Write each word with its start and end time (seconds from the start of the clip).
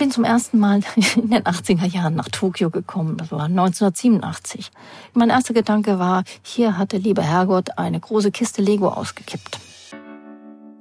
bin 0.00 0.10
zum 0.10 0.24
ersten 0.24 0.58
Mal 0.58 0.80
in 1.16 1.28
den 1.28 1.42
80er 1.42 1.84
Jahren 1.84 2.14
nach 2.14 2.28
Tokio 2.30 2.70
gekommen. 2.70 3.18
Das 3.18 3.30
war 3.30 3.44
1987. 3.44 4.70
Mein 5.12 5.28
erster 5.28 5.52
Gedanke 5.52 5.98
war, 5.98 6.24
hier 6.42 6.78
hat 6.78 6.92
der 6.92 7.00
liebe 7.00 7.22
Herrgott 7.22 7.76
eine 7.76 8.00
große 8.00 8.30
Kiste 8.32 8.62
Lego 8.62 8.88
ausgekippt. 8.88 9.60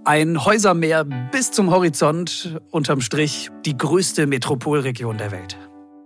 Ein 0.05 0.43
Häusermeer 0.45 1.03
bis 1.03 1.51
zum 1.51 1.69
Horizont, 1.69 2.61
unterm 2.71 3.01
Strich 3.01 3.51
die 3.65 3.77
größte 3.77 4.25
Metropolregion 4.25 5.17
der 5.17 5.31
Welt. 5.31 5.57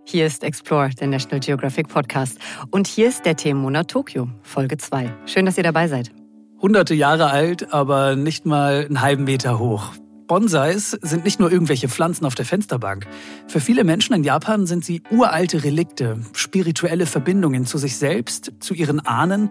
Hier 0.06 0.26
ist 0.26 0.44
Explore, 0.44 0.90
der 0.90 1.08
National 1.08 1.40
Geographic 1.40 1.90
Podcast. 1.90 2.40
Und 2.72 2.88
hier 2.88 3.08
ist 3.08 3.26
der 3.26 3.36
Themenmonat 3.38 3.90
Tokio, 3.90 4.28
Folge 4.42 4.78
2. 4.78 5.14
Schön, 5.28 5.46
dass 5.46 5.56
ihr 5.58 5.64
dabei 5.64 5.88
seid. 5.88 6.12
Hunderte 6.60 6.96
Jahre 6.96 7.30
alt, 7.30 7.72
aber 7.74 8.16
nicht 8.16 8.48
mal 8.48 8.86
einen 8.86 9.02
halben 9.02 9.26
Meter 9.26 9.60
hoch. 9.60 9.92
Bonsais 10.28 10.92
sind 11.02 11.26
nicht 11.26 11.40
nur 11.40 11.52
irgendwelche 11.52 11.90
Pflanzen 11.90 12.26
auf 12.26 12.36
der 12.36 12.46
Fensterbank. 12.46 13.08
Für 13.48 13.60
viele 13.60 13.84
Menschen 13.84 14.14
in 14.14 14.24
Japan 14.24 14.66
sind 14.66 14.86
sie 14.86 15.02
uralte 15.12 15.64
Relikte, 15.64 16.20
spirituelle 16.34 17.06
Verbindungen 17.06 17.66
zu 17.66 17.78
sich 17.78 17.98
selbst, 17.98 18.54
zu 18.60 18.74
ihren 18.74 19.00
Ahnen 19.06 19.50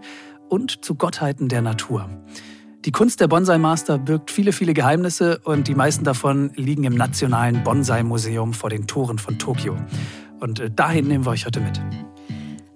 und 0.48 0.84
zu 0.84 0.94
Gottheiten 0.94 1.48
der 1.48 1.62
Natur. 1.62 2.08
Die 2.84 2.92
Kunst 2.92 3.20
der 3.20 3.28
Bonsai-Master 3.28 3.98
birgt 3.98 4.30
viele, 4.30 4.52
viele 4.52 4.74
Geheimnisse 4.74 5.38
und 5.44 5.68
die 5.68 5.74
meisten 5.74 6.04
davon 6.04 6.50
liegen 6.56 6.82
im 6.84 6.96
Nationalen 6.96 7.62
Bonsai-Museum 7.62 8.52
vor 8.54 8.70
den 8.70 8.88
Toren 8.88 9.18
von 9.18 9.38
Tokio. 9.38 9.76
Und 10.40 10.58
äh, 10.58 10.70
dahin 10.70 11.06
nehmen 11.06 11.24
wir 11.24 11.30
euch 11.30 11.46
heute 11.46 11.60
mit. 11.60 11.80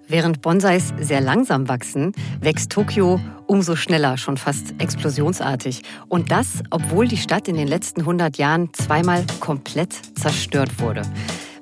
Während 0.09 0.41
Bonsais 0.41 0.93
sehr 0.99 1.19
langsam 1.19 1.67
wachsen, 1.67 2.13
wächst 2.39 2.71
Tokio 2.71 3.19
umso 3.45 3.75
schneller, 3.75 4.17
schon 4.17 4.37
fast 4.37 4.73
explosionsartig. 4.79 5.81
Und 6.07 6.31
das, 6.31 6.63
obwohl 6.69 7.07
die 7.07 7.17
Stadt 7.17 7.47
in 7.49 7.55
den 7.55 7.67
letzten 7.67 8.01
100 8.01 8.37
Jahren 8.37 8.73
zweimal 8.73 9.25
komplett 9.41 9.93
zerstört 10.17 10.79
wurde. 10.79 11.01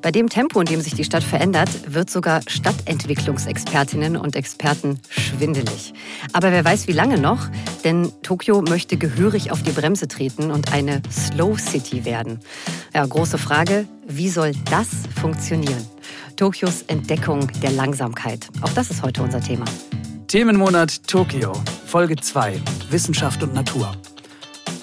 Bei 0.03 0.11
dem 0.11 0.29
Tempo, 0.29 0.59
in 0.59 0.67
dem 0.67 0.81
sich 0.81 0.93
die 0.93 1.03
Stadt 1.03 1.23
verändert, 1.23 1.91
wird 1.91 2.11
sogar 2.11 2.41
Stadtentwicklungsexpertinnen 2.45 4.15
und 4.15 4.35
Experten 4.35 4.99
schwindelig. 5.09 5.95
Aber 6.31 6.51
wer 6.51 6.63
weiß, 6.63 6.87
wie 6.87 6.91
lange 6.91 7.17
noch? 7.17 7.47
Denn 7.83 8.11
Tokio 8.21 8.61
möchte 8.61 8.97
gehörig 8.97 9.51
auf 9.51 9.63
die 9.63 9.71
Bremse 9.71 10.07
treten 10.07 10.51
und 10.51 10.71
eine 10.71 11.01
Slow 11.11 11.57
City 11.57 12.05
werden. 12.05 12.39
Ja, 12.93 13.03
große 13.03 13.39
Frage, 13.39 13.87
wie 14.07 14.29
soll 14.29 14.51
das 14.69 14.89
funktionieren? 15.19 15.83
Tokios 16.35 16.81
Entdeckung 16.83 17.47
der 17.61 17.71
Langsamkeit. 17.71 18.47
Auch 18.61 18.69
das 18.73 18.89
ist 18.89 19.01
heute 19.01 19.23
unser 19.23 19.39
Thema. 19.39 19.65
Themenmonat 20.27 21.07
Tokio, 21.07 21.53
Folge 21.85 22.17
2, 22.17 22.59
Wissenschaft 22.89 23.41
und 23.41 23.53
Natur. 23.53 23.95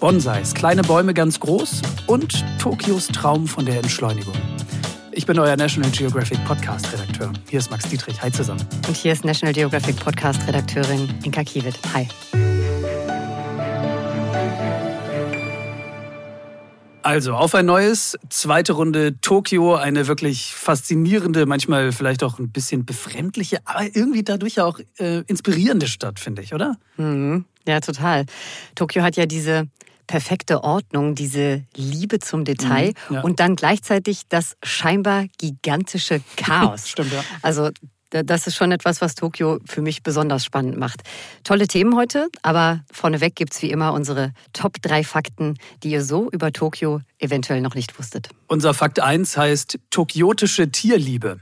Bonsais, 0.00 0.54
kleine 0.54 0.82
Bäume 0.82 1.12
ganz 1.12 1.38
groß 1.40 1.82
und 2.06 2.44
Tokios 2.58 3.08
Traum 3.08 3.46
von 3.46 3.66
der 3.66 3.76
Entschleunigung. 3.76 4.34
Ich 5.12 5.26
bin 5.26 5.38
euer 5.38 5.56
National 5.56 5.90
Geographic 5.90 6.42
Podcast-Redakteur. 6.46 7.32
Hier 7.50 7.58
ist 7.58 7.70
Max 7.70 7.86
Dietrich. 7.86 8.22
Hi 8.22 8.32
zusammen. 8.32 8.66
Und 8.88 8.96
hier 8.96 9.12
ist 9.12 9.24
National 9.24 9.52
Geographic 9.52 9.96
Podcast-Redakteurin 9.96 11.08
Inka 11.22 11.44
Kiewit. 11.44 11.78
Hi. 11.92 12.08
Also 17.02 17.34
auf 17.34 17.54
ein 17.54 17.66
neues, 17.66 18.16
zweite 18.28 18.74
Runde 18.74 19.20
Tokio, 19.20 19.74
eine 19.74 20.06
wirklich 20.06 20.54
faszinierende, 20.54 21.46
manchmal 21.46 21.92
vielleicht 21.92 22.22
auch 22.22 22.38
ein 22.38 22.50
bisschen 22.50 22.84
befremdliche, 22.84 23.58
aber 23.64 23.84
irgendwie 23.84 24.22
dadurch 24.22 24.60
auch 24.60 24.78
äh, 24.98 25.22
inspirierende 25.26 25.88
Stadt, 25.88 26.20
finde 26.20 26.42
ich, 26.42 26.54
oder? 26.54 26.76
Mhm. 26.96 27.44
Ja, 27.66 27.80
total. 27.80 28.26
Tokio 28.74 29.02
hat 29.02 29.16
ja 29.16 29.26
diese 29.26 29.68
perfekte 30.06 30.64
Ordnung, 30.64 31.14
diese 31.14 31.64
Liebe 31.74 32.18
zum 32.18 32.44
Detail 32.44 32.92
mhm, 33.08 33.14
ja. 33.14 33.20
und 33.22 33.40
dann 33.40 33.56
gleichzeitig 33.56 34.22
das 34.28 34.56
scheinbar 34.62 35.26
gigantische 35.38 36.20
Chaos. 36.36 36.88
Stimmt, 36.90 37.12
ja. 37.12 37.24
Also 37.40 37.70
das 38.12 38.46
ist 38.46 38.56
schon 38.56 38.72
etwas, 38.72 39.00
was 39.00 39.14
Tokio 39.14 39.58
für 39.64 39.82
mich 39.82 40.02
besonders 40.02 40.44
spannend 40.44 40.76
macht. 40.76 41.02
Tolle 41.44 41.66
Themen 41.66 41.96
heute, 41.96 42.28
aber 42.42 42.84
vorneweg 42.92 43.34
gibt 43.34 43.54
es 43.54 43.62
wie 43.62 43.70
immer 43.70 43.92
unsere 43.92 44.32
Top 44.52 44.80
3 44.82 45.02
Fakten, 45.04 45.56
die 45.82 45.90
ihr 45.90 46.04
so 46.04 46.30
über 46.30 46.52
Tokio 46.52 47.00
eventuell 47.18 47.60
noch 47.60 47.74
nicht 47.74 47.98
wusstet. 47.98 48.28
Unser 48.46 48.74
Fakt 48.74 49.00
1 49.00 49.36
heißt 49.36 49.78
Tokiotische 49.90 50.70
Tierliebe. 50.70 51.40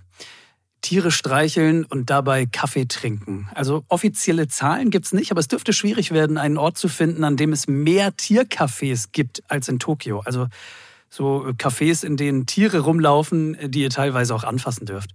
Tiere 0.83 1.11
streicheln 1.11 1.85
und 1.85 2.09
dabei 2.09 2.47
Kaffee 2.47 2.87
trinken. 2.87 3.49
Also 3.55 3.85
offizielle 3.89 4.49
Zahlen 4.49 4.91
gibt 4.91 5.07
es 5.07 5.13
nicht, 5.13 5.31
aber 5.31 5.41
es 5.41 5.49
dürfte 5.49 5.73
schwierig 5.73 6.11
werden, 6.11 6.39
einen 6.39 6.57
Ort 6.57 6.79
zu 6.79 6.89
finden, 6.89 7.25
an 7.25 7.37
dem 7.37 7.53
es 7.53 7.69
mehr 7.69 8.13
Tiercafés 8.13 9.09
gibt 9.13 9.43
als 9.49 9.69
in 9.69 9.79
Tokio. 9.79 10.21
Also 10.21 10.47
so 11.11 11.53
Cafés, 11.59 12.05
in 12.05 12.17
denen 12.17 12.47
Tiere 12.47 12.81
rumlaufen, 12.81 13.57
die 13.71 13.83
ihr 13.83 13.91
teilweise 13.91 14.35
auch 14.35 14.45
anfassen 14.45 14.87
dürft. 14.87 15.11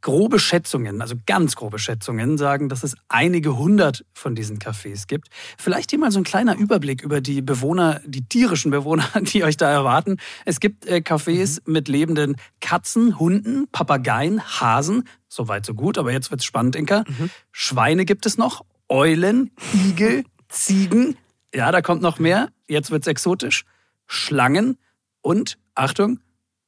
Grobe 0.00 0.38
Schätzungen, 0.38 1.02
also 1.02 1.16
ganz 1.26 1.56
grobe 1.56 1.78
Schätzungen, 1.78 2.38
sagen, 2.38 2.68
dass 2.68 2.84
es 2.84 2.94
einige 3.08 3.56
hundert 3.56 4.04
von 4.14 4.34
diesen 4.34 4.58
Cafés 4.58 5.06
gibt. 5.08 5.28
Vielleicht 5.58 5.90
hier 5.90 5.98
mal 5.98 6.12
so 6.12 6.20
ein 6.20 6.24
kleiner 6.24 6.56
Überblick 6.56 7.02
über 7.02 7.20
die 7.20 7.42
Bewohner, 7.42 8.00
die 8.04 8.24
tierischen 8.24 8.70
Bewohner, 8.70 9.08
die 9.20 9.42
euch 9.44 9.56
da 9.56 9.70
erwarten. 9.70 10.18
Es 10.44 10.60
gibt 10.60 10.86
äh, 10.86 10.96
Cafés 10.96 11.60
mhm. 11.64 11.72
mit 11.72 11.88
lebenden 11.88 12.36
Katzen, 12.60 13.18
Hunden, 13.18 13.66
Papageien, 13.72 14.42
Hasen. 14.42 15.04
Soweit 15.28 15.66
so 15.66 15.74
gut, 15.74 15.98
aber 15.98 16.12
jetzt 16.12 16.30
wird's 16.30 16.44
spannend, 16.44 16.76
Inka. 16.76 17.04
Mhm. 17.06 17.30
Schweine 17.50 18.04
gibt 18.04 18.24
es 18.26 18.38
noch, 18.38 18.64
Eulen, 18.88 19.50
Igel, 19.74 20.24
Ziegen. 20.48 21.16
Ja, 21.54 21.72
da 21.72 21.82
kommt 21.82 22.02
noch 22.02 22.18
mehr. 22.18 22.50
Jetzt 22.68 22.90
wird's 22.90 23.06
exotisch. 23.06 23.64
Schlangen 24.06 24.78
und, 25.20 25.58
Achtung, 25.74 26.20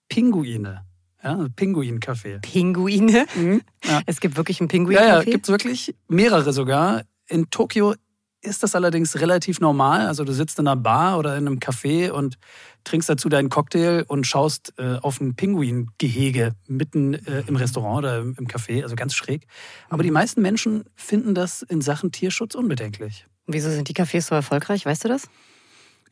Pinguine. 0.09 0.85
Ja, 1.23 1.47
Pinguin-Café. 1.55 2.41
Pinguine? 2.41 3.27
Mhm, 3.35 3.63
ja. 3.85 4.01
Es 4.07 4.21
gibt 4.21 4.37
wirklich 4.37 4.61
ein 4.61 4.69
Pinguin-Café? 4.69 5.07
Ja, 5.07 5.19
ja, 5.19 5.23
gibt 5.23 5.45
es 5.45 5.51
wirklich 5.51 5.95
mehrere 6.09 6.53
sogar. 6.53 7.03
In 7.29 7.51
Tokio 7.51 7.95
ist 8.43 8.63
das 8.63 8.75
allerdings 8.75 9.21
relativ 9.21 9.61
normal. 9.61 10.07
Also 10.07 10.25
du 10.25 10.33
sitzt 10.33 10.59
in 10.59 10.67
einer 10.67 10.77
Bar 10.77 11.19
oder 11.19 11.37
in 11.37 11.47
einem 11.47 11.59
Café 11.59 12.11
und 12.11 12.39
trinkst 12.85 13.09
dazu 13.09 13.29
deinen 13.29 13.51
Cocktail 13.51 14.05
und 14.09 14.27
schaust 14.27 14.73
äh, 14.79 14.97
auf 15.03 15.21
ein 15.21 15.35
Pinguin-Gehege 15.35 16.53
mitten 16.67 17.15
äh, 17.15 17.45
im 17.47 17.57
Restaurant 17.57 17.99
oder 17.99 18.21
im 18.21 18.47
Café, 18.49 18.83
also 18.83 18.97
ganz 18.97 19.15
schräg. 19.15 19.47
Aber 19.91 20.03
die 20.03 20.11
meisten 20.11 20.41
Menschen 20.41 20.85
finden 20.95 21.35
das 21.35 21.63
in 21.63 21.83
Sachen 21.83 22.13
Tierschutz 22.13 22.55
unbedenklich. 22.55 23.27
Wieso 23.47 23.71
sind 23.71 23.89
die 23.89 23.95
Cafés 23.95 24.23
so 24.23 24.35
erfolgreich? 24.35 24.87
Weißt 24.87 25.05
du 25.05 25.09
das? 25.09 25.29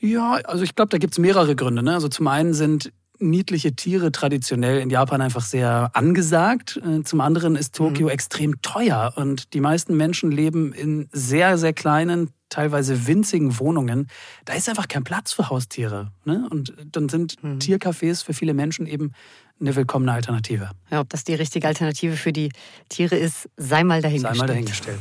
Ja, 0.00 0.34
also 0.44 0.62
ich 0.64 0.74
glaube, 0.74 0.90
da 0.90 0.98
gibt 0.98 1.14
es 1.14 1.18
mehrere 1.18 1.56
Gründe. 1.56 1.82
Ne? 1.82 1.94
Also 1.94 2.08
zum 2.08 2.28
einen 2.28 2.52
sind 2.52 2.92
niedliche 3.18 3.74
Tiere 3.74 4.12
traditionell 4.12 4.80
in 4.80 4.90
Japan 4.90 5.20
einfach 5.20 5.44
sehr 5.44 5.90
angesagt. 5.94 6.80
Äh, 6.84 7.02
zum 7.02 7.20
anderen 7.20 7.56
ist 7.56 7.74
Tokio 7.74 8.06
mhm. 8.06 8.12
extrem 8.12 8.62
teuer 8.62 9.12
und 9.16 9.54
die 9.54 9.60
meisten 9.60 9.96
Menschen 9.96 10.30
leben 10.30 10.72
in 10.72 11.08
sehr, 11.12 11.58
sehr 11.58 11.72
kleinen, 11.72 12.30
teilweise 12.48 13.06
winzigen 13.06 13.58
Wohnungen. 13.58 14.08
Da 14.44 14.54
ist 14.54 14.68
einfach 14.68 14.88
kein 14.88 15.04
Platz 15.04 15.32
für 15.32 15.50
Haustiere. 15.50 16.12
Ne? 16.24 16.46
Und 16.50 16.74
dann 16.92 17.08
sind 17.08 17.42
mhm. 17.42 17.58
Tiercafés 17.58 18.24
für 18.24 18.34
viele 18.34 18.54
Menschen 18.54 18.86
eben 18.86 19.12
eine 19.60 19.74
willkommene 19.74 20.12
Alternative. 20.12 20.70
Ja, 20.90 21.00
ob 21.00 21.08
das 21.10 21.24
die 21.24 21.34
richtige 21.34 21.66
Alternative 21.66 22.16
für 22.16 22.32
die 22.32 22.52
Tiere 22.88 23.16
ist, 23.16 23.48
sei 23.56 23.84
mal 23.84 24.00
dahingestellt. 24.00 24.36
Sei 24.36 24.40
mal 24.40 24.46
dahingestellt. 24.46 25.00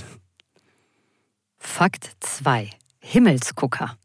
Fakt 1.58 2.12
2. 2.22 2.70
Himmelsgucker. 3.00 3.98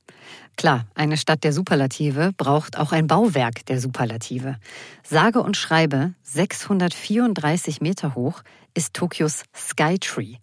Klar, 0.57 0.87
eine 0.95 1.17
Stadt 1.17 1.45
der 1.45 1.53
Superlative 1.53 2.33
braucht 2.37 2.79
auch 2.79 2.93
ein 2.93 3.07
Bauwerk 3.07 3.67
der 3.67 3.81
Superlative. 3.81 4.57
Sage 5.03 5.43
und 5.43 5.57
schreibe 5.57 6.13
634 6.23 7.81
Meter 7.81 8.15
hoch 8.15 8.43
ist 8.75 8.95
Tokios 8.95 9.45
Skytree. 9.55 10.37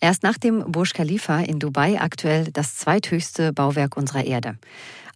Erst 0.00 0.22
nach 0.22 0.38
dem 0.38 0.70
Burj 0.70 0.92
Khalifa 0.92 1.40
in 1.40 1.58
Dubai 1.58 2.00
aktuell 2.00 2.50
das 2.52 2.76
zweithöchste 2.76 3.52
Bauwerk 3.52 3.96
unserer 3.96 4.24
Erde. 4.24 4.58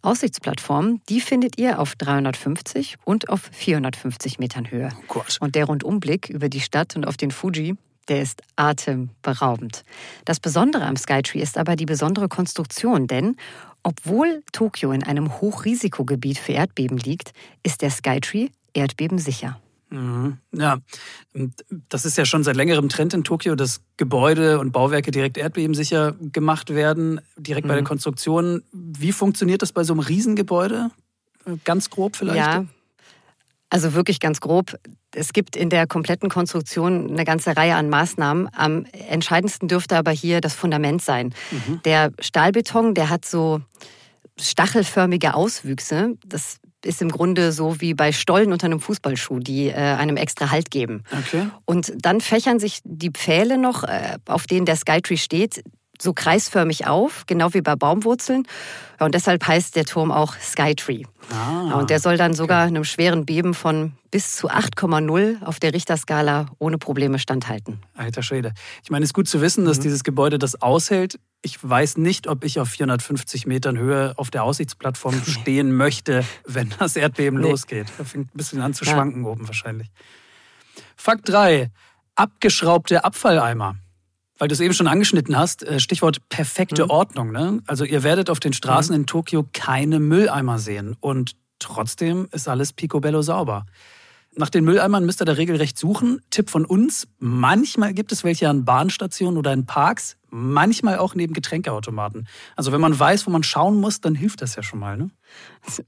Aussichtsplattform, 0.02 1.00
die 1.08 1.20
findet 1.20 1.58
ihr 1.58 1.80
auf 1.80 1.96
350 1.96 2.96
und 3.04 3.28
auf 3.28 3.48
450 3.52 4.38
Metern 4.38 4.70
Höhe. 4.70 4.90
Oh 5.12 5.22
und 5.40 5.54
der 5.54 5.64
Rundumblick 5.64 6.28
über 6.28 6.48
die 6.48 6.60
Stadt 6.60 6.94
und 6.96 7.06
auf 7.06 7.16
den 7.16 7.30
Fuji, 7.30 7.76
der 8.08 8.22
ist 8.22 8.42
atemberaubend. 8.54 9.82
Das 10.24 10.38
Besondere 10.38 10.84
am 10.84 10.96
Skytree 10.96 11.40
ist 11.40 11.58
aber 11.58 11.74
die 11.74 11.86
besondere 11.86 12.28
Konstruktion, 12.28 13.08
denn 13.08 13.36
obwohl 13.86 14.42
Tokio 14.50 14.90
in 14.90 15.04
einem 15.04 15.40
Hochrisikogebiet 15.40 16.38
für 16.38 16.54
Erdbeben 16.54 16.98
liegt, 16.98 17.30
ist 17.62 17.82
der 17.82 17.90
Skytree 17.90 18.48
erdbebensicher. 18.72 19.60
Mhm. 19.90 20.38
Ja, 20.52 20.78
das 21.88 22.04
ist 22.04 22.18
ja 22.18 22.24
schon 22.24 22.42
seit 22.42 22.56
längerem 22.56 22.88
Trend 22.88 23.14
in 23.14 23.22
Tokio, 23.22 23.54
dass 23.54 23.82
Gebäude 23.96 24.58
und 24.58 24.72
Bauwerke 24.72 25.12
direkt 25.12 25.38
erdbebensicher 25.38 26.16
gemacht 26.20 26.74
werden, 26.74 27.20
direkt 27.36 27.66
mhm. 27.66 27.68
bei 27.68 27.74
der 27.74 27.82
mhm. 27.82 27.86
Konstruktion. 27.86 28.64
Wie 28.72 29.12
funktioniert 29.12 29.62
das 29.62 29.70
bei 29.70 29.84
so 29.84 29.92
einem 29.92 30.00
Riesengebäude? 30.00 30.90
Ganz 31.62 31.88
grob 31.88 32.16
vielleicht? 32.16 32.38
Ja, 32.38 32.64
also 33.70 33.94
wirklich 33.94 34.18
ganz 34.18 34.40
grob. 34.40 34.76
Es 35.16 35.32
gibt 35.32 35.56
in 35.56 35.70
der 35.70 35.86
kompletten 35.86 36.28
Konstruktion 36.28 37.10
eine 37.10 37.24
ganze 37.24 37.56
Reihe 37.56 37.74
an 37.74 37.88
Maßnahmen. 37.88 38.48
Am 38.54 38.84
entscheidendsten 39.08 39.66
dürfte 39.66 39.96
aber 39.96 40.10
hier 40.10 40.40
das 40.40 40.54
Fundament 40.54 41.02
sein. 41.02 41.34
Mhm. 41.50 41.80
Der 41.84 42.12
Stahlbeton, 42.20 42.94
der 42.94 43.08
hat 43.08 43.24
so 43.24 43.60
stachelförmige 44.38 45.34
Auswüchse. 45.34 46.14
Das 46.26 46.58
ist 46.84 47.02
im 47.02 47.10
Grunde 47.10 47.52
so 47.52 47.80
wie 47.80 47.94
bei 47.94 48.12
Stollen 48.12 48.52
unter 48.52 48.66
einem 48.66 48.80
Fußballschuh, 48.80 49.40
die 49.40 49.68
äh, 49.68 49.74
einem 49.74 50.16
extra 50.16 50.50
Halt 50.50 50.70
geben. 50.70 51.02
Okay. 51.10 51.48
Und 51.64 51.92
dann 51.98 52.20
fächern 52.20 52.58
sich 52.58 52.80
die 52.84 53.10
Pfähle 53.10 53.58
noch, 53.58 53.84
äh, 53.84 54.18
auf 54.26 54.46
denen 54.46 54.66
der 54.66 54.76
Skytree 54.76 55.16
steht, 55.16 55.64
so 56.00 56.12
kreisförmig 56.12 56.86
auf, 56.86 57.24
genau 57.26 57.54
wie 57.54 57.62
bei 57.62 57.76
Baumwurzeln. 57.76 58.46
und 58.98 59.14
deshalb 59.14 59.46
heißt 59.46 59.76
der 59.76 59.84
Turm 59.84 60.10
auch 60.10 60.34
Skytree. 60.36 61.04
Ah, 61.32 61.78
und 61.78 61.90
der 61.90 62.00
soll 62.00 62.16
dann 62.16 62.34
sogar 62.34 62.64
einem 62.64 62.84
schweren 62.84 63.26
Beben 63.26 63.54
von 63.54 63.92
bis 64.10 64.36
zu 64.36 64.50
8,0 64.50 65.42
auf 65.42 65.60
der 65.60 65.74
Richterskala 65.74 66.46
ohne 66.58 66.78
Probleme 66.78 67.18
standhalten. 67.18 67.80
Alter 67.94 68.22
Schwede. 68.22 68.52
Ich 68.82 68.90
meine, 68.90 69.02
es 69.02 69.10
ist 69.10 69.14
gut 69.14 69.28
zu 69.28 69.40
wissen, 69.40 69.64
dass 69.64 69.78
mhm. 69.78 69.82
dieses 69.82 70.04
Gebäude 70.04 70.38
das 70.38 70.62
aushält. 70.62 71.18
Ich 71.42 71.58
weiß 71.62 71.98
nicht, 71.98 72.28
ob 72.28 72.44
ich 72.44 72.60
auf 72.60 72.68
450 72.68 73.46
Metern 73.46 73.76
Höhe 73.76 74.14
auf 74.16 74.30
der 74.30 74.44
Aussichtsplattform 74.44 75.20
stehen 75.26 75.76
möchte, 75.76 76.24
wenn 76.44 76.72
das 76.78 76.96
Erdbeben 76.96 77.40
nee. 77.40 77.50
losgeht. 77.50 77.88
Da 77.98 78.04
fängt 78.04 78.34
ein 78.34 78.38
bisschen 78.38 78.60
an 78.62 78.72
zu 78.72 78.84
schwanken 78.84 79.24
ja. 79.24 79.30
oben 79.30 79.46
wahrscheinlich. 79.46 79.90
Fakt 80.96 81.28
3. 81.28 81.70
Abgeschraubte 82.14 83.04
Abfalleimer 83.04 83.76
weil 84.38 84.48
du 84.48 84.54
es 84.54 84.60
eben 84.60 84.74
schon 84.74 84.86
angeschnitten 84.86 85.36
hast, 85.36 85.62
äh, 85.62 85.80
Stichwort 85.80 86.28
perfekte 86.28 86.84
mhm. 86.84 86.90
Ordnung. 86.90 87.32
Ne? 87.32 87.62
Also 87.66 87.84
ihr 87.84 88.02
werdet 88.02 88.30
auf 88.30 88.40
den 88.40 88.52
Straßen 88.52 88.94
mhm. 88.94 89.02
in 89.02 89.06
Tokio 89.06 89.46
keine 89.52 89.98
Mülleimer 89.98 90.58
sehen 90.58 90.96
und 91.00 91.36
trotzdem 91.58 92.28
ist 92.32 92.48
alles 92.48 92.72
picobello 92.72 93.22
sauber. 93.22 93.66
Nach 94.38 94.50
den 94.50 94.64
Mülleimern 94.64 95.06
müsst 95.06 95.22
ihr 95.22 95.24
da 95.24 95.32
regelrecht 95.32 95.78
suchen. 95.78 96.20
Tipp 96.28 96.50
von 96.50 96.66
uns, 96.66 97.08
manchmal 97.18 97.94
gibt 97.94 98.12
es 98.12 98.22
welche 98.22 98.50
an 98.50 98.66
Bahnstationen 98.66 99.38
oder 99.38 99.50
in 99.54 99.64
Parks, 99.64 100.18
manchmal 100.28 100.98
auch 100.98 101.14
neben 101.14 101.32
Getränkeautomaten. 101.32 102.28
Also 102.54 102.70
wenn 102.70 102.80
man 102.82 102.98
weiß, 102.98 103.26
wo 103.26 103.30
man 103.30 103.42
schauen 103.42 103.80
muss, 103.80 104.02
dann 104.02 104.14
hilft 104.14 104.42
das 104.42 104.54
ja 104.54 104.62
schon 104.62 104.78
mal. 104.78 104.98
Ne? 104.98 105.10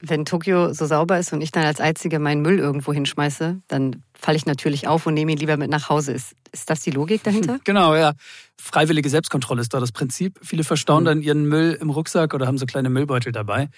Wenn 0.01 0.25
Tokio 0.25 0.73
so 0.73 0.87
sauber 0.87 1.19
ist 1.19 1.31
und 1.35 1.43
ich 1.43 1.51
dann 1.51 1.65
als 1.65 1.79
Einzige 1.79 2.19
meinen 2.19 2.41
Müll 2.41 2.59
irgendwo 2.59 2.95
hinschmeiße, 2.95 3.61
dann 3.69 4.03
falle 4.15 4.39
ich 4.39 4.47
natürlich 4.47 4.89
auf 4.89 5.05
und 5.05 5.13
nehme 5.13 5.33
ihn 5.33 5.39
lieber 5.39 5.59
mit 5.59 5.71
nach 5.71 5.91
Hause. 5.91 6.13
Ist, 6.13 6.35
ist 6.51 6.71
das 6.71 6.81
die 6.81 6.91
Logik 6.91 7.23
dahinter? 7.23 7.59
Genau, 7.65 7.95
ja. 7.95 8.13
Freiwillige 8.57 9.11
Selbstkontrolle 9.11 9.61
ist 9.61 9.75
da 9.75 9.81
das 9.81 9.93
Prinzip. 9.93 10.39
Viele 10.43 10.65
verstauen 10.65 11.03
mhm. 11.03 11.07
dann 11.07 11.23
ihren 11.23 11.45
Müll 11.45 11.77
im 11.79 11.91
Rucksack 11.91 12.33
oder 12.33 12.47
haben 12.47 12.57
so 12.57 12.65
kleine 12.65 12.89
Müllbeutel 12.89 13.31
dabei. 13.31 13.69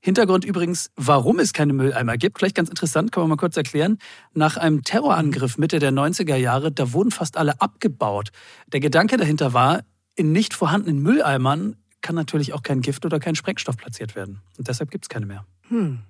Hintergrund 0.00 0.44
übrigens, 0.44 0.90
warum 0.96 1.38
es 1.38 1.52
keine 1.52 1.72
Mülleimer 1.72 2.16
gibt. 2.16 2.38
Vielleicht 2.38 2.54
ganz 2.54 2.68
interessant, 2.68 3.10
kann 3.10 3.22
man 3.22 3.30
mal 3.30 3.36
kurz 3.36 3.56
erklären. 3.56 3.98
Nach 4.32 4.56
einem 4.56 4.84
Terrorangriff 4.84 5.58
Mitte 5.58 5.80
der 5.80 5.92
90er 5.92 6.36
Jahre, 6.36 6.70
da 6.70 6.92
wurden 6.92 7.10
fast 7.10 7.36
alle 7.36 7.60
abgebaut. 7.60 8.30
Der 8.72 8.80
Gedanke 8.80 9.16
dahinter 9.16 9.52
war, 9.54 9.82
in 10.14 10.32
nicht 10.32 10.54
vorhandenen 10.54 11.02
Mülleimern 11.02 11.76
kann 12.00 12.14
natürlich 12.14 12.52
auch 12.52 12.62
kein 12.62 12.80
Gift 12.80 13.04
oder 13.04 13.18
kein 13.18 13.34
Sprengstoff 13.34 13.76
platziert 13.76 14.14
werden. 14.14 14.40
Und 14.56 14.68
deshalb 14.68 14.90
gibt 14.90 15.04
es 15.04 15.08
keine 15.08 15.26
mehr. 15.26 15.44
Hm. 15.68 16.00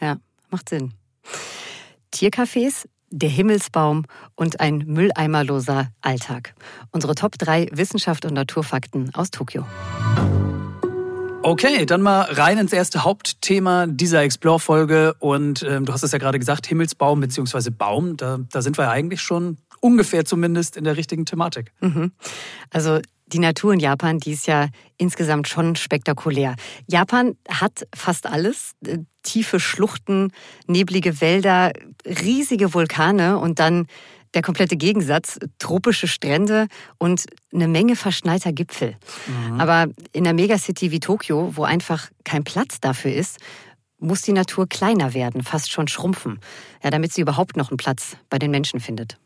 Ja, 0.00 0.18
macht 0.50 0.68
Sinn. 0.68 0.92
Tiercafés, 2.12 2.86
der 3.10 3.30
Himmelsbaum 3.30 4.04
und 4.34 4.60
ein 4.60 4.78
mülleimerloser 4.86 5.90
Alltag. 6.00 6.54
Unsere 6.90 7.14
Top 7.14 7.38
3 7.38 7.68
Wissenschaft 7.72 8.24
und 8.24 8.34
Naturfakten 8.34 9.14
aus 9.14 9.30
Tokio. 9.30 9.64
Okay, 11.46 11.86
dann 11.86 12.02
mal 12.02 12.22
rein 12.22 12.58
ins 12.58 12.72
erste 12.72 13.04
Hauptthema 13.04 13.86
dieser 13.86 14.20
Explore-Folge. 14.22 15.14
Und 15.20 15.62
ähm, 15.62 15.84
du 15.84 15.92
hast 15.92 16.02
es 16.02 16.10
ja 16.10 16.18
gerade 16.18 16.40
gesagt, 16.40 16.66
Himmelsbaum 16.66 17.20
bzw. 17.20 17.70
Baum. 17.70 18.16
Da, 18.16 18.40
da 18.50 18.62
sind 18.62 18.76
wir 18.76 18.86
ja 18.86 18.90
eigentlich 18.90 19.20
schon 19.20 19.56
ungefähr 19.78 20.24
zumindest 20.24 20.76
in 20.76 20.82
der 20.82 20.96
richtigen 20.96 21.24
Thematik. 21.24 21.70
Mhm. 21.80 22.10
Also 22.70 22.98
die 23.26 23.38
Natur 23.38 23.72
in 23.74 23.78
Japan, 23.78 24.18
die 24.18 24.32
ist 24.32 24.48
ja 24.48 24.70
insgesamt 24.96 25.46
schon 25.46 25.76
spektakulär. 25.76 26.56
Japan 26.88 27.36
hat 27.48 27.86
fast 27.94 28.26
alles. 28.26 28.72
Äh, 28.84 28.98
tiefe 29.22 29.60
Schluchten, 29.60 30.32
neblige 30.66 31.20
Wälder, 31.20 31.70
riesige 32.04 32.74
Vulkane 32.74 33.38
und 33.38 33.60
dann 33.60 33.86
der 34.36 34.42
komplette 34.42 34.76
Gegensatz, 34.76 35.38
tropische 35.58 36.06
Strände 36.06 36.68
und 36.98 37.24
eine 37.52 37.66
Menge 37.66 37.96
verschneiter 37.96 38.52
Gipfel. 38.52 38.96
Mhm. 39.26 39.60
Aber 39.60 39.86
in 40.12 40.26
einer 40.26 40.34
Megacity 40.34 40.92
wie 40.92 41.00
Tokio, 41.00 41.56
wo 41.56 41.64
einfach 41.64 42.10
kein 42.22 42.44
Platz 42.44 42.78
dafür 42.80 43.12
ist, 43.12 43.38
muss 43.98 44.20
die 44.20 44.32
Natur 44.32 44.68
kleiner 44.68 45.14
werden, 45.14 45.42
fast 45.42 45.72
schon 45.72 45.88
schrumpfen, 45.88 46.38
ja, 46.84 46.90
damit 46.90 47.12
sie 47.12 47.22
überhaupt 47.22 47.56
noch 47.56 47.70
einen 47.70 47.78
Platz 47.78 48.16
bei 48.28 48.38
den 48.38 48.50
Menschen 48.50 48.78
findet. 48.78 49.18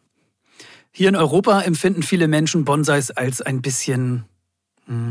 Hier 0.93 1.09
in 1.09 1.17
Europa 1.17 1.61
empfinden 1.61 2.03
viele 2.03 2.29
Menschen 2.29 2.65
Bonsais 2.65 3.11
als 3.11 3.43
ein 3.43 3.63
bisschen 3.63 4.25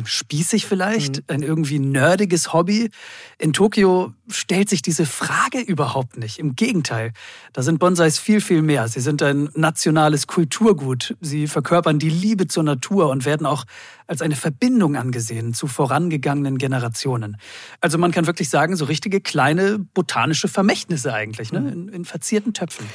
spießig 0.06 0.66
vielleicht, 0.66 1.18
mhm. 1.18 1.24
ein 1.28 1.44
irgendwie 1.44 1.80
nerdiges 1.80 2.54
Hobby. 2.54 2.90
In 3.38 3.54
Tokio 3.54 4.14
stellt 4.30 4.70
sich 4.70 4.81
diese 4.81 5.06
Frage 5.06 5.60
überhaupt 5.60 6.18
nicht. 6.18 6.38
Im 6.40 6.56
Gegenteil, 6.56 7.14
da 7.54 7.62
sind 7.62 7.80
Bonsais 7.80 8.20
viel, 8.20 8.42
viel 8.42 8.62
mehr. 8.62 8.88
Sie 8.88 9.00
sind 9.00 9.22
ein 9.24 9.50
nationales 9.56 10.28
Kulturgut. 10.28 11.16
Sie 11.22 11.48
verkörpern 11.48 11.98
die 11.98 12.10
Liebe 12.10 12.48
zur 12.48 12.64
Natur 12.64 13.10
und 13.10 13.26
werden 13.26 13.46
auch 13.46 13.66
als 14.08 14.22
eine 14.22 14.36
Verbindung 14.36 14.96
angesehen 14.96 15.54
zu 15.54 15.68
vorangegangenen 15.68 16.58
Generationen. 16.58 17.38
Also 17.80 17.98
man 17.98 18.12
kann 18.12 18.28
wirklich 18.28 18.50
sagen, 18.50 18.76
so 18.76 18.86
richtige 18.86 19.22
kleine 19.22 19.80
botanische 19.80 20.48
Vermächtnisse 20.48 21.14
eigentlich, 21.14 21.52
ne? 21.52 21.62
Mhm. 21.62 21.68
in, 21.68 21.90
in 21.90 22.06
verzierten 22.06 22.54
Töpfen. 22.54 22.86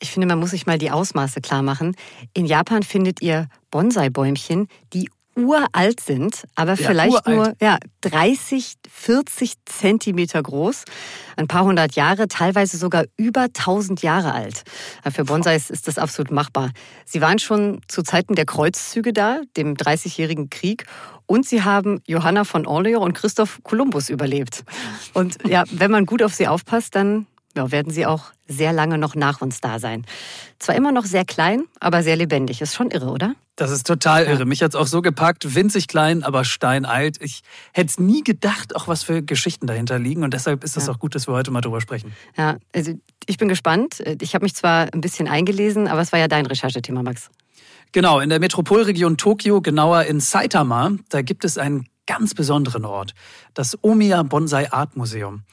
Ich 0.00 0.10
finde, 0.10 0.26
man 0.26 0.38
muss 0.38 0.50
sich 0.50 0.66
mal 0.66 0.78
die 0.78 0.90
Ausmaße 0.90 1.40
klar 1.40 1.62
machen. 1.62 1.96
In 2.34 2.46
Japan 2.46 2.82
findet 2.82 3.22
ihr 3.22 3.48
Bonsai-Bäumchen, 3.70 4.68
die 4.92 5.08
uralt 5.36 6.00
sind, 6.00 6.44
aber 6.54 6.74
ja, 6.74 6.86
vielleicht 6.86 7.26
uralt. 7.26 7.36
nur 7.36 7.54
ja, 7.60 7.78
30, 8.02 8.74
40 8.90 9.54
Zentimeter 9.64 10.42
groß, 10.42 10.84
ein 11.36 11.48
paar 11.48 11.64
hundert 11.64 11.96
Jahre, 11.96 12.28
teilweise 12.28 12.76
sogar 12.76 13.04
über 13.16 13.42
1000 13.42 14.02
Jahre 14.02 14.32
alt. 14.32 14.64
Für 15.12 15.24
Bonsais 15.24 15.70
ist 15.70 15.88
das 15.88 15.98
absolut 15.98 16.30
machbar. 16.30 16.70
Sie 17.04 17.20
waren 17.20 17.38
schon 17.38 17.80
zu 17.88 18.02
Zeiten 18.02 18.34
der 18.34 18.46
Kreuzzüge 18.46 19.12
da, 19.12 19.40
dem 19.56 19.74
30-jährigen 19.74 20.50
Krieg, 20.50 20.86
und 21.26 21.46
sie 21.46 21.62
haben 21.62 22.02
Johanna 22.06 22.44
von 22.44 22.66
Orleans 22.66 23.02
und 23.02 23.14
Christoph 23.14 23.60
Kolumbus 23.62 24.10
überlebt. 24.10 24.62
Und 25.14 25.38
ja, 25.46 25.64
wenn 25.70 25.90
man 25.90 26.04
gut 26.04 26.22
auf 26.22 26.34
sie 26.34 26.46
aufpasst, 26.46 26.94
dann 26.94 27.26
ja, 27.56 27.70
werden 27.70 27.92
sie 27.92 28.06
auch 28.06 28.32
sehr 28.46 28.72
lange 28.72 28.98
noch 28.98 29.14
nach 29.14 29.40
uns 29.40 29.60
da 29.60 29.78
sein. 29.78 30.04
Zwar 30.58 30.74
immer 30.74 30.92
noch 30.92 31.04
sehr 31.04 31.24
klein, 31.24 31.64
aber 31.80 32.02
sehr 32.02 32.16
lebendig. 32.16 32.60
Ist 32.60 32.74
schon 32.74 32.90
irre, 32.90 33.06
oder? 33.06 33.34
Das 33.56 33.70
ist 33.70 33.86
total 33.86 34.24
irre. 34.24 34.44
Mich 34.44 34.62
hat 34.62 34.70
es 34.70 34.74
auch 34.74 34.88
so 34.88 35.00
gepackt, 35.00 35.54
winzig 35.54 35.86
klein, 35.86 36.24
aber 36.24 36.44
steinalt. 36.44 37.18
Ich 37.20 37.42
hätte 37.72 37.90
es 37.90 38.00
nie 38.00 38.24
gedacht, 38.24 38.74
auch 38.74 38.88
was 38.88 39.04
für 39.04 39.22
Geschichten 39.22 39.68
dahinter 39.68 39.98
liegen. 39.98 40.24
Und 40.24 40.34
deshalb 40.34 40.64
ist 40.64 40.76
es 40.76 40.86
ja. 40.86 40.92
auch 40.92 40.98
gut, 40.98 41.14
dass 41.14 41.28
wir 41.28 41.34
heute 41.34 41.52
mal 41.52 41.60
drüber 41.60 41.80
sprechen. 41.80 42.12
Ja, 42.36 42.56
also 42.74 42.92
ich 43.26 43.38
bin 43.38 43.48
gespannt. 43.48 44.02
Ich 44.20 44.34
habe 44.34 44.44
mich 44.44 44.54
zwar 44.54 44.92
ein 44.92 45.00
bisschen 45.00 45.28
eingelesen, 45.28 45.86
aber 45.86 46.00
es 46.00 46.10
war 46.10 46.18
ja 46.18 46.26
dein 46.26 46.46
Recherchethema, 46.46 47.02
Max. 47.02 47.30
Genau, 47.92 48.18
in 48.18 48.28
der 48.28 48.40
Metropolregion 48.40 49.16
Tokio, 49.16 49.60
genauer 49.60 50.02
in 50.02 50.18
Saitama, 50.18 50.90
da 51.10 51.22
gibt 51.22 51.44
es 51.44 51.58
einen 51.58 51.86
ganz 52.06 52.34
besonderen 52.34 52.84
Ort, 52.84 53.14
das 53.54 53.78
Omiya 53.82 54.24
Bonsai 54.24 54.72
Art 54.72 54.96
Museum. 54.96 55.44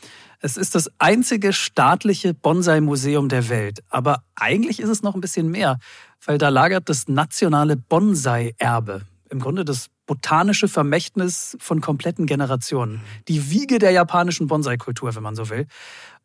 Es 0.44 0.58
ist 0.58 0.74
das 0.74 0.90
einzige 0.98 1.54
staatliche 1.54 2.34
Bonsai-Museum 2.34 3.30
der 3.30 3.48
Welt. 3.50 3.84
Aber 3.90 4.24
eigentlich 4.34 4.80
ist 4.80 4.90
es 4.90 5.04
noch 5.04 5.14
ein 5.14 5.22
bisschen 5.22 5.52
mehr, 5.52 5.78
weil 6.26 6.40
da 6.40 6.50
lagert 6.50 6.90
das 6.90 7.08
nationale 7.08 7.78
Bonsai-Erbe. 7.78 9.04
Im 9.30 9.40
Grunde 9.40 9.64
das 9.64 9.90
botanische 10.08 10.68
Vermächtnis 10.68 11.56
von 11.60 11.80
kompletten 11.80 12.26
Generationen. 12.26 13.02
Die 13.28 13.52
Wiege 13.52 13.78
der 13.78 13.92
japanischen 13.92 14.48
Bonsai-Kultur, 14.48 15.14
wenn 15.16 15.22
man 15.22 15.36
so 15.36 15.50
will. 15.50 15.68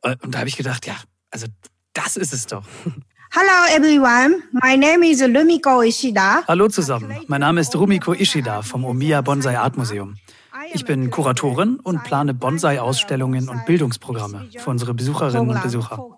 Äh, 0.03 0.17
und 0.23 0.35
da 0.35 0.39
habe 0.39 0.49
ich 0.49 0.57
gedacht, 0.57 0.87
ja, 0.87 0.97
also 1.31 1.47
das 1.93 2.17
ist 2.17 2.33
es 2.33 2.47
doch. 2.47 2.65
Hello 3.33 3.77
everyone, 3.77 4.43
my 4.53 4.79
name 4.79 5.07
is 5.07 5.21
Rumiko 5.21 5.83
Ishida. 5.83 6.43
Hallo 6.49 6.69
zusammen, 6.69 7.15
mein 7.27 7.41
Name 7.41 7.61
ist 7.61 7.77
Rumiko 7.77 8.15
Ishida 8.15 8.63
vom 8.63 8.85
Omiya 8.85 9.21
Bonsai 9.21 9.59
Art 9.59 9.77
Museum. 9.77 10.17
Ich 10.73 10.85
bin 10.85 11.11
Kuratorin 11.11 11.81
und 11.81 12.03
plane 12.05 12.35
Bonsai-Ausstellungen 12.35 13.49
und 13.49 13.67
Bildungsprogramme 13.67 14.49
für 14.57 14.71
unsere 14.71 14.95
Besucherinnen 14.95 15.51
und 15.51 15.63
Besucher. 15.63 16.09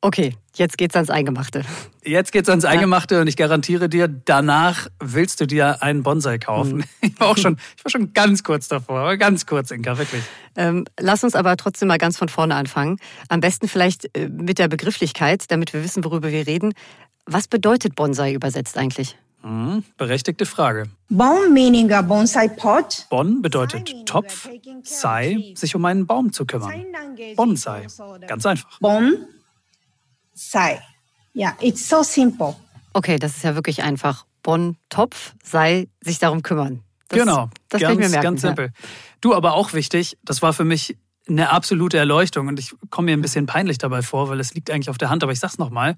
Okay, 0.00 0.36
jetzt 0.54 0.76
geht's 0.76 0.94
ans 0.96 1.08
Eingemachte. 1.08 1.64
Jetzt 2.04 2.30
geht's 2.30 2.50
ans 2.50 2.66
Eingemachte 2.66 3.22
und 3.22 3.26
ich 3.26 3.38
garantiere 3.38 3.88
dir, 3.88 4.06
danach 4.06 4.88
willst 5.00 5.40
du 5.40 5.46
dir 5.46 5.82
einen 5.82 6.02
Bonsai 6.02 6.38
kaufen. 6.38 6.76
Mhm. 6.78 6.84
Ich 7.00 7.20
war 7.20 7.28
auch 7.28 7.38
schon, 7.38 7.56
ich 7.76 7.84
war 7.84 7.90
schon 7.90 8.12
ganz 8.12 8.42
kurz 8.42 8.68
davor, 8.68 9.00
aber 9.00 9.16
ganz 9.16 9.46
kurz, 9.46 9.70
Inka, 9.70 9.96
wirklich. 9.96 10.22
Ähm, 10.56 10.84
lass 11.00 11.24
uns 11.24 11.34
aber 11.34 11.56
trotzdem 11.56 11.88
mal 11.88 11.96
ganz 11.96 12.18
von 12.18 12.28
vorne 12.28 12.54
anfangen. 12.54 12.98
Am 13.28 13.40
besten 13.40 13.66
vielleicht 13.66 14.14
äh, 14.14 14.28
mit 14.28 14.58
der 14.58 14.68
Begrifflichkeit, 14.68 15.50
damit 15.50 15.72
wir 15.72 15.82
wissen, 15.82 16.04
worüber 16.04 16.30
wir 16.30 16.46
reden. 16.46 16.74
Was 17.24 17.48
bedeutet 17.48 17.94
Bonsai 17.94 18.34
übersetzt 18.34 18.76
eigentlich? 18.76 19.16
Hm, 19.44 19.84
berechtigte 19.98 20.46
Frage. 20.46 20.84
Bon 21.10 21.52
meaning 21.52 21.92
a 21.92 22.00
bonsai 22.00 22.48
pot. 22.48 23.06
Bon 23.10 23.42
bedeutet 23.42 23.92
Topf, 24.06 24.48
Sai, 24.82 25.52
sich 25.54 25.76
um 25.76 25.84
einen 25.84 26.06
Baum 26.06 26.32
zu 26.32 26.46
kümmern. 26.46 26.86
Bonsai, 27.36 27.86
ganz 28.26 28.46
einfach. 28.46 28.80
Bon, 28.80 29.26
Sai. 30.32 30.80
Ja, 31.34 31.54
it's 31.60 31.86
so 31.86 32.02
simple. 32.02 32.56
Okay, 32.94 33.18
das 33.18 33.36
ist 33.36 33.44
ja 33.44 33.54
wirklich 33.54 33.82
einfach. 33.82 34.24
Bon, 34.42 34.78
Topf, 34.88 35.34
Sai, 35.42 35.88
sich 36.00 36.18
darum 36.18 36.42
kümmern. 36.42 36.82
Das, 37.08 37.18
genau, 37.18 37.50
das 37.68 37.82
ganz, 37.82 37.90
kann 37.90 37.92
ich 37.92 38.06
mir 38.06 38.10
merken. 38.10 38.24
ganz 38.24 38.40
simpel. 38.40 38.72
Du, 39.20 39.34
aber 39.34 39.52
auch 39.52 39.74
wichtig, 39.74 40.16
das 40.22 40.40
war 40.40 40.54
für 40.54 40.64
mich 40.64 40.96
eine 41.28 41.50
absolute 41.50 41.98
Erleuchtung 41.98 42.48
und 42.48 42.58
ich 42.58 42.74
komme 42.88 43.06
mir 43.06 43.16
ein 43.16 43.22
bisschen 43.22 43.44
peinlich 43.44 43.76
dabei 43.76 44.00
vor, 44.00 44.30
weil 44.30 44.40
es 44.40 44.54
liegt 44.54 44.70
eigentlich 44.70 44.88
auf 44.88 44.96
der 44.98 45.10
Hand, 45.10 45.22
aber 45.22 45.32
ich 45.32 45.40
sag's 45.40 45.58
nochmal. 45.58 45.96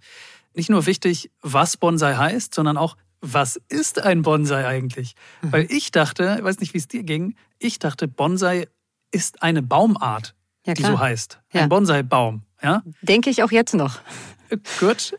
Nicht 0.55 0.69
nur 0.69 0.87
wichtig, 0.87 1.31
was 1.43 1.76
Bonsai 1.76 2.15
heißt, 2.17 2.53
sondern 2.53 2.76
auch, 2.76 2.97
was 3.33 3.61
ist 3.68 4.02
ein 4.02 4.23
Bonsai 4.23 4.66
eigentlich? 4.66 5.14
Mhm. 5.42 5.52
Weil 5.52 5.66
ich 5.71 5.90
dachte, 5.90 6.37
ich 6.38 6.45
weiß 6.45 6.61
nicht, 6.61 6.75
wie 6.75 6.78
es 6.78 6.88
dir 6.88 7.02
ging, 7.02 7.35
ich 7.59 7.78
dachte, 7.78 8.09
Bonsai 8.09 8.68
ist 9.11 9.42
eine 9.42 9.62
Baumart, 9.62 10.35
Ja, 10.66 10.75
die 10.75 10.83
so 10.83 10.99
heißt. 10.99 11.40
Ja. 11.52 11.62
Ein 11.62 11.68
Bonsai-Baum. 11.68 12.42
Ja? 12.62 12.83
Denke 13.02 13.30
ich 13.30 13.42
auch 13.42 13.50
jetzt 13.50 13.75
noch. 13.75 14.00
Gut. 14.80 15.18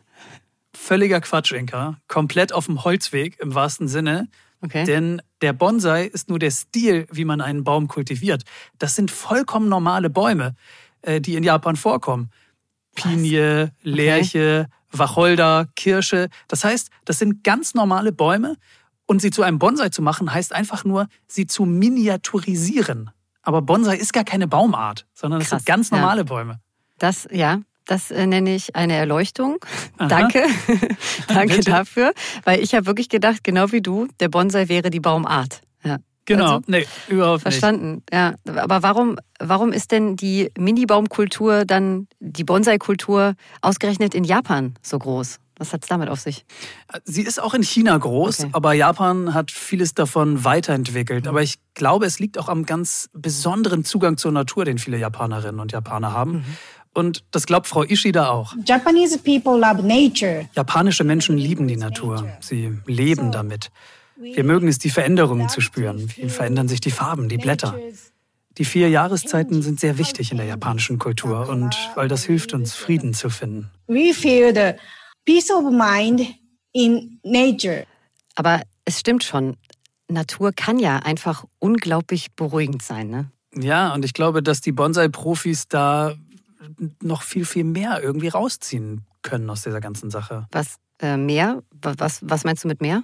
Völliger 0.73 1.21
Quatsch, 1.21 1.51
Inka. 1.51 1.99
Komplett 2.07 2.53
auf 2.53 2.67
dem 2.67 2.83
Holzweg 2.83 3.39
im 3.39 3.55
wahrsten 3.55 3.87
Sinne. 3.87 4.27
Okay. 4.61 4.85
Denn 4.85 5.21
der 5.41 5.53
Bonsai 5.53 6.05
ist 6.05 6.29
nur 6.29 6.39
der 6.39 6.51
Stil, 6.51 7.07
wie 7.11 7.25
man 7.25 7.41
einen 7.41 7.63
Baum 7.63 7.87
kultiviert. 7.87 8.43
Das 8.79 8.95
sind 8.95 9.11
vollkommen 9.11 9.69
normale 9.69 10.09
Bäume, 10.09 10.55
äh, 11.01 11.21
die 11.21 11.35
in 11.35 11.43
Japan 11.43 11.75
vorkommen. 11.75 12.31
Pinie, 12.95 13.71
Lärche, 13.83 14.67
Wacholder, 14.91 15.67
Kirsche. 15.75 16.29
Das 16.47 16.63
heißt, 16.63 16.89
das 17.05 17.19
sind 17.19 17.43
ganz 17.43 17.73
normale 17.73 18.11
Bäume. 18.11 18.57
Und 19.05 19.21
sie 19.21 19.31
zu 19.31 19.41
einem 19.41 19.57
Bonsai 19.57 19.87
zu 19.89 20.01
machen, 20.01 20.33
heißt 20.33 20.53
einfach 20.53 20.83
nur, 20.83 21.07
sie 21.27 21.47
zu 21.47 21.65
miniaturisieren. 21.65 23.09
Aber 23.41 23.61
Bonsai 23.61 23.95
ist 23.95 24.11
gar 24.11 24.25
keine 24.25 24.49
Baumart, 24.49 25.05
sondern 25.13 25.39
es 25.39 25.49
Krass, 25.49 25.59
sind 25.59 25.65
ganz 25.65 25.89
ja. 25.89 25.97
normale 25.97 26.25
Bäume. 26.25 26.59
Das, 26.99 27.25
ja, 27.31 27.61
das 27.85 28.11
äh, 28.11 28.27
nenne 28.27 28.53
ich 28.53 28.75
eine 28.75 28.93
Erleuchtung. 28.95 29.59
Aha. 29.97 30.09
Danke. 30.09 30.43
Danke 31.29 31.55
Bitte. 31.55 31.71
dafür. 31.71 32.13
Weil 32.43 32.59
ich 32.59 32.75
habe 32.75 32.85
wirklich 32.85 33.07
gedacht, 33.07 33.45
genau 33.45 33.71
wie 33.71 33.81
du, 33.81 34.09
der 34.19 34.27
Bonsai 34.27 34.67
wäre 34.67 34.89
die 34.89 34.99
Baumart. 34.99 35.61
Ja. 36.29 36.35
Genau, 36.35 36.45
Also, 36.55 36.61
nee, 36.67 36.85
überhaupt 37.07 37.45
nicht. 37.45 37.53
Verstanden, 37.53 38.03
ja. 38.11 38.35
Aber 38.57 38.83
warum, 38.83 39.17
warum 39.39 39.71
ist 39.71 39.91
denn 39.91 40.15
die 40.15 40.51
Mini-Baumkultur 40.57 41.65
dann, 41.65 42.07
die 42.19 42.43
Bonsai-Kultur 42.43 43.35
ausgerechnet 43.61 44.13
in 44.13 44.23
Japan 44.23 44.75
so 44.81 44.99
groß? 44.99 45.39
Was 45.59 45.73
hat's 45.73 45.87
damit 45.87 46.07
auf 46.09 46.19
sich? 46.19 46.45
Sie 47.05 47.23
ist 47.23 47.41
auch 47.41 47.55
in 47.55 47.63
China 47.63 47.97
groß, 47.97 48.41
Okay. 48.41 48.49
aber 48.53 48.73
Japan 48.73 49.33
hat 49.33 49.49
vieles 49.49 49.95
davon 49.95 50.43
weiterentwickelt. 50.43 51.27
Aber 51.27 51.41
ich 51.41 51.55
glaube, 51.73 52.05
es 52.05 52.19
liegt 52.19 52.37
auch 52.37 52.47
am 52.47 52.63
ganz 52.65 53.09
besonderen 53.13 53.83
Zugang 53.83 54.17
zur 54.17 54.31
Natur, 54.31 54.65
den 54.65 54.77
viele 54.77 54.97
Japanerinnen 54.97 55.59
und 55.59 55.71
Japaner 55.71 56.13
haben. 56.13 56.45
Und 56.93 57.23
das 57.31 57.47
glaubt 57.47 57.65
Frau 57.67 57.83
Ishida 57.83 58.29
auch. 58.29 58.53
Japanese 58.65 59.17
people 59.17 59.53
love 59.59 59.81
nature. 59.81 60.47
Japanische 60.53 61.03
Menschen 61.03 61.37
lieben 61.37 61.67
die 61.67 61.77
Natur. 61.77 62.27
Sie 62.39 62.77
leben 62.85 63.31
damit. 63.31 63.71
Wir 64.19 64.43
mögen 64.43 64.67
es, 64.67 64.79
die 64.79 64.89
Veränderungen 64.89 65.49
zu 65.49 65.61
spüren. 65.61 66.09
Wie 66.15 66.29
verändern 66.29 66.67
sich 66.67 66.81
die 66.81 66.91
Farben, 66.91 67.29
die 67.29 67.37
Blätter? 67.37 67.77
Die 68.57 68.65
vier 68.65 68.89
Jahreszeiten 68.89 69.61
sind 69.61 69.79
sehr 69.79 69.97
wichtig 69.99 70.31
in 70.31 70.37
der 70.37 70.47
japanischen 70.47 70.97
Kultur 70.97 71.47
und 71.47 71.75
weil 71.95 72.07
das 72.07 72.23
hilft 72.23 72.53
uns, 72.53 72.73
Frieden 72.73 73.13
zu 73.13 73.29
finden. 73.29 73.69
We 73.87 74.13
feel 74.13 74.53
the 74.55 74.79
peace 75.25 75.51
of 75.51 75.63
mind 75.71 76.21
in 76.73 77.19
nature. 77.23 77.85
Aber 78.35 78.61
es 78.85 78.99
stimmt 78.99 79.23
schon, 79.23 79.57
Natur 80.07 80.51
kann 80.53 80.79
ja 80.79 80.97
einfach 80.97 81.45
unglaublich 81.59 82.31
beruhigend 82.35 82.81
sein, 82.81 83.09
ne? 83.09 83.31
Ja, 83.55 83.93
und 83.93 84.03
ich 84.05 84.13
glaube, 84.13 84.41
dass 84.41 84.61
die 84.61 84.71
Bonsai-Profis 84.71 85.67
da 85.67 86.15
noch 87.01 87.21
viel, 87.21 87.45
viel 87.45 87.63
mehr 87.63 88.01
irgendwie 88.01 88.27
rausziehen 88.27 89.05
können 89.21 89.49
aus 89.49 89.61
dieser 89.63 89.79
ganzen 89.81 90.09
Sache. 90.09 90.47
Was 90.51 90.77
äh, 91.01 91.17
mehr? 91.17 91.61
Wa- 91.81 91.93
Was, 91.97 92.19
was 92.23 92.43
meinst 92.43 92.63
du 92.63 92.67
mit 92.67 92.81
mehr? 92.81 93.03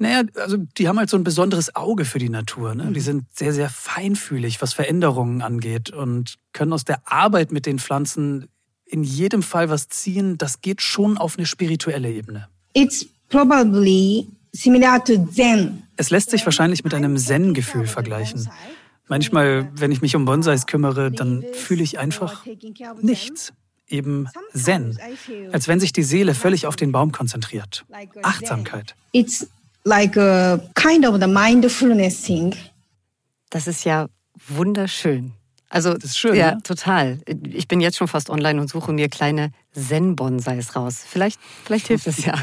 Naja, 0.00 0.22
also 0.36 0.56
die 0.56 0.88
haben 0.88 0.98
halt 0.98 1.10
so 1.10 1.18
ein 1.18 1.24
besonderes 1.24 1.76
Auge 1.76 2.06
für 2.06 2.18
die 2.18 2.30
Natur. 2.30 2.74
Ne? 2.74 2.90
Die 2.90 3.00
sind 3.00 3.24
sehr, 3.36 3.52
sehr 3.52 3.68
feinfühlig, 3.68 4.62
was 4.62 4.72
Veränderungen 4.72 5.42
angeht 5.42 5.90
und 5.90 6.36
können 6.54 6.72
aus 6.72 6.86
der 6.86 7.02
Arbeit 7.04 7.52
mit 7.52 7.66
den 7.66 7.78
Pflanzen 7.78 8.48
in 8.86 9.04
jedem 9.04 9.42
Fall 9.42 9.68
was 9.68 9.88
ziehen. 9.88 10.38
Das 10.38 10.62
geht 10.62 10.80
schon 10.80 11.18
auf 11.18 11.36
eine 11.36 11.44
spirituelle 11.44 12.10
Ebene. 12.10 12.48
It's 12.72 13.04
probably 13.28 14.26
similar 14.52 15.04
to 15.04 15.26
Zen. 15.26 15.82
Es 15.98 16.08
lässt 16.08 16.30
sich 16.30 16.46
wahrscheinlich 16.46 16.82
mit 16.82 16.94
einem 16.94 17.18
Zen-Gefühl 17.18 17.86
vergleichen. 17.86 18.48
Manchmal, 19.06 19.70
wenn 19.74 19.92
ich 19.92 20.00
mich 20.00 20.16
um 20.16 20.24
Bonsais 20.24 20.64
kümmere, 20.66 21.10
dann 21.10 21.44
fühle 21.52 21.82
ich 21.82 21.98
einfach 21.98 22.46
nichts. 23.02 23.52
Eben 23.86 24.28
Zen. 24.54 24.98
Als 25.52 25.68
wenn 25.68 25.78
sich 25.78 25.92
die 25.92 26.04
Seele 26.04 26.34
völlig 26.34 26.66
auf 26.66 26.76
den 26.76 26.90
Baum 26.90 27.12
konzentriert. 27.12 27.84
Achtsamkeit. 28.22 28.94
It's 29.12 29.46
like 29.84 30.16
a 30.16 30.60
kind 30.74 31.06
of 31.06 31.20
the 31.20 31.26
mindfulness 31.26 32.22
thing. 32.22 32.54
Das 33.50 33.66
ist 33.66 33.84
ja 33.84 34.06
wunderschön. 34.48 35.32
Also, 35.68 35.94
Das 35.94 36.04
ist 36.10 36.18
schön, 36.18 36.34
ja, 36.34 36.56
ne? 36.56 36.62
total. 36.64 37.20
Ich 37.44 37.68
bin 37.68 37.80
jetzt 37.80 37.96
schon 37.96 38.08
fast 38.08 38.28
online 38.28 38.60
und 38.60 38.68
suche 38.68 38.92
mir 38.92 39.08
kleine 39.08 39.52
Zen-Bonsais 39.72 40.74
raus. 40.74 41.04
Vielleicht, 41.06 41.38
vielleicht 41.64 41.86
hilft 41.86 42.08
es 42.08 42.24
ja. 42.24 42.34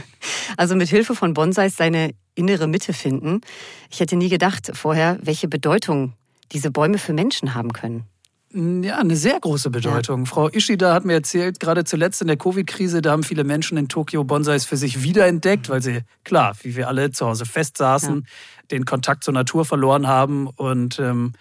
Also 0.55 0.75
mit 0.75 0.87
Hilfe 0.87 1.13
von 1.13 1.33
Bonsais 1.33 1.75
seine 1.75 2.11
innere 2.35 2.67
Mitte 2.67 2.93
finden. 2.93 3.41
Ich 3.89 3.99
hätte 3.99 4.15
nie 4.15 4.29
gedacht 4.29 4.71
vorher, 4.73 5.17
welche 5.21 5.49
Bedeutung 5.49 6.13
diese 6.53 6.71
Bäume 6.71 6.97
für 6.97 7.11
Menschen 7.11 7.53
haben 7.53 7.73
können. 7.73 8.05
Ja, 8.53 8.97
eine 8.97 9.17
sehr 9.17 9.39
große 9.39 9.69
Bedeutung. 9.69 10.25
Frau 10.25 10.49
Ishida 10.49 10.93
hat 10.93 11.03
mir 11.03 11.13
erzählt, 11.13 11.59
gerade 11.59 11.83
zuletzt 11.83 12.21
in 12.21 12.27
der 12.27 12.37
Covid-Krise, 12.37 13.01
da 13.01 13.11
haben 13.11 13.23
viele 13.23 13.43
Menschen 13.43 13.77
in 13.77 13.89
Tokio 13.89 14.23
Bonsais 14.23 14.63
für 14.63 14.77
sich 14.77 15.03
wiederentdeckt, 15.03 15.69
weil 15.69 15.81
sie, 15.81 16.01
klar, 16.23 16.55
wie 16.61 16.75
wir 16.77 16.87
alle 16.87 17.11
zu 17.11 17.25
Hause 17.25 17.45
festsaßen, 17.45 18.25
den 18.71 18.85
Kontakt 18.85 19.25
zur 19.25 19.33
Natur 19.33 19.65
verloren 19.65 20.07
haben 20.07 20.47
und 20.47 20.97
ähm, 20.99 21.33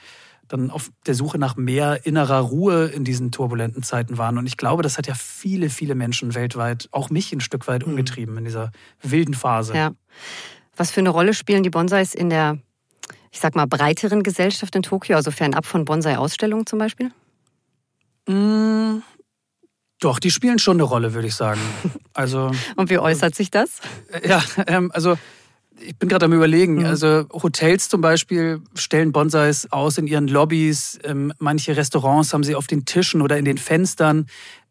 dann 0.49 0.71
auf 0.71 0.91
der 1.07 1.15
Suche 1.15 1.39
nach 1.39 1.57
mehr 1.57 2.07
innerer 2.07 2.41
Ruhe 2.41 2.87
in 2.87 3.05
diesen 3.05 3.31
turbulenten 3.31 3.83
Zeiten 3.83 4.19
waren. 4.19 4.39
Und 4.39 4.47
ich 4.47 4.57
glaube, 4.57 4.83
das 4.83 4.99
hat 4.99 5.07
ja 5.07 5.15
viele, 5.15 5.71
viele 5.71 5.95
Menschen 5.95 6.35
weltweit, 6.35 6.89
auch 6.93 7.11
mich 7.11 7.33
ein 7.33 7.41
Stück 7.41 7.69
weit 7.69 7.85
umgetrieben 7.85 8.37
in 8.39 8.45
dieser 8.45 8.73
wilden 9.03 9.35
Phase. 9.35 9.75
Ja. 9.75 9.93
Was 10.77 10.91
für 10.91 11.01
eine 11.01 11.11
Rolle 11.11 11.35
spielen 11.35 11.63
die 11.63 11.71
Bonsais 11.71 12.15
in 12.15 12.31
der, 12.31 12.59
ich 13.37 13.41
sag 13.41 13.55
mal, 13.55 13.67
breiteren 13.67 14.23
Gesellschaft 14.23 14.75
in 14.77 14.83
Tokio, 14.83 15.15
also 15.15 15.31
fernab 15.31 15.67
von 15.67 15.85
Bonsai-Ausstellungen 15.85 16.65
zum 16.65 16.79
Beispiel? 16.79 17.11
Mm, 18.27 19.03
Doch, 20.01 20.19
die 20.19 20.31
spielen 20.31 20.59
schon 20.59 20.79
eine 20.79 20.85
Rolle, 20.85 21.13
würde 21.13 21.29
ich 21.29 21.35
sagen. 21.35 21.61
Also 22.15 22.51
Und 22.77 22.89
wie 22.89 22.99
äußert 22.99 23.35
sich 23.35 23.51
das? 23.51 23.81
Ja, 24.27 24.43
ähm, 24.67 24.91
also 24.95 25.19
ich 25.79 25.95
bin 25.99 26.09
gerade 26.09 26.25
am 26.25 26.33
überlegen. 26.33 26.87
Also 26.87 27.27
Hotels 27.31 27.91
zum 27.91 28.01
Beispiel 28.01 28.63
stellen 28.75 29.13
Bonsais 29.13 29.71
aus 29.71 29.99
in 29.99 30.07
ihren 30.07 30.27
Lobbys. 30.27 30.99
Ähm, 31.05 31.35
manche 31.39 31.77
Restaurants 31.77 32.33
haben 32.33 32.43
sie 32.43 32.55
auf 32.55 32.67
den 32.67 32.87
Tischen 32.87 33.21
oder 33.21 33.37
in 33.37 33.45
den 33.45 33.59
Fenstern. 33.59 34.29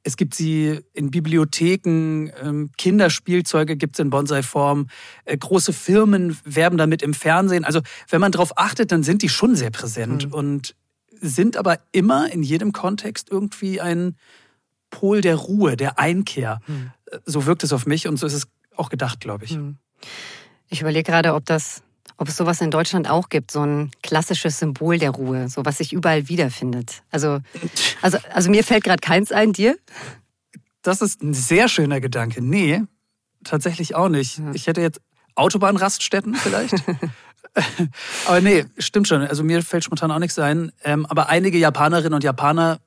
Es 0.08 0.18
gibt 0.18 0.36
sie 0.36 0.80
in 0.94 1.10
Bibliotheken, 1.10 2.30
ähm, 2.42 2.70
Kinderspielzeuge 2.78 3.76
gibt 3.76 3.96
es 3.96 4.00
in 4.00 4.12
Bonsai-Form. 4.12 4.88
Äh, 5.26 5.36
große 5.36 5.74
Firmen 5.74 6.38
werben 6.46 6.78
damit 6.78 7.02
im 7.02 7.16
Fernsehen. 7.16 7.66
Also 7.66 7.82
wenn 8.10 8.22
man 8.22 8.32
darauf 8.32 8.56
achtet, 8.58 8.92
dann 8.92 9.02
sind 9.02 9.24
die 9.24 9.30
schon 9.30 9.56
sehr 9.56 9.72
präsent 9.72 10.32
und 10.32 10.76
sind 11.20 11.58
aber 11.58 11.80
immer 11.92 12.32
in 12.32 12.44
jedem 12.44 12.72
Kontext 12.72 13.32
irgendwie 13.32 13.82
ein 13.82 14.16
Pol 14.92 15.22
der 15.22 15.38
Ruhe, 15.38 15.76
der 15.76 15.98
Einkehr. 15.98 16.60
Äh, 17.08 17.18
So 17.26 17.48
wirkt 17.48 17.64
es 17.64 17.74
auf 17.74 17.88
mich 17.88 18.08
und 18.08 18.18
so 18.18 18.28
ist 18.28 18.34
es 18.34 18.48
auch 18.76 18.90
gedacht, 18.90 19.20
glaube 19.22 19.46
ich. 19.46 19.58
Ich 20.70 20.82
überlege 20.82 21.10
gerade, 21.10 21.34
ob 21.34 21.46
das, 21.46 21.82
ob 22.18 22.28
es 22.28 22.38
sowas 22.38 22.62
in 22.62 22.72
Deutschland 22.72 23.10
auch 23.10 23.30
gibt, 23.30 23.52
so 23.52 23.62
ein 23.62 23.92
klassisches 24.02 24.60
Symbol 24.60 24.98
der 24.98 25.12
Ruhe, 25.12 25.50
so 25.50 25.66
was 25.66 25.78
sich 25.78 25.94
überall 25.94 26.28
wiederfindet. 26.30 27.04
Also, 27.12 27.40
also, 28.02 28.18
also 28.34 28.50
mir 28.50 28.64
fällt 28.64 28.84
gerade 28.84 29.02
keins 29.02 29.32
ein, 29.32 29.54
dir? 29.54 29.78
Das 30.82 31.02
ist 31.02 31.22
ein 31.22 31.34
sehr 31.34 31.68
schöner 31.68 32.00
Gedanke. 32.00 32.42
Nee, 32.42 32.84
tatsächlich 33.44 33.96
auch 33.96 34.10
nicht. 34.10 34.42
Ich 34.54 34.68
hätte 34.68 34.82
jetzt 34.82 35.02
Autobahnraststätten 35.36 36.36
vielleicht. 36.36 36.76
aber 38.26 38.42
nee, 38.42 38.66
stimmt 38.78 39.08
schon. 39.08 39.22
Also 39.22 39.44
mir 39.44 39.62
fällt 39.64 39.84
spontan 39.84 40.12
auch 40.12 40.20
nichts 40.20 40.38
ein. 40.40 40.72
Ähm, 40.84 41.06
aber 41.06 41.30
einige 41.30 41.58
Japanerinnen 41.58 42.14
und 42.14 42.24
Japaner 42.24 42.80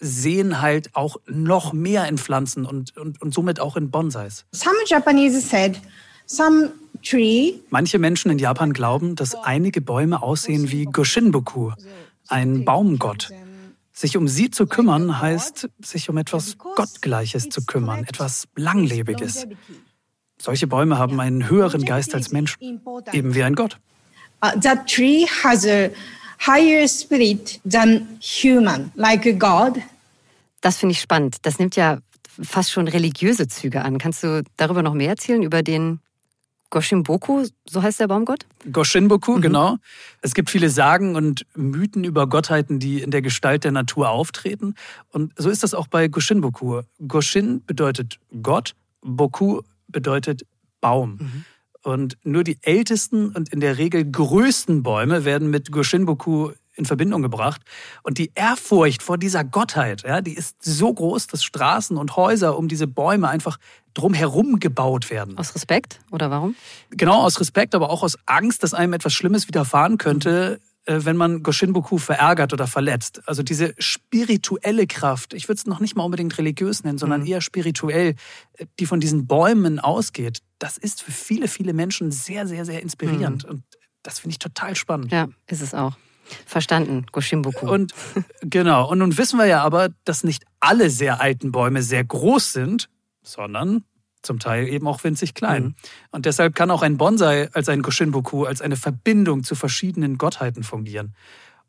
sehen 0.00 0.60
halt 0.60 0.94
auch 0.94 1.16
noch 1.26 1.72
mehr 1.72 2.06
in 2.06 2.18
Pflanzen 2.18 2.64
und, 2.64 2.96
und, 2.96 3.20
und 3.20 3.34
somit 3.34 3.58
auch 3.58 3.76
in 3.76 3.90
Bonsais. 3.90 4.44
Some 4.52 4.76
Japanese 4.86 5.40
said 5.40 5.80
some 6.28 6.70
tree 7.02 7.54
Manche 7.70 7.98
Menschen 7.98 8.30
in 8.30 8.38
Japan 8.38 8.72
glauben, 8.72 9.16
dass 9.16 9.34
einige 9.34 9.80
Bäume 9.80 10.22
aussehen 10.22 10.70
wie 10.70 10.84
Goshinboku, 10.84 11.72
ein 12.28 12.64
Baumgott. 12.64 13.30
Sich 13.92 14.16
um 14.16 14.28
sie 14.28 14.50
zu 14.50 14.66
kümmern 14.66 15.20
heißt, 15.20 15.68
sich 15.82 16.08
um 16.08 16.18
etwas 16.18 16.56
Gottgleiches 16.58 17.48
zu 17.48 17.64
kümmern, 17.64 18.04
etwas 18.04 18.46
Langlebiges. 18.54 19.46
Solche 20.40 20.68
Bäume 20.68 20.98
haben 20.98 21.18
einen 21.18 21.50
höheren 21.50 21.84
Geist 21.84 22.14
als 22.14 22.30
Menschen, 22.30 22.80
eben 23.12 23.34
wie 23.34 23.42
ein 23.42 23.56
Gott. 23.56 23.78
uh, 24.42 24.52
that 24.60 24.86
tree 24.86 25.26
has 25.26 25.66
a 25.66 25.90
higher 26.38 26.86
spirit 26.86 27.60
than 27.64 28.18
human, 28.20 28.92
like 28.94 29.26
a 29.26 29.32
god. 29.32 29.82
Das 30.60 30.78
finde 30.78 30.92
ich 30.92 31.00
spannend. 31.00 31.38
Das 31.42 31.58
nimmt 31.58 31.76
ja 31.76 31.98
fast 32.40 32.70
schon 32.70 32.88
religiöse 32.88 33.48
Züge 33.48 33.82
an. 33.82 33.98
Kannst 33.98 34.22
du 34.22 34.42
darüber 34.56 34.82
noch 34.82 34.94
mehr 34.94 35.10
erzählen, 35.10 35.42
über 35.42 35.62
den 35.62 36.00
Goshimboku, 36.70 37.46
so 37.66 37.82
heißt 37.82 38.00
der 38.00 38.08
Baumgott? 38.08 38.46
Goshinboku, 38.70 39.36
mhm. 39.36 39.42
genau. 39.42 39.76
Es 40.20 40.34
gibt 40.34 40.50
viele 40.50 40.68
Sagen 40.68 41.16
und 41.16 41.46
Mythen 41.54 42.04
über 42.04 42.26
Gottheiten, 42.26 42.78
die 42.78 43.00
in 43.00 43.10
der 43.10 43.22
Gestalt 43.22 43.64
der 43.64 43.72
Natur 43.72 44.10
auftreten. 44.10 44.74
Und 45.10 45.32
so 45.36 45.48
ist 45.48 45.62
das 45.62 45.74
auch 45.74 45.86
bei 45.86 46.08
Goshinboku. 46.08 46.82
Goshin 47.06 47.62
bedeutet 47.64 48.18
Gott, 48.42 48.74
Boku 49.00 49.62
bedeutet 49.88 50.42
Baum. 50.80 51.18
Mhm. 51.20 51.44
Und 51.82 52.18
nur 52.22 52.44
die 52.44 52.58
ältesten 52.62 53.30
und 53.30 53.50
in 53.50 53.60
der 53.60 53.78
Regel 53.78 54.10
größten 54.10 54.82
Bäume 54.82 55.24
werden 55.24 55.48
mit 55.48 55.72
Goshinboku 55.72 56.50
in 56.78 56.86
Verbindung 56.86 57.22
gebracht. 57.22 57.60
Und 58.02 58.18
die 58.18 58.30
Ehrfurcht 58.34 59.02
vor 59.02 59.18
dieser 59.18 59.44
Gottheit, 59.44 60.02
ja, 60.04 60.20
die 60.20 60.34
ist 60.34 60.62
so 60.62 60.92
groß, 60.92 61.26
dass 61.26 61.44
Straßen 61.44 61.96
und 61.96 62.16
Häuser 62.16 62.56
um 62.56 62.68
diese 62.68 62.86
Bäume 62.86 63.28
einfach 63.28 63.58
drumherum 63.94 64.60
gebaut 64.60 65.10
werden. 65.10 65.36
Aus 65.36 65.54
Respekt 65.54 66.00
oder 66.10 66.30
warum? 66.30 66.54
Genau, 66.90 67.22
aus 67.22 67.40
Respekt, 67.40 67.74
aber 67.74 67.90
auch 67.90 68.02
aus 68.02 68.16
Angst, 68.26 68.62
dass 68.62 68.74
einem 68.74 68.92
etwas 68.92 69.12
Schlimmes 69.12 69.48
widerfahren 69.48 69.98
könnte, 69.98 70.60
äh, 70.84 71.04
wenn 71.04 71.16
man 71.16 71.42
Goshinboku 71.42 71.98
verärgert 71.98 72.52
oder 72.52 72.66
verletzt. 72.66 73.20
Also 73.26 73.42
diese 73.42 73.74
spirituelle 73.78 74.86
Kraft, 74.86 75.34
ich 75.34 75.48
würde 75.48 75.58
es 75.58 75.66
noch 75.66 75.80
nicht 75.80 75.96
mal 75.96 76.04
unbedingt 76.04 76.38
religiös 76.38 76.84
nennen, 76.84 76.98
sondern 76.98 77.22
mhm. 77.22 77.26
eher 77.26 77.40
spirituell, 77.40 78.14
äh, 78.54 78.66
die 78.78 78.86
von 78.86 79.00
diesen 79.00 79.26
Bäumen 79.26 79.80
ausgeht, 79.80 80.38
das 80.58 80.78
ist 80.78 81.02
für 81.02 81.12
viele, 81.12 81.48
viele 81.48 81.72
Menschen 81.72 82.10
sehr, 82.10 82.46
sehr, 82.46 82.64
sehr 82.64 82.82
inspirierend. 82.82 83.44
Mhm. 83.44 83.50
Und 83.50 83.64
das 84.02 84.20
finde 84.20 84.32
ich 84.32 84.38
total 84.38 84.76
spannend. 84.76 85.12
Ja, 85.12 85.28
ist 85.46 85.60
es 85.60 85.74
auch. 85.74 85.96
Verstanden, 86.46 87.06
Goshimboku. 87.12 87.70
Und 87.70 87.92
genau, 88.40 88.90
und 88.90 88.98
nun 88.98 89.16
wissen 89.16 89.38
wir 89.38 89.46
ja 89.46 89.62
aber, 89.62 89.90
dass 90.04 90.24
nicht 90.24 90.44
alle 90.60 90.90
sehr 90.90 91.20
alten 91.20 91.52
Bäume 91.52 91.82
sehr 91.82 92.04
groß 92.04 92.52
sind, 92.52 92.88
sondern 93.22 93.84
zum 94.22 94.38
Teil 94.38 94.68
eben 94.68 94.86
auch 94.86 95.04
winzig 95.04 95.34
klein. 95.34 95.62
Mhm. 95.62 95.74
Und 96.10 96.26
deshalb 96.26 96.54
kann 96.54 96.70
auch 96.70 96.82
ein 96.82 96.96
Bonsai 96.96 97.48
als 97.52 97.68
ein 97.68 97.82
Goshinboku, 97.82 98.44
als 98.44 98.60
eine 98.60 98.76
Verbindung 98.76 99.44
zu 99.44 99.54
verschiedenen 99.54 100.18
Gottheiten 100.18 100.62
fungieren. 100.62 101.14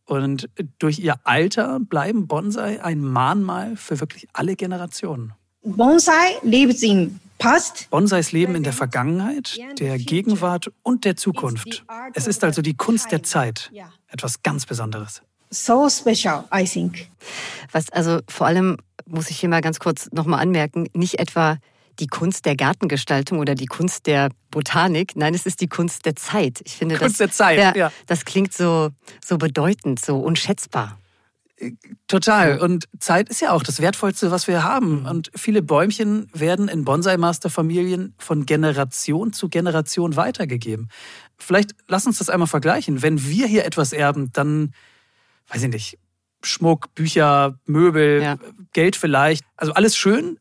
Und 0.05 0.49
durch 0.79 0.97
ihr 0.99 1.15
Alter 1.23 1.79
bleiben 1.79 2.27
Bonsai 2.27 2.83
ein 2.83 2.99
Mahnmal 3.01 3.75
für 3.75 3.99
wirklich 3.99 4.27
alle 4.33 4.55
Generationen. 4.55 5.33
Bonsai 5.63 6.37
lebt 6.41 6.81
im 6.83 7.19
Past. 7.37 7.89
Bonsais 7.89 8.31
leben 8.31 8.55
in 8.55 8.63
der 8.63 8.73
Vergangenheit, 8.73 9.57
der 9.79 9.97
Gegenwart 9.97 10.71
und 10.83 11.05
der 11.05 11.15
Zukunft. 11.15 11.85
Es 12.13 12.27
ist 12.27 12.43
also 12.43 12.61
die 12.61 12.75
Kunst 12.75 13.11
der 13.11 13.23
Zeit. 13.23 13.71
Etwas 14.07 14.41
ganz 14.43 14.65
Besonderes. 14.65 15.21
So 15.51 15.89
special, 15.89 16.43
I 16.53 16.63
think. 16.65 17.07
Was 17.71 17.89
also 17.89 18.19
vor 18.27 18.47
allem 18.47 18.77
muss 19.05 19.29
ich 19.29 19.39
hier 19.39 19.49
mal 19.49 19.61
ganz 19.61 19.79
kurz 19.79 20.09
nochmal 20.11 20.41
anmerken, 20.41 20.87
nicht 20.93 21.19
etwa 21.19 21.57
die 21.99 22.07
Kunst 22.07 22.45
der 22.45 22.55
Gartengestaltung 22.55 23.39
oder 23.39 23.55
die 23.55 23.65
Kunst 23.65 24.07
der 24.07 24.29
Botanik. 24.51 25.15
Nein, 25.15 25.33
es 25.33 25.45
ist 25.45 25.59
die 25.61 25.67
Kunst 25.67 26.05
der 26.05 26.15
Zeit. 26.15 26.61
Ich 26.63 26.77
finde, 26.77 26.95
Kunst 26.95 27.13
das, 27.13 27.17
der 27.17 27.31
Zeit, 27.31 27.59
ja, 27.59 27.75
ja. 27.75 27.91
das 28.07 28.25
klingt 28.25 28.53
so, 28.53 28.89
so 29.25 29.37
bedeutend, 29.37 29.99
so 29.99 30.17
unschätzbar. 30.17 30.97
Total. 32.07 32.59
Und 32.59 32.87
Zeit 32.99 33.29
ist 33.29 33.41
ja 33.41 33.51
auch 33.51 33.63
das 33.63 33.81
Wertvollste, 33.81 34.31
was 34.31 34.47
wir 34.47 34.63
haben. 34.63 35.01
Mhm. 35.01 35.05
Und 35.05 35.31
viele 35.35 35.61
Bäumchen 35.61 36.29
werden 36.33 36.67
in 36.67 36.85
Bonsai-Master-Familien 36.85 38.13
von 38.17 38.45
Generation 38.45 39.33
zu 39.33 39.49
Generation 39.49 40.15
weitergegeben. 40.15 40.89
Vielleicht 41.37 41.75
lass 41.87 42.05
uns 42.05 42.17
das 42.17 42.29
einmal 42.29 42.47
vergleichen. 42.47 43.01
Wenn 43.01 43.25
wir 43.27 43.47
hier 43.47 43.65
etwas 43.65 43.93
erben, 43.93 44.31
dann, 44.33 44.73
weiß 45.49 45.63
ich 45.63 45.69
nicht, 45.69 45.99
Schmuck, 46.43 46.93
Bücher, 46.95 47.59
Möbel, 47.65 48.21
ja. 48.21 48.37
Geld 48.73 48.95
vielleicht. 48.95 49.43
Also 49.57 49.73
alles 49.73 49.97
schön, 49.97 50.39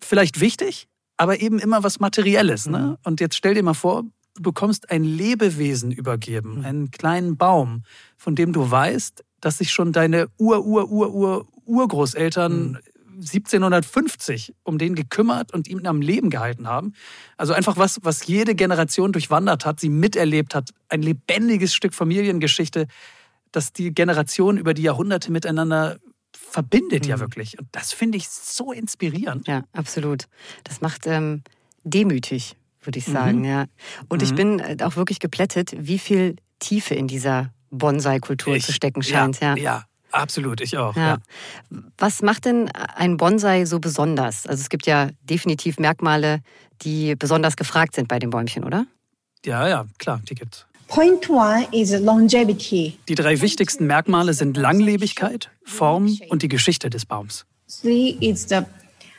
vielleicht 0.00 0.40
wichtig, 0.40 0.88
aber 1.16 1.40
eben 1.40 1.58
immer 1.58 1.82
was 1.82 2.00
Materielles. 2.00 2.66
Ne? 2.66 2.78
Mhm. 2.78 2.96
Und 3.04 3.20
jetzt 3.20 3.36
stell 3.36 3.54
dir 3.54 3.62
mal 3.62 3.74
vor, 3.74 4.04
du 4.34 4.42
bekommst 4.42 4.90
ein 4.90 5.04
Lebewesen 5.04 5.90
übergeben, 5.90 6.58
mhm. 6.58 6.64
einen 6.64 6.90
kleinen 6.90 7.36
Baum, 7.36 7.82
von 8.16 8.34
dem 8.34 8.52
du 8.52 8.70
weißt, 8.70 9.24
dass 9.40 9.58
sich 9.58 9.70
schon 9.70 9.92
deine 9.92 10.26
Ur-Ur-Ur-Ur-Urgroßeltern 10.38 12.70
mhm. 12.70 12.78
1750 13.18 14.54
um 14.62 14.78
den 14.78 14.94
gekümmert 14.94 15.52
und 15.52 15.68
ihn 15.68 15.86
am 15.86 16.00
Leben 16.00 16.30
gehalten 16.30 16.68
haben. 16.68 16.94
Also 17.36 17.52
einfach 17.52 17.76
was, 17.76 17.98
was 18.02 18.26
jede 18.26 18.54
Generation 18.54 19.12
durchwandert 19.12 19.66
hat, 19.66 19.80
sie 19.80 19.88
miterlebt 19.88 20.54
hat, 20.54 20.70
ein 20.88 21.02
lebendiges 21.02 21.74
Stück 21.74 21.94
Familiengeschichte, 21.94 22.86
das 23.50 23.72
die 23.72 23.92
Generationen 23.92 24.58
über 24.58 24.74
die 24.74 24.82
Jahrhunderte 24.82 25.32
miteinander 25.32 25.98
verbindet 26.32 27.04
mhm. 27.04 27.10
ja 27.10 27.20
wirklich. 27.20 27.58
Und 27.58 27.68
das 27.72 27.92
finde 27.92 28.18
ich 28.18 28.28
so 28.28 28.72
inspirierend. 28.72 29.48
Ja, 29.48 29.64
absolut. 29.72 30.28
Das 30.64 30.80
macht 30.80 31.06
ähm, 31.06 31.42
demütig, 31.84 32.56
würde 32.82 32.98
ich 32.98 33.06
sagen. 33.06 33.40
Mhm. 33.40 33.44
Ja. 33.44 33.66
Und 34.08 34.22
mhm. 34.22 34.24
ich 34.24 34.34
bin 34.34 34.58
äh, 34.60 34.76
auch 34.82 34.96
wirklich 34.96 35.18
geplättet, 35.18 35.74
wie 35.76 35.98
viel 35.98 36.36
Tiefe 36.58 36.94
in 36.94 37.08
dieser 37.08 37.52
Bonsai-Kultur 37.70 38.58
zu 38.60 38.72
stecken 38.72 39.02
scheint. 39.02 39.40
Ja, 39.40 39.54
ja. 39.56 39.62
ja. 39.62 39.84
Absolut, 40.10 40.60
ich 40.62 40.76
auch. 40.78 40.96
Ja. 40.96 41.06
ja. 41.06 41.18
Was 41.98 42.22
macht 42.22 42.46
denn 42.46 42.70
ein 42.70 43.18
Bonsai 43.18 43.66
so 43.66 43.78
besonders? 43.78 44.46
Also 44.46 44.62
es 44.62 44.70
gibt 44.70 44.86
ja 44.86 45.10
definitiv 45.22 45.78
Merkmale, 45.78 46.40
die 46.82 47.14
besonders 47.14 47.56
gefragt 47.56 47.94
sind 47.94 48.08
bei 48.08 48.18
den 48.18 48.30
Bäumchen, 48.30 48.64
oder? 48.64 48.86
Ja, 49.44 49.68
ja, 49.68 49.86
klar, 49.98 50.20
die 50.28 50.34
gibt's. 50.34 50.66
Point 50.88 51.28
one 51.28 51.68
is 51.72 51.92
longevity. 51.92 52.98
Die 53.08 53.14
drei 53.14 53.40
wichtigsten 53.42 53.86
Merkmale 53.86 54.32
sind 54.32 54.56
Langlebigkeit, 54.56 55.50
Form 55.62 56.18
und 56.30 56.42
die 56.42 56.48
Geschichte 56.48 56.88
des 56.88 57.04
Baums. 57.04 57.44
Three 57.82 58.16
is 58.20 58.48
the 58.48 58.60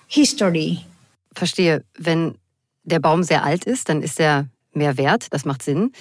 history. 0.08 0.80
Verstehe. 1.36 1.84
Wenn 1.96 2.36
der 2.84 3.00
Baum 3.00 3.22
sehr 3.22 3.44
alt 3.44 3.66
ist, 3.66 3.88
dann 3.90 4.02
ist 4.02 4.20
er 4.20 4.48
mehr 4.74 4.98
wert. 4.98 5.28
Das 5.30 5.46
macht 5.46 5.62
Sinn. 5.62 5.92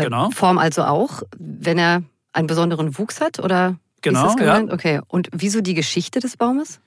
Äh, 0.00 0.04
genau. 0.04 0.30
Form 0.30 0.58
also 0.58 0.84
auch, 0.84 1.22
wenn 1.38 1.78
er 1.78 2.02
einen 2.32 2.46
besonderen 2.46 2.96
Wuchs 2.98 3.20
hat 3.20 3.38
oder 3.38 3.76
genau, 4.02 4.36
ja. 4.38 4.62
Okay. 4.62 5.00
Und 5.08 5.28
wieso 5.32 5.60
die 5.60 5.74
Geschichte 5.74 6.20
des 6.20 6.36
Baumes? 6.36 6.80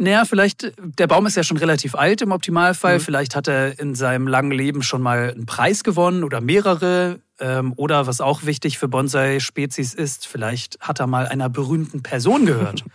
Naja, 0.00 0.24
vielleicht, 0.24 0.72
der 0.78 1.08
Baum 1.08 1.26
ist 1.26 1.36
ja 1.36 1.42
schon 1.42 1.56
relativ 1.56 1.96
alt 1.96 2.22
im 2.22 2.30
Optimalfall. 2.30 2.98
Mhm. 2.98 3.00
Vielleicht 3.00 3.34
hat 3.34 3.48
er 3.48 3.80
in 3.80 3.96
seinem 3.96 4.28
langen 4.28 4.52
Leben 4.52 4.82
schon 4.82 5.02
mal 5.02 5.32
einen 5.32 5.44
Preis 5.44 5.82
gewonnen 5.82 6.22
oder 6.22 6.40
mehrere. 6.40 7.18
Ähm, 7.40 7.72
oder 7.76 8.06
was 8.06 8.20
auch 8.20 8.44
wichtig 8.44 8.78
für 8.78 8.86
Bonsai-Spezies 8.86 9.94
ist, 9.94 10.26
vielleicht 10.26 10.78
hat 10.80 11.00
er 11.00 11.08
mal 11.08 11.26
einer 11.26 11.48
berühmten 11.48 12.02
Person 12.02 12.46
gehört. 12.46 12.84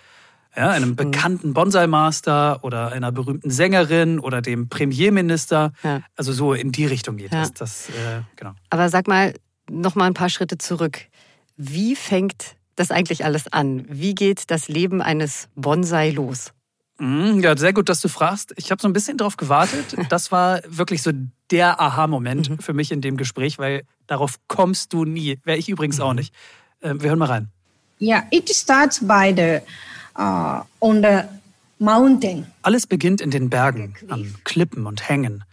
ja, 0.56 0.70
einem 0.70 0.90
mhm. 0.90 0.96
bekannten 0.96 1.54
Bonsai-Master 1.54 2.64
oder 2.64 2.92
einer 2.92 3.12
berühmten 3.12 3.50
Sängerin 3.50 4.20
oder 4.20 4.42
dem 4.42 4.70
Premierminister. 4.70 5.74
Ja. 5.84 6.02
Also 6.16 6.32
so 6.34 6.54
in 6.54 6.72
die 6.72 6.86
Richtung 6.86 7.18
geht 7.18 7.34
ja. 7.34 7.44
es. 7.44 7.54
Das, 7.54 7.90
äh, 7.90 8.22
genau. 8.36 8.54
Aber 8.70 8.90
sag 8.90 9.08
mal 9.08 9.34
noch 9.70 9.96
mal 9.96 10.06
ein 10.06 10.14
paar 10.14 10.30
Schritte 10.30 10.58
zurück. 10.58 11.00
Wie 11.58 11.96
fängt 11.96 12.56
das 12.76 12.92
eigentlich 12.92 13.26
alles 13.26 13.52
an? 13.52 13.86
Wie 13.90 14.16
geht 14.16 14.52
das 14.52 14.68
Leben 14.68 15.02
eines 15.02 15.48
Bonsai 15.56 16.12
los? 16.12 16.52
Mhm, 17.00 17.42
ja, 17.42 17.58
sehr 17.58 17.74
gut, 17.74 17.90
dass 17.90 18.02
du 18.02 18.08
fragst. 18.08 18.54
Ich 18.56 18.72
habe 18.72 18.82
so 18.82 18.88
ein 18.88 18.94
bisschen 18.94 19.18
drauf 19.18 19.38
gewartet. 19.38 19.96
Das 20.10 20.32
war 20.32 20.62
wirklich 20.68 21.02
so 21.02 21.12
der 21.50 21.82
Aha-Moment 21.82 22.50
mhm. 22.50 22.60
für 22.60 22.74
mich 22.74 22.92
in 22.92 23.02
dem 23.02 23.18
Gespräch, 23.18 23.58
weil 23.58 23.84
darauf 24.08 24.36
kommst 24.48 24.94
du 24.94 25.06
nie. 25.06 25.40
Wäre 25.44 25.58
ich 25.58 25.70
übrigens 25.70 26.00
auch 26.00 26.12
mhm. 26.12 26.18
nicht. 26.18 26.34
Äh, 26.82 26.96
wir 27.00 27.10
hören 27.10 27.20
mal 27.20 27.26
rein. 27.26 27.50
Ja, 28.00 28.18
yeah, 28.18 28.28
it 28.32 28.50
starts 28.50 29.00
by 29.00 29.34
the 29.36 29.60
uh, 30.18 30.62
on 30.80 31.02
the 31.02 31.22
mountain. 31.80 32.48
Alles 32.62 32.88
beginnt 32.88 33.22
in 33.22 33.32
den 33.32 33.50
Bergen, 33.50 33.96
an 34.10 34.36
Klippen 34.44 34.86
und 34.86 35.08
Hängen. 35.10 35.44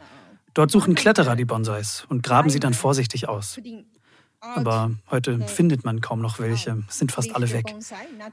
Dort 0.55 0.70
suchen 0.70 0.94
Kletterer 0.94 1.37
die 1.37 1.44
Bonsais 1.44 2.05
und 2.09 2.23
graben 2.23 2.51
sie 2.51 2.61
dann 2.61 2.75
vorsichtig 2.75 3.29
aus. 3.29 3.61
Aber 4.40 4.90
heute 5.11 5.38
findet 5.46 5.85
man 5.85 6.01
kaum 6.01 6.20
noch 6.20 6.38
welche, 6.38 6.83
sind 6.88 7.12
fast 7.12 7.35
alle 7.37 7.53
weg. 7.53 7.75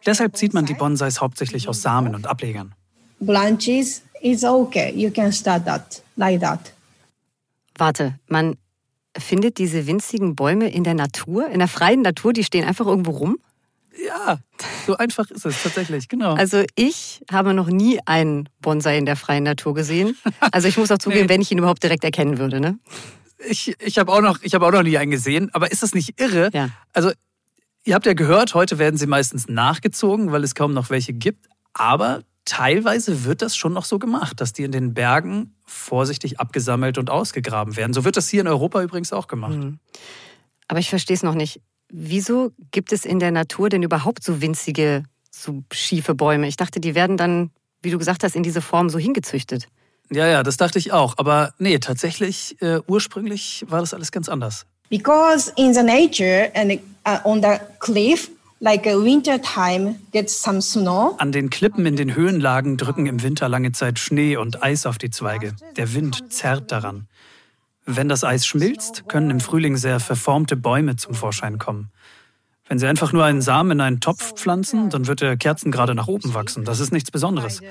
Deshalb 0.06 0.38
zieht 0.38 0.54
man 0.54 0.66
die 0.66 0.74
Bonsais 0.74 1.20
hauptsächlich 1.20 1.68
aus 1.68 1.82
Samen 1.82 2.16
und 2.16 2.28
Ablegern 2.28 2.74
branches 3.20 4.02
is 4.22 4.44
okay. 4.44 4.92
You 4.96 5.12
can 5.12 5.32
start 5.32 5.66
that 5.66 6.02
like 6.16 6.42
that. 6.42 6.74
Warte, 7.78 8.16
man 8.28 8.58
findet 9.18 9.58
diese 9.58 9.88
winzigen 9.88 10.36
Bäume 10.36 10.70
in 10.70 10.84
der 10.84 10.94
Natur, 10.94 11.48
in 11.48 11.60
der 11.60 11.68
freien 11.68 12.02
Natur, 12.02 12.34
die 12.34 12.44
stehen 12.44 12.66
einfach 12.66 12.88
irgendwo 12.88 13.12
rum? 13.12 13.38
Ja, 14.06 14.40
so 14.86 14.98
einfach 14.98 15.30
ist 15.32 15.46
es 15.46 15.64
tatsächlich, 15.64 16.08
genau. 16.08 16.36
Also 16.36 16.64
ich 16.76 17.24
habe 17.32 17.54
noch 17.54 17.68
nie 17.68 18.00
einen 18.06 18.50
Bonsai 18.62 18.98
in 18.98 19.06
der 19.06 19.16
freien 19.16 19.44
Natur 19.44 19.74
gesehen. 19.74 20.18
Also 20.52 20.68
ich 20.68 20.78
muss 20.78 20.92
auch 20.92 20.98
zugeben, 21.00 21.24
nee. 21.24 21.30
wenn 21.30 21.42
ich 21.42 21.52
ihn 21.52 21.58
überhaupt 21.58 21.84
direkt 21.84 22.04
erkennen 22.04 22.38
würde, 22.38 22.60
ne? 22.60 22.78
Ich, 23.48 23.76
ich 23.80 23.98
habe 23.98 24.12
auch, 24.12 24.22
noch, 24.22 24.42
hab 24.42 24.62
auch 24.62 24.72
noch 24.72 24.84
nie 24.84 24.98
einen 24.98 25.12
gesehen, 25.12 25.50
aber 25.54 25.72
ist 25.72 25.84
das 25.84 25.94
nicht 25.94 26.20
irre? 26.20 26.50
Ja. 26.54 26.70
Also 26.94 27.12
ihr 27.86 27.96
habt 27.96 28.06
ja 28.06 28.14
gehört, 28.14 28.54
heute 28.54 28.80
werden 28.80 28.98
sie 28.98 29.08
meistens 29.08 29.48
nachgezogen, 29.48 30.32
weil 30.32 30.44
es 30.44 30.56
kaum 30.56 30.74
noch 30.74 30.90
welche 30.90 31.14
gibt. 31.14 31.48
Aber 31.74 32.24
teilweise 32.46 33.26
wird 33.26 33.42
das 33.42 33.56
schon 33.56 33.74
noch 33.74 33.86
so 33.86 34.00
gemacht, 34.00 34.42
dass 34.42 34.54
die 34.54 34.64
in 34.64 34.72
den 34.72 34.94
Bergen 34.94 35.56
vorsichtig 35.66 36.40
abgesammelt 36.40 36.98
und 36.98 37.10
ausgegraben 37.10 37.76
werden. 37.76 37.94
So 37.94 38.06
wird 38.06 38.18
das 38.18 38.30
hier 38.30 38.42
in 38.42 38.48
Europa 38.48 38.82
übrigens 38.82 39.14
auch 39.14 39.28
gemacht. 39.28 39.58
Mhm. 39.58 39.80
Aber 40.68 40.80
ich 40.80 40.90
verstehe 40.90 41.16
es 41.16 41.24
noch 41.24 41.36
nicht. 41.36 41.62
Wieso 41.90 42.52
gibt 42.72 42.92
es 42.92 43.06
in 43.06 43.20
der 43.20 43.32
Natur 43.32 43.70
denn 43.70 43.84
überhaupt 43.84 44.24
so 44.24 44.42
winzige, 44.42 45.04
so 45.32 45.64
schiefe 45.72 46.16
Bäume? 46.16 46.48
Ich 46.48 46.58
dachte, 46.58 46.80
die 46.80 46.96
werden 46.96 47.18
dann, 47.18 47.52
wie 47.82 47.92
du 47.92 47.98
gesagt 47.98 48.24
hast, 48.24 48.36
in 48.36 48.44
diese 48.44 48.62
Form 48.62 48.90
so 48.90 49.00
hingezüchtet. 49.00 49.68
Ja, 50.12 50.28
ja, 50.28 50.44
das 50.44 50.58
dachte 50.58 50.80
ich 50.80 50.92
auch. 50.92 51.16
Aber 51.18 51.54
nee, 51.60 51.80
tatsächlich, 51.80 52.62
äh, 52.62 52.80
ursprünglich 52.88 53.66
war 53.68 53.82
das 53.82 53.94
alles 53.94 54.12
ganz 54.12 54.30
anders. 54.30 54.66
Because 54.90 55.52
in 55.58 55.74
the 55.74 55.84
nature 55.84 56.50
and 56.56 56.80
uh, 57.06 57.18
on 57.26 57.42
the 57.42 57.58
cliff, 57.80 58.30
like 58.62 58.88
a 58.88 58.96
winter 58.96 59.42
time, 59.42 59.96
gets 60.14 60.42
some 60.42 60.62
snow. 60.62 61.16
An 61.18 61.34
den 61.34 61.50
Klippen 61.50 61.86
in 61.86 61.98
den 61.98 62.16
Höhenlagen 62.16 62.78
drücken 62.78 63.06
im 63.06 63.22
Winter 63.22 63.50
lange 63.50 63.74
Zeit 63.74 64.00
Schnee 64.00 64.38
und 64.38 64.64
Eis 64.64 64.86
auf 64.86 64.98
die 64.98 65.10
Zweige. 65.10 65.54
Der 65.76 65.94
Wind 65.94 66.32
zerrt 66.32 66.72
daran. 66.72 67.08
Wenn 67.90 68.10
das 68.10 68.26
Eis 68.26 68.46
schmilzt, 68.46 69.08
können 69.08 69.32
im 69.32 69.40
Frühling 69.40 69.78
sehr 69.78 70.02
verformte 70.02 70.58
Bäume 70.58 70.98
zum 70.98 71.14
Vorschein 71.14 71.58
kommen. 71.58 71.90
Wenn 72.68 72.80
Sie 72.80 72.86
einfach 72.86 73.14
nur 73.14 73.24
einen 73.24 73.42
Samen 73.42 73.72
in 73.72 73.82
einen 73.82 74.02
Topf 74.02 74.34
pflanzen, 74.34 74.90
dann 74.90 75.08
wird 75.08 75.22
der 75.22 75.38
Kerzen 75.38 75.72
gerade 75.72 75.96
nach 75.96 76.08
oben 76.08 76.34
wachsen. 76.34 76.66
Das 76.66 76.82
ist 76.82 76.92
nichts 76.92 77.12
Besonderes. 77.12 77.62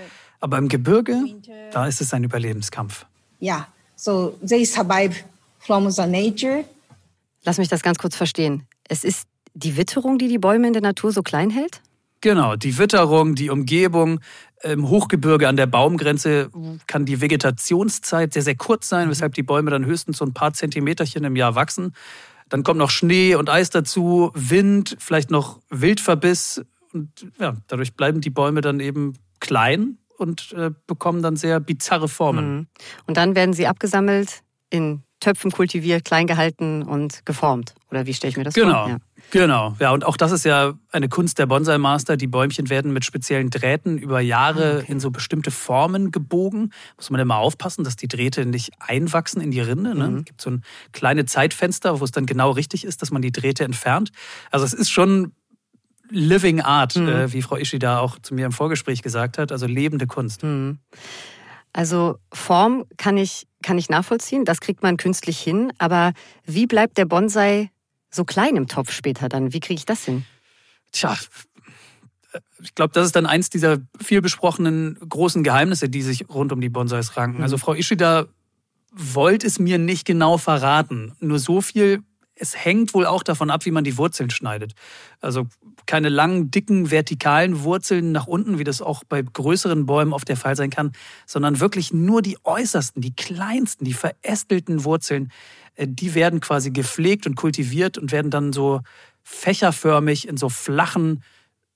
Aber 0.40 0.56
im 0.56 0.68
Gebirge, 0.68 1.22
da 1.70 1.86
ist 1.86 2.00
es 2.00 2.14
ein 2.14 2.24
Überlebenskampf. 2.24 3.04
Yeah, 3.42 3.68
so 3.94 4.38
they 4.46 4.64
survive 4.64 5.16
from 5.58 5.90
the 5.90 6.06
nature. 6.06 6.64
Lass 7.44 7.58
mich 7.58 7.68
das 7.68 7.82
ganz 7.82 7.98
kurz 7.98 8.16
verstehen. 8.16 8.66
Es 8.88 9.04
ist 9.04 9.28
die 9.52 9.76
Witterung, 9.76 10.16
die 10.16 10.28
die 10.28 10.38
Bäume 10.38 10.66
in 10.66 10.72
der 10.72 10.82
Natur 10.82 11.12
so 11.12 11.22
klein 11.22 11.50
hält? 11.50 11.82
Genau, 12.22 12.56
die 12.56 12.78
Witterung, 12.78 13.34
die 13.34 13.50
Umgebung. 13.50 14.20
Im 14.62 14.88
Hochgebirge 14.88 15.48
an 15.48 15.56
der 15.56 15.66
Baumgrenze 15.66 16.50
kann 16.86 17.04
die 17.04 17.20
Vegetationszeit 17.20 18.32
sehr, 18.32 18.42
sehr 18.42 18.54
kurz 18.56 18.88
sein, 18.88 19.10
weshalb 19.10 19.34
die 19.34 19.42
Bäume 19.42 19.70
dann 19.70 19.84
höchstens 19.84 20.18
so 20.18 20.24
ein 20.24 20.32
paar 20.32 20.52
Zentimeterchen 20.54 21.24
im 21.24 21.36
Jahr 21.36 21.54
wachsen. 21.54 21.94
Dann 22.48 22.62
kommt 22.62 22.78
noch 22.78 22.90
Schnee 22.90 23.34
und 23.34 23.50
Eis 23.50 23.70
dazu, 23.70 24.30
Wind, 24.34 24.96
vielleicht 24.98 25.30
noch 25.30 25.60
Wildverbiss. 25.68 26.64
Und 26.92 27.26
ja, 27.38 27.56
dadurch 27.66 27.94
bleiben 27.94 28.20
die 28.20 28.30
Bäume 28.30 28.60
dann 28.60 28.80
eben 28.80 29.14
klein 29.40 29.98
und 30.16 30.52
äh, 30.52 30.70
bekommen 30.86 31.22
dann 31.22 31.36
sehr 31.36 31.60
bizarre 31.60 32.08
Formen. 32.08 32.54
Mhm. 32.56 32.66
Und 33.06 33.16
dann 33.16 33.34
werden 33.34 33.52
sie 33.52 33.66
abgesammelt, 33.66 34.42
in 34.70 35.02
Töpfen 35.20 35.50
kultiviert, 35.50 36.04
klein 36.04 36.26
gehalten 36.26 36.82
und 36.82 37.24
geformt. 37.26 37.74
Oder 37.90 38.06
wie 38.06 38.14
stelle 38.14 38.30
ich 38.30 38.36
mir 38.36 38.44
das 38.44 38.54
Genau. 38.54 38.84
vor? 38.84 38.88
Ja. 38.88 38.98
Genau, 39.32 39.74
ja, 39.80 39.90
und 39.90 40.04
auch 40.04 40.16
das 40.16 40.30
ist 40.30 40.44
ja 40.44 40.74
eine 40.92 41.08
Kunst 41.08 41.38
der 41.38 41.46
Bonsai-Master. 41.46 42.16
Die 42.16 42.28
Bäumchen 42.28 42.70
werden 42.70 42.92
mit 42.92 43.04
speziellen 43.04 43.50
Drähten 43.50 43.98
über 43.98 44.20
Jahre 44.20 44.76
Ah, 44.76 44.78
okay. 44.82 44.92
in 44.92 45.00
so 45.00 45.10
bestimmte 45.10 45.50
Formen 45.50 46.12
gebogen. 46.12 46.72
Muss 46.96 47.10
man 47.10 47.20
immer 47.20 47.36
aufpassen, 47.36 47.82
dass 47.84 47.96
die 47.96 48.08
Drähte 48.08 48.46
nicht 48.46 48.72
einwachsen 48.78 49.40
in 49.40 49.50
die 49.50 49.60
Rinde. 49.60 49.94
Ne? 49.96 50.08
Mhm. 50.08 50.16
Es 50.18 50.24
gibt 50.26 50.40
so 50.40 50.50
ein 50.50 50.62
kleines 50.92 51.26
Zeitfenster, 51.32 51.98
wo 52.00 52.04
es 52.04 52.12
dann 52.12 52.26
genau 52.26 52.50
richtig 52.52 52.84
ist, 52.84 53.02
dass 53.02 53.10
man 53.10 53.20
die 53.20 53.32
Drähte 53.32 53.64
entfernt. 53.64 54.10
Also 54.50 54.64
es 54.64 54.72
ist 54.72 54.90
schon 54.90 55.32
Living 56.08 56.60
Art, 56.60 56.94
Mhm. 56.96 57.08
äh, 57.08 57.32
wie 57.32 57.42
Frau 57.42 57.56
Ishida 57.56 57.98
auch 57.98 58.18
zu 58.20 58.32
mir 58.32 58.46
im 58.46 58.52
Vorgespräch 58.52 59.02
gesagt 59.02 59.38
hat, 59.38 59.50
also 59.50 59.66
lebende 59.66 60.06
Kunst. 60.06 60.44
Mhm. 60.44 60.78
Also 61.72 62.18
Form 62.32 62.84
kann 62.96 63.18
ich, 63.18 63.46
kann 63.62 63.76
ich 63.76 63.88
nachvollziehen, 63.90 64.44
das 64.44 64.60
kriegt 64.60 64.82
man 64.82 64.96
künstlich 64.96 65.38
hin, 65.38 65.72
aber 65.78 66.12
wie 66.44 66.66
bleibt 66.66 66.96
der 66.96 67.04
Bonsai 67.04 67.70
so 68.10 68.24
klein 68.24 68.56
im 68.56 68.66
Topf 68.66 68.92
später 68.92 69.28
dann? 69.28 69.52
Wie 69.52 69.60
kriege 69.60 69.78
ich 69.78 69.86
das 69.86 70.04
hin? 70.04 70.24
Tja, 70.92 71.16
ich 72.62 72.74
glaube, 72.74 72.92
das 72.92 73.06
ist 73.06 73.16
dann 73.16 73.26
eins 73.26 73.50
dieser 73.50 73.78
viel 74.00 74.22
besprochenen 74.22 74.98
großen 75.08 75.42
Geheimnisse, 75.42 75.88
die 75.88 76.02
sich 76.02 76.28
rund 76.28 76.52
um 76.52 76.60
die 76.60 76.68
Bonsais 76.68 77.16
ranken. 77.16 77.38
Mhm. 77.38 77.42
Also 77.42 77.58
Frau 77.58 77.74
Ishida 77.74 78.26
wollte 78.92 79.46
es 79.46 79.58
mir 79.58 79.78
nicht 79.78 80.06
genau 80.06 80.38
verraten. 80.38 81.14
Nur 81.20 81.38
so 81.38 81.60
viel, 81.60 82.02
es 82.38 82.64
hängt 82.64 82.94
wohl 82.94 83.06
auch 83.06 83.22
davon 83.22 83.50
ab, 83.50 83.64
wie 83.64 83.70
man 83.70 83.82
die 83.82 83.96
Wurzeln 83.96 84.30
schneidet. 84.30 84.74
Also 85.20 85.46
keine 85.86 86.10
langen, 86.10 86.50
dicken, 86.50 86.90
vertikalen 86.90 87.62
Wurzeln 87.62 88.12
nach 88.12 88.26
unten, 88.26 88.58
wie 88.58 88.64
das 88.64 88.82
auch 88.82 89.04
bei 89.04 89.22
größeren 89.22 89.86
Bäumen 89.86 90.12
oft 90.12 90.28
der 90.28 90.36
Fall 90.36 90.54
sein 90.54 90.70
kann, 90.70 90.92
sondern 91.24 91.60
wirklich 91.60 91.92
nur 91.92 92.22
die 92.22 92.38
äußersten, 92.44 93.00
die 93.00 93.16
kleinsten, 93.16 93.84
die 93.84 93.94
verästelten 93.94 94.84
Wurzeln, 94.84 95.32
äh, 95.74 95.86
die 95.88 96.14
werden 96.14 96.40
quasi 96.40 96.70
gepflegt 96.70 97.26
und 97.26 97.36
kultiviert 97.36 97.96
und 97.96 98.12
werden 98.12 98.30
dann 98.30 98.52
so 98.52 98.82
fächerförmig 99.22 100.28
in 100.28 100.36
so 100.36 100.48
flachen 100.48 101.24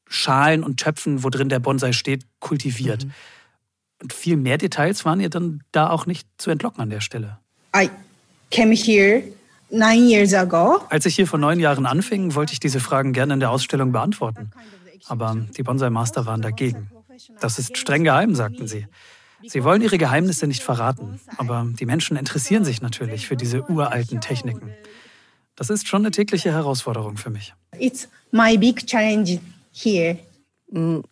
Schalen 0.07 0.63
und 0.63 0.79
Töpfen, 0.79 1.25
wo 1.25 1.31
drin 1.31 1.49
der 1.49 1.61
Bonsai 1.61 1.93
steht, 1.93 2.27
kultiviert. 2.39 3.07
Und 4.03 4.13
viel 4.13 4.37
mehr 4.37 4.59
Details 4.59 5.05
waren 5.05 5.21
ja 5.21 5.29
dann 5.29 5.63
da 5.73 5.89
auch 5.89 6.07
nicht 6.07 6.29
zu 6.37 6.51
entlocken 6.51 6.81
an 6.83 6.91
der 6.91 7.01
Stelle. 7.01 7.39
I 7.75 7.89
came 8.51 8.75
here 8.75 9.23
nine 9.71 10.09
years 10.09 10.35
ago. 10.35 10.81
Als 10.89 11.07
ich 11.07 11.17
hier 11.17 11.27
vor 11.27 11.39
neun 11.39 11.61
Jahren 11.61 11.87
anfing, 11.87 12.35
wollte 12.35 12.53
ich 12.53 12.61
diese 12.61 12.81
Fragen 12.81 13.13
gerne 13.13 13.35
in 13.35 13.41
der 13.41 13.51
Ausstellung 13.51 13.93
beantworten. 13.93 14.51
Aber 15.07 15.37
die 15.57 15.63
Bonsai-Master 15.63 16.27
waren 16.27 16.43
dagegen. 16.43 16.91
Das 17.41 17.59
ist 17.59 17.77
streng 17.77 18.05
geheim, 18.05 18.35
sagten 18.35 18.67
sie. 18.67 18.87
Sie 19.47 19.65
wollen 19.65 19.81
ihre 19.81 19.97
Geheimnisse 19.97 20.47
nicht 20.47 20.63
verraten, 20.63 21.19
aber 21.39 21.67
die 21.69 21.87
Menschen 21.87 22.17
interessieren 22.17 22.65
sich 22.65 22.83
natürlich 22.83 23.27
für 23.27 23.37
diese 23.37 23.63
uralten 23.71 24.21
Techniken. 24.21 24.73
Das 25.57 25.71
ist 25.71 25.89
schon 25.89 26.03
eine 26.03 26.11
tägliche 26.11 26.53
Herausforderung 26.53 27.17
für 27.17 27.31
mich. 27.31 27.55
It's 27.79 28.09
my 28.31 28.57
big 28.59 28.87
challenge 28.87 29.41
here. 29.73 30.19
Ein 30.73 31.03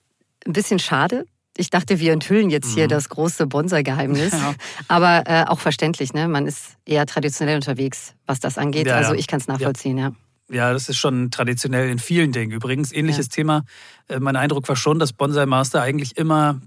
bisschen 0.44 0.78
schade. 0.78 1.26
Ich 1.60 1.70
dachte, 1.70 1.98
wir 1.98 2.12
enthüllen 2.12 2.50
jetzt 2.50 2.72
hier 2.74 2.86
das 2.86 3.08
große 3.08 3.46
Bonsai-Geheimnis. 3.48 4.32
Mhm. 4.32 4.38
Ja. 4.38 4.54
Aber 4.86 5.24
äh, 5.26 5.44
auch 5.48 5.58
verständlich, 5.58 6.14
ne? 6.14 6.28
Man 6.28 6.46
ist 6.46 6.76
eher 6.86 7.04
traditionell 7.04 7.56
unterwegs, 7.56 8.14
was 8.26 8.38
das 8.38 8.56
angeht. 8.58 8.86
Ja, 8.86 8.92
ja. 8.92 8.98
Also 8.98 9.14
ich 9.14 9.26
kann 9.26 9.40
es 9.40 9.48
nachvollziehen, 9.48 9.98
ja. 9.98 10.12
Ja, 10.50 10.72
das 10.72 10.88
ist 10.88 10.96
schon 10.98 11.30
traditionell 11.32 11.90
in 11.90 11.98
vielen 11.98 12.30
Dingen. 12.32 12.52
Übrigens, 12.52 12.92
ähnliches 12.92 13.28
Thema. 13.28 13.64
Äh, 14.08 14.20
Mein 14.20 14.36
Eindruck 14.36 14.68
war 14.68 14.76
schon, 14.76 14.98
dass 15.00 15.12
Bonsai-Master 15.12 15.82
eigentlich 15.82 16.16
immer 16.16 16.60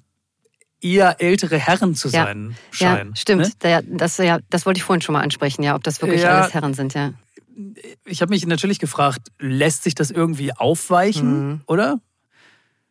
eher 0.82 1.22
ältere 1.22 1.58
Herren 1.58 1.96
zu 1.96 2.10
Ja. 2.10 2.26
sein 2.26 2.56
Ja, 2.74 2.96
scheinen. 2.98 3.16
stimmt. 3.16 3.42
ne? 3.44 3.52
Da- 3.60 3.82
Das, 3.84 4.18
ja, 4.18 4.40
das 4.50 4.66
wollte 4.66 4.80
ich 4.80 4.84
vorhin 4.84 5.02
schon 5.02 5.14
mal 5.14 5.22
ansprechen, 5.22 5.64
ja, 5.64 5.74
ob 5.76 5.84
das 5.84 6.02
wirklich 6.02 6.22
Ja. 6.22 6.42
alles 6.42 6.54
Herren 6.54 6.74
sind, 6.74 6.94
ja. 6.96 7.14
Ich 8.06 8.22
habe 8.22 8.30
mich 8.32 8.46
natürlich 8.46 8.80
gefragt, 8.80 9.28
lässt 9.40 9.84
sich 9.84 9.96
das 9.96 10.12
irgendwie 10.12 10.52
aufweichen, 10.54 11.48
Mhm. 11.50 11.62
oder? 11.68 12.00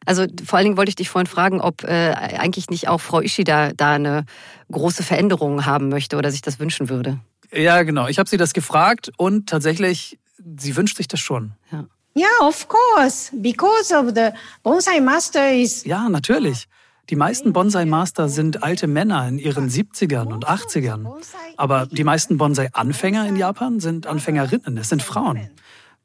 Also 0.07 0.27
vor 0.45 0.57
allen 0.57 0.65
Dingen 0.65 0.77
wollte 0.77 0.89
ich 0.89 0.97
dich 0.97 1.11
vorhin 1.11 1.27
fragen, 1.27 1.61
ob 1.61 1.85
äh, 1.85 2.13
eigentlich 2.13 2.71
nicht 2.71 2.89
auch 2.89 3.01
Frau 3.01 3.21
Ishida 3.21 3.73
da 3.75 3.93
eine 3.93 4.25
große 4.73 5.03
Veränderung 5.03 5.67
haben 5.67 5.89
möchte 5.89 6.17
oder 6.17 6.31
sich 6.31 6.43
das 6.43 6.59
wünschen 6.59 6.89
würde. 6.89 7.19
Ja, 7.53 7.83
genau. 7.83 8.09
Ich 8.09 8.19
habe 8.19 8.29
sie 8.29 8.37
das 8.37 8.53
gefragt 8.53 9.11
und 9.17 9.49
tatsächlich, 9.49 10.19
sie 10.59 10.77
wünscht 10.77 10.97
sich 10.97 11.09
das 11.09 11.21
schon. 11.21 11.53
Yeah, 12.17 12.29
of 12.41 12.67
course. 12.69 13.31
Because 13.35 13.95
of 13.95 14.13
the 14.15 14.31
bonsai 14.63 15.01
master 15.01 15.53
is 15.53 15.85
Ja, 15.85 16.09
natürlich. 16.09 16.69
Die 17.11 17.17
meisten 17.17 17.53
Bonsai-Master 17.53 18.29
sind 18.29 18.63
alte 18.63 18.87
Männer 18.87 19.27
in 19.27 19.41
ihren 19.41 19.69
70ern 19.69 20.33
und 20.33 20.47
80ern. 20.47 21.09
Aber 21.57 21.87
die 21.87 22.05
meisten 22.05 22.39
Bonsai-Anfänger 22.39 23.27
in 23.27 23.35
Japan 23.35 23.81
sind 23.81 24.07
Anfängerinnen, 24.07 24.79
es 24.79 24.91
sind 24.91 25.03
Frauen. 25.03 25.51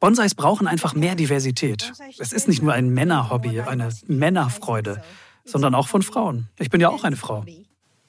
Bonsais 0.05 0.35
brauchen 0.35 0.67
einfach 0.67 0.93
mehr 0.93 1.15
Diversität. 1.15 1.91
Es 2.19 2.31
ist 2.31 2.47
nicht 2.47 2.61
nur 2.61 2.73
ein 2.73 2.89
Männerhobby, 2.89 3.61
eine 3.61 3.89
Männerfreude, 4.05 5.01
sondern 5.45 5.73
auch 5.73 5.87
von 5.87 6.03
Frauen. 6.03 6.47
Ich 6.59 6.69
bin 6.69 6.79
ja 6.79 6.89
auch 6.89 7.03
eine 7.03 7.15
Frau. 7.15 7.43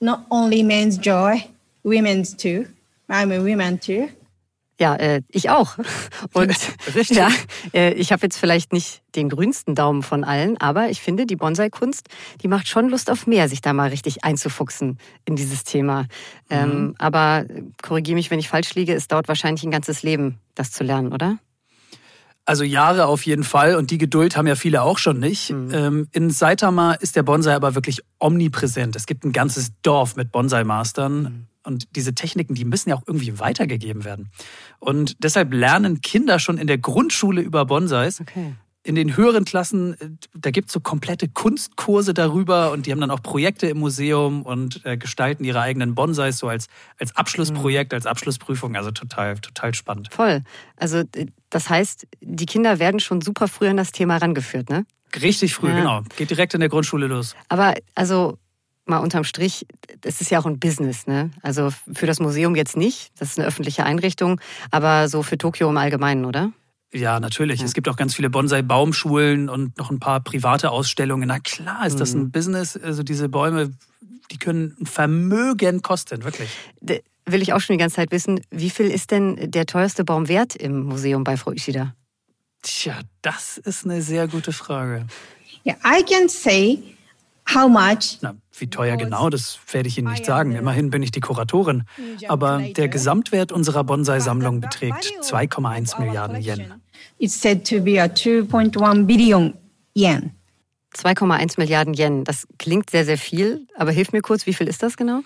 not 0.00 0.18
only 0.28 0.62
men's 0.62 0.98
joy, 1.02 1.42
women's 1.84 2.36
too. 2.36 2.66
I'm 3.08 3.32
a 3.32 3.42
woman 3.42 3.80
too. 3.80 4.08
Ja, 4.78 4.94
äh, 4.96 5.22
ich 5.30 5.48
auch. 5.48 5.78
Und 6.34 6.54
Richtig. 6.94 7.16
ja, 7.16 7.30
äh, 7.72 7.94
ich 7.94 8.12
habe 8.12 8.26
jetzt 8.26 8.36
vielleicht 8.36 8.74
nicht 8.74 9.00
den 9.14 9.30
grünsten 9.30 9.74
Daumen 9.74 10.02
von 10.02 10.22
allen, 10.22 10.58
aber 10.58 10.90
ich 10.90 11.00
finde, 11.00 11.24
die 11.24 11.36
Bonsai-Kunst, 11.36 12.08
die 12.42 12.48
macht 12.48 12.68
schon 12.68 12.90
Lust 12.90 13.10
auf 13.10 13.26
mehr, 13.26 13.48
sich 13.48 13.62
da 13.62 13.72
mal 13.72 13.88
richtig 13.88 14.22
einzufuchsen 14.22 14.98
in 15.24 15.34
dieses 15.34 15.64
Thema. 15.64 16.08
Ähm, 16.50 16.94
aber 16.98 17.46
korrigiere 17.82 18.16
mich, 18.16 18.30
wenn 18.30 18.38
ich 18.38 18.50
falsch 18.50 18.74
liege, 18.74 18.92
es 18.92 19.08
dauert 19.08 19.28
wahrscheinlich 19.28 19.64
ein 19.64 19.70
ganzes 19.70 20.02
Leben, 20.02 20.40
das 20.54 20.72
zu 20.72 20.84
lernen, 20.84 21.14
oder? 21.14 21.38
Also 22.46 22.62
Jahre 22.62 23.06
auf 23.06 23.26
jeden 23.26 23.42
Fall 23.42 23.74
und 23.74 23.90
die 23.90 23.98
Geduld 23.98 24.36
haben 24.36 24.46
ja 24.46 24.54
viele 24.54 24.82
auch 24.82 24.98
schon 24.98 25.18
nicht. 25.18 25.50
Ähm, 25.50 26.08
in 26.12 26.30
Saitama 26.30 26.92
ist 26.92 27.16
der 27.16 27.24
Bonsai 27.24 27.54
aber 27.54 27.74
wirklich 27.74 28.02
omnipräsent. 28.20 28.94
Es 28.94 29.06
gibt 29.06 29.24
ein 29.24 29.32
ganzes 29.32 29.72
Dorf 29.82 30.14
mit 30.14 30.30
Bonsai-Mastern 30.30 31.48
und 31.64 31.88
diese 31.96 32.14
Techniken, 32.14 32.54
die 32.54 32.64
müssen 32.64 32.90
ja 32.90 32.94
auch 32.94 33.02
irgendwie 33.04 33.40
weitergegeben 33.40 34.04
werden. 34.04 34.30
Und 34.78 35.16
deshalb 35.24 35.52
lernen 35.52 36.00
Kinder 36.00 36.38
schon 36.38 36.56
in 36.56 36.68
der 36.68 36.78
Grundschule 36.78 37.42
über 37.42 37.66
Bonsais. 37.66 38.20
Okay. 38.20 38.54
In 38.86 38.94
den 38.94 39.16
höheren 39.16 39.44
Klassen, 39.44 39.94
äh, 40.00 40.10
da 40.34 40.52
gibt 40.52 40.68
es 40.68 40.72
so 40.72 40.78
komplette 40.78 41.26
Kunstkurse 41.28 42.14
darüber 42.14 42.70
und 42.70 42.86
die 42.86 42.92
haben 42.92 43.00
dann 43.00 43.10
auch 43.10 43.20
Projekte 43.20 43.66
im 43.66 43.78
Museum 43.78 44.42
und 44.42 44.80
äh, 44.86 44.96
gestalten 44.96 45.42
ihre 45.44 45.60
eigenen 45.60 45.96
Bonsais 45.96 46.38
so 46.38 46.46
als, 46.46 46.68
als 47.00 47.16
Abschlussprojekt, 47.16 47.92
als 47.92 48.06
Abschlussprüfung. 48.06 48.76
Also 48.76 48.92
total, 48.92 49.38
total 49.38 49.74
spannend. 49.74 50.08
Voll. 50.12 50.42
Also 50.76 51.02
das 51.50 51.68
heißt, 51.68 52.06
die 52.20 52.46
Kinder 52.46 52.78
werden 52.78 53.00
schon 53.00 53.20
super 53.22 53.48
früh 53.48 53.66
an 53.66 53.76
das 53.76 53.90
Thema 53.90 54.18
rangeführt, 54.18 54.70
ne? 54.70 54.86
Richtig 55.20 55.54
früh, 55.54 55.68
Ja. 55.70 55.76
genau. 55.78 56.02
Geht 56.16 56.30
direkt 56.30 56.54
in 56.54 56.60
der 56.60 56.68
Grundschule 56.68 57.08
los. 57.08 57.34
Aber 57.48 57.74
also 57.96 58.38
mal 58.84 58.98
unterm 58.98 59.24
Strich, 59.24 59.66
das 60.02 60.20
ist 60.20 60.30
ja 60.30 60.38
auch 60.38 60.46
ein 60.46 60.60
Business, 60.60 61.08
ne? 61.08 61.32
Also 61.42 61.70
für 61.92 62.06
das 62.06 62.20
Museum 62.20 62.54
jetzt 62.54 62.76
nicht, 62.76 63.10
das 63.18 63.30
ist 63.30 63.38
eine 63.40 63.48
öffentliche 63.48 63.84
Einrichtung, 63.84 64.40
aber 64.70 65.08
so 65.08 65.24
für 65.24 65.38
Tokio 65.38 65.68
im 65.68 65.76
Allgemeinen, 65.76 66.24
oder? 66.24 66.52
Ja, 66.92 67.20
natürlich. 67.20 67.60
Ja. 67.60 67.66
Es 67.66 67.74
gibt 67.74 67.88
auch 67.88 67.96
ganz 67.96 68.14
viele 68.14 68.30
Bonsai-Baumschulen 68.30 69.48
und 69.48 69.76
noch 69.78 69.90
ein 69.90 69.98
paar 69.98 70.20
private 70.20 70.70
Ausstellungen. 70.70 71.28
Na 71.28 71.40
klar, 71.40 71.86
ist 71.86 72.00
das 72.00 72.14
ein 72.14 72.24
mhm. 72.24 72.30
Business. 72.30 72.76
Also 72.76 73.02
diese 73.02 73.28
Bäume, 73.28 73.72
die 74.30 74.38
können 74.38 74.76
ein 74.80 74.86
Vermögen 74.86 75.82
kosten, 75.82 76.24
wirklich. 76.24 76.50
De 76.80 77.02
will 77.28 77.42
ich 77.42 77.52
auch 77.52 77.60
schon 77.60 77.74
die 77.74 77.80
ganze 77.80 77.96
Zeit 77.96 78.12
wissen, 78.12 78.40
wie 78.50 78.70
viel 78.70 78.86
ist 78.86 79.10
denn 79.10 79.50
der 79.50 79.66
teuerste 79.66 80.04
Baum 80.04 80.28
wert 80.28 80.54
im 80.54 80.84
Museum 80.84 81.24
bei 81.24 81.36
Frau 81.36 81.50
Ishida? 81.50 81.94
Tja, 82.62 83.00
das 83.20 83.58
ist 83.58 83.84
eine 83.84 84.00
sehr 84.00 84.28
gute 84.28 84.52
Frage. 84.52 85.06
Yeah, 85.66 85.76
I 85.84 86.04
can 86.04 86.28
say 86.28 86.78
how 87.54 87.68
much. 87.68 88.18
Na, 88.20 88.34
wie 88.58 88.68
teuer 88.68 88.96
genau, 88.96 89.30
das 89.30 89.58
werde 89.70 89.88
ich 89.88 89.98
Ihnen 89.98 90.10
nicht 90.10 90.24
sagen. 90.24 90.52
Immerhin 90.52 90.90
bin 90.90 91.02
ich 91.02 91.10
die 91.10 91.20
Kuratorin. 91.20 91.84
Aber 92.28 92.58
der 92.58 92.88
Gesamtwert 92.88 93.52
unserer 93.52 93.84
Bonsai-Sammlung 93.84 94.60
beträgt 94.60 95.12
2,1 95.22 96.00
Milliarden 96.00 96.40
Yen. 96.40 96.74
It's 97.18 97.40
said 97.40 97.68
to 97.68 97.80
be 97.80 98.00
a 98.00 98.06
2.1 98.06 99.06
billion 99.06 99.54
yen. 99.94 100.32
2,1 100.94 101.54
Milliarden 101.58 101.94
Yen. 101.94 102.24
Das 102.24 102.46
klingt 102.58 102.90
sehr, 102.90 103.04
sehr 103.04 103.18
viel. 103.18 103.66
Aber 103.76 103.90
hilf 103.90 104.12
mir 104.12 104.22
kurz, 104.22 104.46
wie 104.46 104.54
viel 104.54 104.68
ist 104.68 104.82
das 104.82 104.96
genau? 104.96 105.20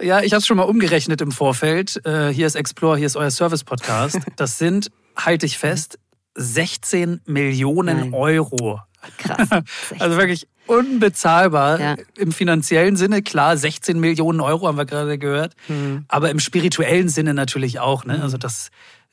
Ja, 0.00 0.20
ich 0.20 0.32
habe 0.32 0.40
es 0.40 0.46
schon 0.46 0.56
mal 0.56 0.64
umgerechnet 0.64 1.20
im 1.20 1.30
Vorfeld. 1.30 2.04
Äh, 2.06 2.28
hier 2.28 2.46
ist 2.46 2.54
Explore, 2.54 2.96
hier 2.96 3.06
ist 3.06 3.16
euer 3.16 3.30
Service-Podcast. 3.30 4.18
Das 4.36 4.58
sind, 4.58 4.90
halte 5.16 5.46
ich 5.46 5.58
fest, 5.58 5.98
16 6.36 7.20
Millionen 7.26 7.98
Nein. 7.98 8.14
Euro. 8.14 8.80
Krass. 9.18 9.48
Also 9.98 10.16
wirklich 10.16 10.46
unbezahlbar. 10.66 11.80
Ja. 11.80 11.96
Im 12.16 12.32
finanziellen 12.32 12.96
Sinne, 12.96 13.22
klar, 13.22 13.56
16 13.56 13.98
Millionen 13.98 14.40
Euro 14.40 14.68
haben 14.68 14.78
wir 14.78 14.84
gerade 14.84 15.18
gehört. 15.18 15.54
Mhm. 15.68 16.04
Aber 16.08 16.30
im 16.30 16.38
spirituellen 16.38 17.08
Sinne 17.08 17.34
natürlich 17.34 17.80
auch. 17.80 18.04
Ne? 18.04 18.22
Also 18.22 18.38
das, 18.38 18.70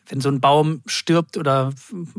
wenn 0.08 0.22
so 0.22 0.30
ein 0.30 0.40
Baum 0.40 0.82
stirbt 0.86 1.38
oder 1.38 1.74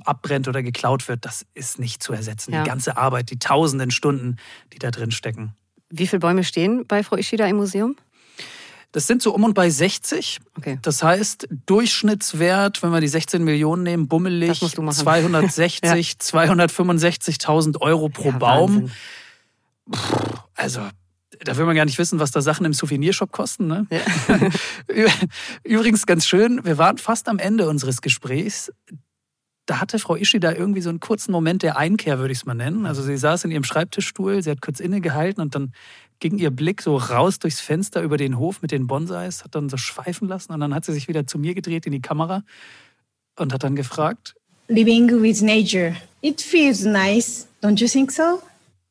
abbrennt 0.04 0.48
oder 0.48 0.62
geklaut 0.62 1.08
wird, 1.08 1.24
das 1.24 1.46
ist 1.54 1.78
nicht 1.78 2.02
zu 2.02 2.12
ersetzen. 2.12 2.52
Ja. 2.52 2.62
Die 2.62 2.68
ganze 2.68 2.96
Arbeit, 2.96 3.30
die 3.30 3.38
tausenden 3.38 3.90
Stunden, 3.90 4.36
die 4.72 4.78
da 4.78 4.90
drin 4.90 5.10
stecken. 5.10 5.54
Wie 5.90 6.06
viele 6.06 6.20
Bäume 6.20 6.44
stehen 6.44 6.84
bei 6.86 7.02
Frau 7.02 7.16
Ishida 7.16 7.46
im 7.46 7.56
Museum? 7.56 7.96
Das 8.98 9.06
sind 9.06 9.22
so 9.22 9.32
um 9.32 9.44
und 9.44 9.54
bei 9.54 9.70
60. 9.70 10.40
Okay. 10.56 10.80
Das 10.82 11.04
heißt, 11.04 11.46
Durchschnittswert, 11.66 12.82
wenn 12.82 12.90
wir 12.90 13.00
die 13.00 13.06
16 13.06 13.44
Millionen 13.44 13.84
nehmen, 13.84 14.08
bummelig 14.08 14.58
260, 14.58 15.80
ja. 15.84 15.92
265.000 15.92 17.80
Euro 17.80 18.08
pro 18.08 18.30
ja, 18.30 18.38
Baum. 18.38 18.90
Puh, 19.88 19.98
also, 20.56 20.80
da 21.44 21.56
will 21.56 21.64
man 21.64 21.76
gar 21.76 21.84
nicht 21.84 21.98
wissen, 21.98 22.18
was 22.18 22.32
da 22.32 22.42
Sachen 22.42 22.66
im 22.66 22.72
Souvenirshop 22.72 23.30
kosten. 23.30 23.68
Ne? 23.68 23.86
Ja. 23.88 24.00
Übrigens 25.62 26.04
ganz 26.04 26.26
schön, 26.26 26.64
wir 26.64 26.76
waren 26.76 26.98
fast 26.98 27.28
am 27.28 27.38
Ende 27.38 27.68
unseres 27.68 28.02
Gesprächs 28.02 28.72
da 29.68 29.80
hatte 29.80 29.98
Frau 29.98 30.16
Ishida 30.16 30.54
irgendwie 30.54 30.80
so 30.80 30.88
einen 30.88 30.98
kurzen 30.98 31.30
Moment 31.30 31.62
der 31.62 31.76
Einkehr, 31.76 32.18
würde 32.18 32.32
ich 32.32 32.38
es 32.38 32.46
mal 32.46 32.54
nennen. 32.54 32.86
Also 32.86 33.02
sie 33.02 33.18
saß 33.18 33.44
in 33.44 33.50
ihrem 33.50 33.64
Schreibtischstuhl, 33.64 34.42
sie 34.42 34.50
hat 34.50 34.62
kurz 34.62 34.80
innegehalten 34.80 35.42
und 35.42 35.54
dann 35.54 35.72
ging 36.20 36.38
ihr 36.38 36.50
Blick 36.50 36.80
so 36.80 36.96
raus 36.96 37.38
durchs 37.38 37.60
Fenster 37.60 38.00
über 38.00 38.16
den 38.16 38.38
Hof 38.38 38.62
mit 38.62 38.72
den 38.72 38.86
Bonsais, 38.86 39.44
hat 39.44 39.54
dann 39.54 39.68
so 39.68 39.76
schweifen 39.76 40.26
lassen 40.26 40.52
und 40.52 40.60
dann 40.60 40.74
hat 40.74 40.86
sie 40.86 40.94
sich 40.94 41.06
wieder 41.06 41.26
zu 41.26 41.38
mir 41.38 41.54
gedreht 41.54 41.84
in 41.84 41.92
die 41.92 42.00
Kamera 42.00 42.44
und 43.36 43.52
hat 43.52 43.62
dann 43.62 43.76
gefragt: 43.76 44.34
Living 44.68 45.22
with 45.22 45.42
nature, 45.42 45.94
it 46.22 46.40
feels 46.40 46.84
nice, 46.84 47.46
don't 47.62 47.78
you 47.78 47.86
think 47.86 48.10
so? 48.10 48.40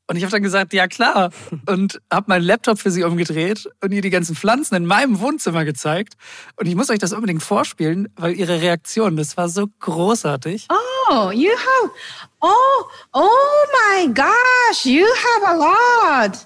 Und 0.08 0.16
ich 0.16 0.24
habe 0.24 0.32
dann 0.32 0.44
gesagt, 0.44 0.74
ja 0.74 0.88
klar. 0.88 1.32
Und 1.66 2.02
habe 2.12 2.26
meinen 2.30 2.44
Laptop 2.44 2.80
für 2.80 2.92
sie 2.92 3.04
umgedreht 3.04 3.70
und 3.82 3.92
ihr 3.92 4.02
die 4.02 4.10
ganzen 4.10 4.36
Pflanzen 4.36 4.76
in 4.76 4.86
meinem 4.86 5.20
Wohnzimmer 5.20 5.66
gezeigt. 5.66 6.14
Und 6.56 6.66
ich 6.66 6.76
muss 6.76 6.90
euch 6.90 7.00
das 7.00 7.12
unbedingt 7.12 7.44
vorspielen, 7.44 8.08
weil 8.16 8.34
ihre 8.34 8.62
Reaktion, 8.62 9.18
das 9.18 9.36
war 9.36 9.50
so 9.50 9.68
großartig. 9.82 10.68
Oh, 11.10 11.32
you 11.32 11.52
have, 11.52 11.92
oh, 12.42 12.86
oh 13.14 13.30
my 13.74 14.08
gosh, 14.14 14.86
you 14.86 15.06
have 15.06 15.46
a 15.46 16.28
lot. 16.28 16.38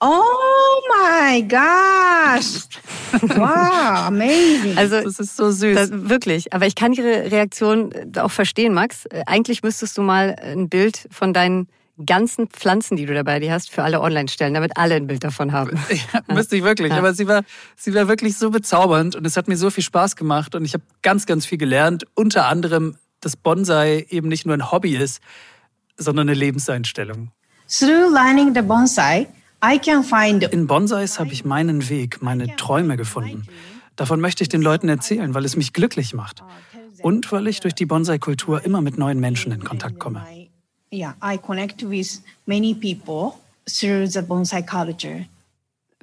Oh 0.00 0.82
my 0.88 1.42
gosh. 1.42 2.64
Wow, 3.22 4.08
amazing. 4.08 4.76
Also, 4.76 5.00
das 5.00 5.18
ist 5.18 5.36
so 5.38 5.50
süß. 5.50 5.74
Das, 5.74 5.88
wirklich. 5.90 6.52
Aber 6.52 6.66
ich 6.66 6.74
kann 6.74 6.92
Ihre 6.92 7.30
Reaktion 7.30 7.90
auch 8.18 8.30
verstehen, 8.30 8.74
Max. 8.74 9.06
Eigentlich 9.24 9.62
müsstest 9.62 9.96
du 9.96 10.02
mal 10.02 10.36
ein 10.42 10.68
Bild 10.68 11.08
von 11.10 11.32
deinen 11.32 11.68
ganzen 12.04 12.48
Pflanzen, 12.48 12.96
die 12.96 13.06
du 13.06 13.14
dabei 13.14 13.40
dir 13.40 13.52
hast, 13.52 13.70
für 13.70 13.82
alle 13.82 14.00
online 14.00 14.28
stellen, 14.28 14.54
damit 14.54 14.76
alle 14.76 14.94
ein 14.94 15.06
Bild 15.06 15.24
davon 15.24 15.52
haben. 15.52 15.78
Ja, 16.12 16.34
müsste 16.34 16.56
ich 16.56 16.62
wirklich. 16.62 16.92
Ja. 16.98 16.98
Aber 16.98 17.12
sie 17.12 17.28
war, 17.28 17.42
sie 17.76 17.94
war 17.94 18.08
wirklich 18.08 18.36
so 18.36 18.50
bezaubernd 18.50 19.14
und 19.14 19.26
es 19.26 19.36
hat 19.36 19.48
mir 19.48 19.56
so 19.56 19.70
viel 19.70 19.84
Spaß 19.84 20.16
gemacht 20.16 20.54
und 20.54 20.64
ich 20.64 20.74
habe 20.74 20.84
ganz, 21.02 21.26
ganz 21.26 21.44
viel 21.44 21.58
gelernt. 21.58 22.04
Unter 22.14 22.46
anderem, 22.46 22.96
dass 23.20 23.36
Bonsai 23.36 24.06
eben 24.08 24.28
nicht 24.28 24.46
nur 24.46 24.54
ein 24.54 24.70
Hobby 24.70 24.96
ist, 24.96 25.20
sondern 25.96 26.28
eine 26.28 26.38
Lebenseinstellung. 26.38 27.30
Through 27.68 28.12
learning 28.12 28.54
the 28.54 28.62
bonsai, 28.62 29.26
I 29.62 29.78
can 29.78 30.02
find 30.02 30.44
In 30.44 30.66
Bonsais 30.66 31.18
habe 31.18 31.32
ich 31.32 31.44
meinen 31.44 31.88
Weg, 31.88 32.22
meine 32.22 32.56
Träume 32.56 32.96
gefunden. 32.96 33.46
Davon 33.96 34.20
möchte 34.20 34.42
ich 34.42 34.48
den 34.48 34.62
Leuten 34.62 34.88
erzählen, 34.88 35.34
weil 35.34 35.44
es 35.44 35.56
mich 35.56 35.72
glücklich 35.72 36.14
macht. 36.14 36.42
Und 37.02 37.30
weil 37.30 37.48
ich 37.48 37.60
durch 37.60 37.74
die 37.74 37.86
Bonsai-Kultur 37.86 38.64
immer 38.64 38.80
mit 38.80 38.96
neuen 38.96 39.20
Menschen 39.20 39.52
in 39.52 39.64
Kontakt 39.64 39.98
komme 39.98 40.24
yeah, 40.92 41.14
I 41.22 41.38
connect 41.38 41.82
with 41.82 42.22
many 42.46 42.74
people 42.74 43.38
through 43.66 44.06
the 44.06 44.22
bonsai 44.22 44.62
culture. 44.62 45.26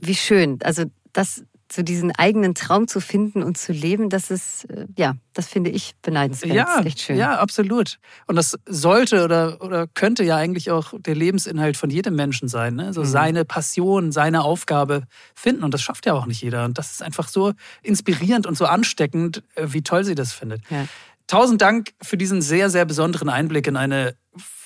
Wie 0.02 0.16
schön. 0.16 0.60
Also 0.64 0.86
das 1.14 1.44
so 1.72 1.82
diesen 1.82 2.12
eigenen 2.12 2.54
Traum 2.54 2.88
zu 2.88 3.02
finden 3.02 3.42
und 3.42 3.58
zu 3.58 3.72
leben, 3.72 4.10
das 4.10 4.30
ist, 4.30 4.66
äh, 4.66 4.86
ja, 4.98 5.16
das 5.34 5.48
finde 5.48 5.72
ich 5.72 5.96
beneidenswert. 6.02 6.56
Ja, 6.56 6.82
echt 6.82 7.02
schön. 7.02 7.18
Ja, 7.18 7.40
absolut. 7.40 7.98
Und 8.28 8.36
das 8.36 8.58
sollte 8.66 9.24
oder, 9.24 9.62
oder 9.62 9.88
könnte 9.88 10.24
ja 10.24 10.38
eigentlich 10.38 10.72
auch 10.72 10.94
der 10.98 11.16
Lebensinhalt 11.16 11.76
von 11.76 11.90
jedem 11.90 12.16
Menschen 12.16 12.48
sein. 12.48 12.76
Ne? 12.76 12.94
So 12.94 13.02
mhm. 13.02 13.06
seine 13.06 13.46
Passion, 13.46 14.12
seine 14.12 14.44
Aufgabe 14.44 15.04
finden. 15.34 15.64
Und 15.64 15.74
das 15.74 15.82
schafft 15.82 16.06
ja 16.06 16.14
auch 16.14 16.28
nicht 16.28 16.42
jeder. 16.42 16.66
Und 16.66 16.78
das 16.78 16.92
ist 16.92 17.04
einfach 17.04 17.28
so 17.28 17.54
inspirierend 17.82 18.46
und 18.46 18.56
so 18.58 18.66
ansteckend, 18.66 19.44
äh, 19.56 19.68
wie 19.70 19.82
toll 19.82 20.04
sie 20.04 20.16
das 20.16 20.34
findet. 20.34 20.62
Ja. 20.70 20.86
Tausend 21.28 21.62
Dank 21.62 21.94
für 22.02 22.18
diesen 22.18 22.42
sehr, 22.42 22.70
sehr 22.70 22.86
besonderen 22.86 23.30
Einblick 23.30 23.68
in 23.68 23.78
eine 23.78 24.16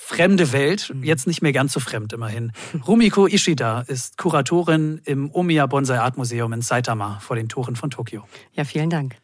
fremde 0.09 0.51
Welt, 0.51 0.91
mhm. 0.93 1.03
jetzt 1.03 1.27
nicht 1.27 1.41
mehr 1.41 1.53
ganz 1.53 1.73
so 1.73 1.79
fremd 1.79 2.13
immerhin. 2.13 2.51
Rumiko 2.87 3.27
Ishida 3.27 3.81
ist 3.81 4.17
Kuratorin 4.17 5.01
im 5.05 5.29
Omiya 5.31 5.67
Bonsai 5.67 5.99
Art 5.99 6.17
Museum 6.17 6.51
in 6.51 6.63
Saitama 6.63 7.19
vor 7.19 7.35
den 7.35 7.47
Toren 7.47 7.75
von 7.75 7.91
Tokio. 7.91 8.27
Ja, 8.53 8.63
vielen 8.63 8.89
Dank. 8.89 9.15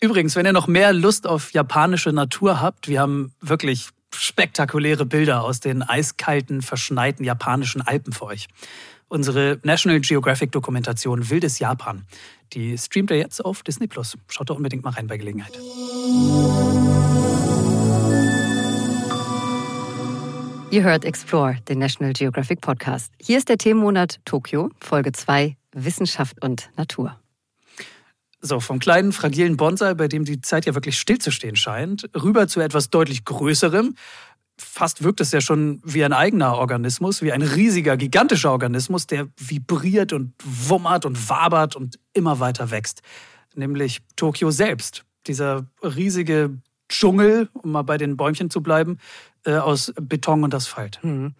Übrigens, 0.00 0.36
wenn 0.36 0.46
ihr 0.46 0.52
noch 0.52 0.68
mehr 0.68 0.92
Lust 0.92 1.26
auf 1.26 1.52
japanische 1.52 2.12
Natur 2.12 2.60
habt, 2.60 2.86
wir 2.86 3.00
haben 3.00 3.34
wirklich 3.40 3.88
spektakuläre 4.14 5.04
Bilder 5.04 5.42
aus 5.42 5.58
den 5.58 5.82
eiskalten, 5.82 6.62
verschneiten 6.62 7.24
japanischen 7.24 7.82
Alpen 7.82 8.12
für 8.12 8.26
euch. 8.26 8.46
Unsere 9.10 9.58
National 9.62 10.00
Geographic 10.00 10.52
Dokumentation 10.52 11.30
Wildes 11.30 11.58
Japan. 11.58 12.04
Die 12.52 12.76
streamt 12.76 13.10
ihr 13.10 13.16
jetzt 13.16 13.42
auf 13.42 13.62
Disney 13.62 13.86
Plus. 13.86 14.18
Schaut 14.28 14.50
da 14.50 14.54
unbedingt 14.54 14.84
mal 14.84 14.90
rein 14.90 15.06
bei 15.06 15.16
Gelegenheit. 15.16 15.58
Ihr 20.70 20.82
hört 20.82 21.06
Explore, 21.06 21.56
den 21.66 21.78
National 21.78 22.12
Geographic 22.12 22.60
Podcast. 22.60 23.10
Hier 23.18 23.38
ist 23.38 23.48
der 23.48 23.56
Themenmonat 23.56 24.20
Tokio, 24.26 24.70
Folge 24.78 25.12
2, 25.12 25.56
Wissenschaft 25.72 26.44
und 26.44 26.70
Natur. 26.76 27.18
So, 28.40 28.60
vom 28.60 28.78
kleinen, 28.78 29.12
fragilen 29.12 29.56
Bonsai, 29.56 29.94
bei 29.94 30.06
dem 30.06 30.26
die 30.26 30.42
Zeit 30.42 30.66
ja 30.66 30.74
wirklich 30.74 30.98
stillzustehen 30.98 31.56
scheint, 31.56 32.10
rüber 32.14 32.46
zu 32.46 32.60
etwas 32.60 32.90
deutlich 32.90 33.24
Größerem. 33.24 33.94
Fast 34.58 35.02
wirkt 35.02 35.20
es 35.20 35.32
ja 35.32 35.40
schon 35.40 35.80
wie 35.84 36.04
ein 36.04 36.12
eigener 36.12 36.56
Organismus, 36.56 37.22
wie 37.22 37.32
ein 37.32 37.42
riesiger, 37.42 37.96
gigantischer 37.96 38.50
Organismus, 38.50 39.06
der 39.06 39.28
vibriert 39.36 40.12
und 40.12 40.34
wummert 40.44 41.06
und 41.06 41.28
wabert 41.28 41.76
und 41.76 41.98
immer 42.12 42.40
weiter 42.40 42.70
wächst. 42.70 43.02
Nämlich 43.54 44.00
Tokio 44.16 44.50
selbst. 44.50 45.04
Dieser 45.26 45.66
riesige 45.82 46.58
Dschungel, 46.88 47.48
um 47.52 47.72
mal 47.72 47.82
bei 47.82 47.98
den 47.98 48.16
Bäumchen 48.16 48.50
zu 48.50 48.62
bleiben, 48.62 48.98
äh, 49.44 49.56
aus 49.56 49.92
Beton 50.00 50.44
und 50.44 50.54
Asphalt. 50.54 50.98
Mhm. 51.02 51.34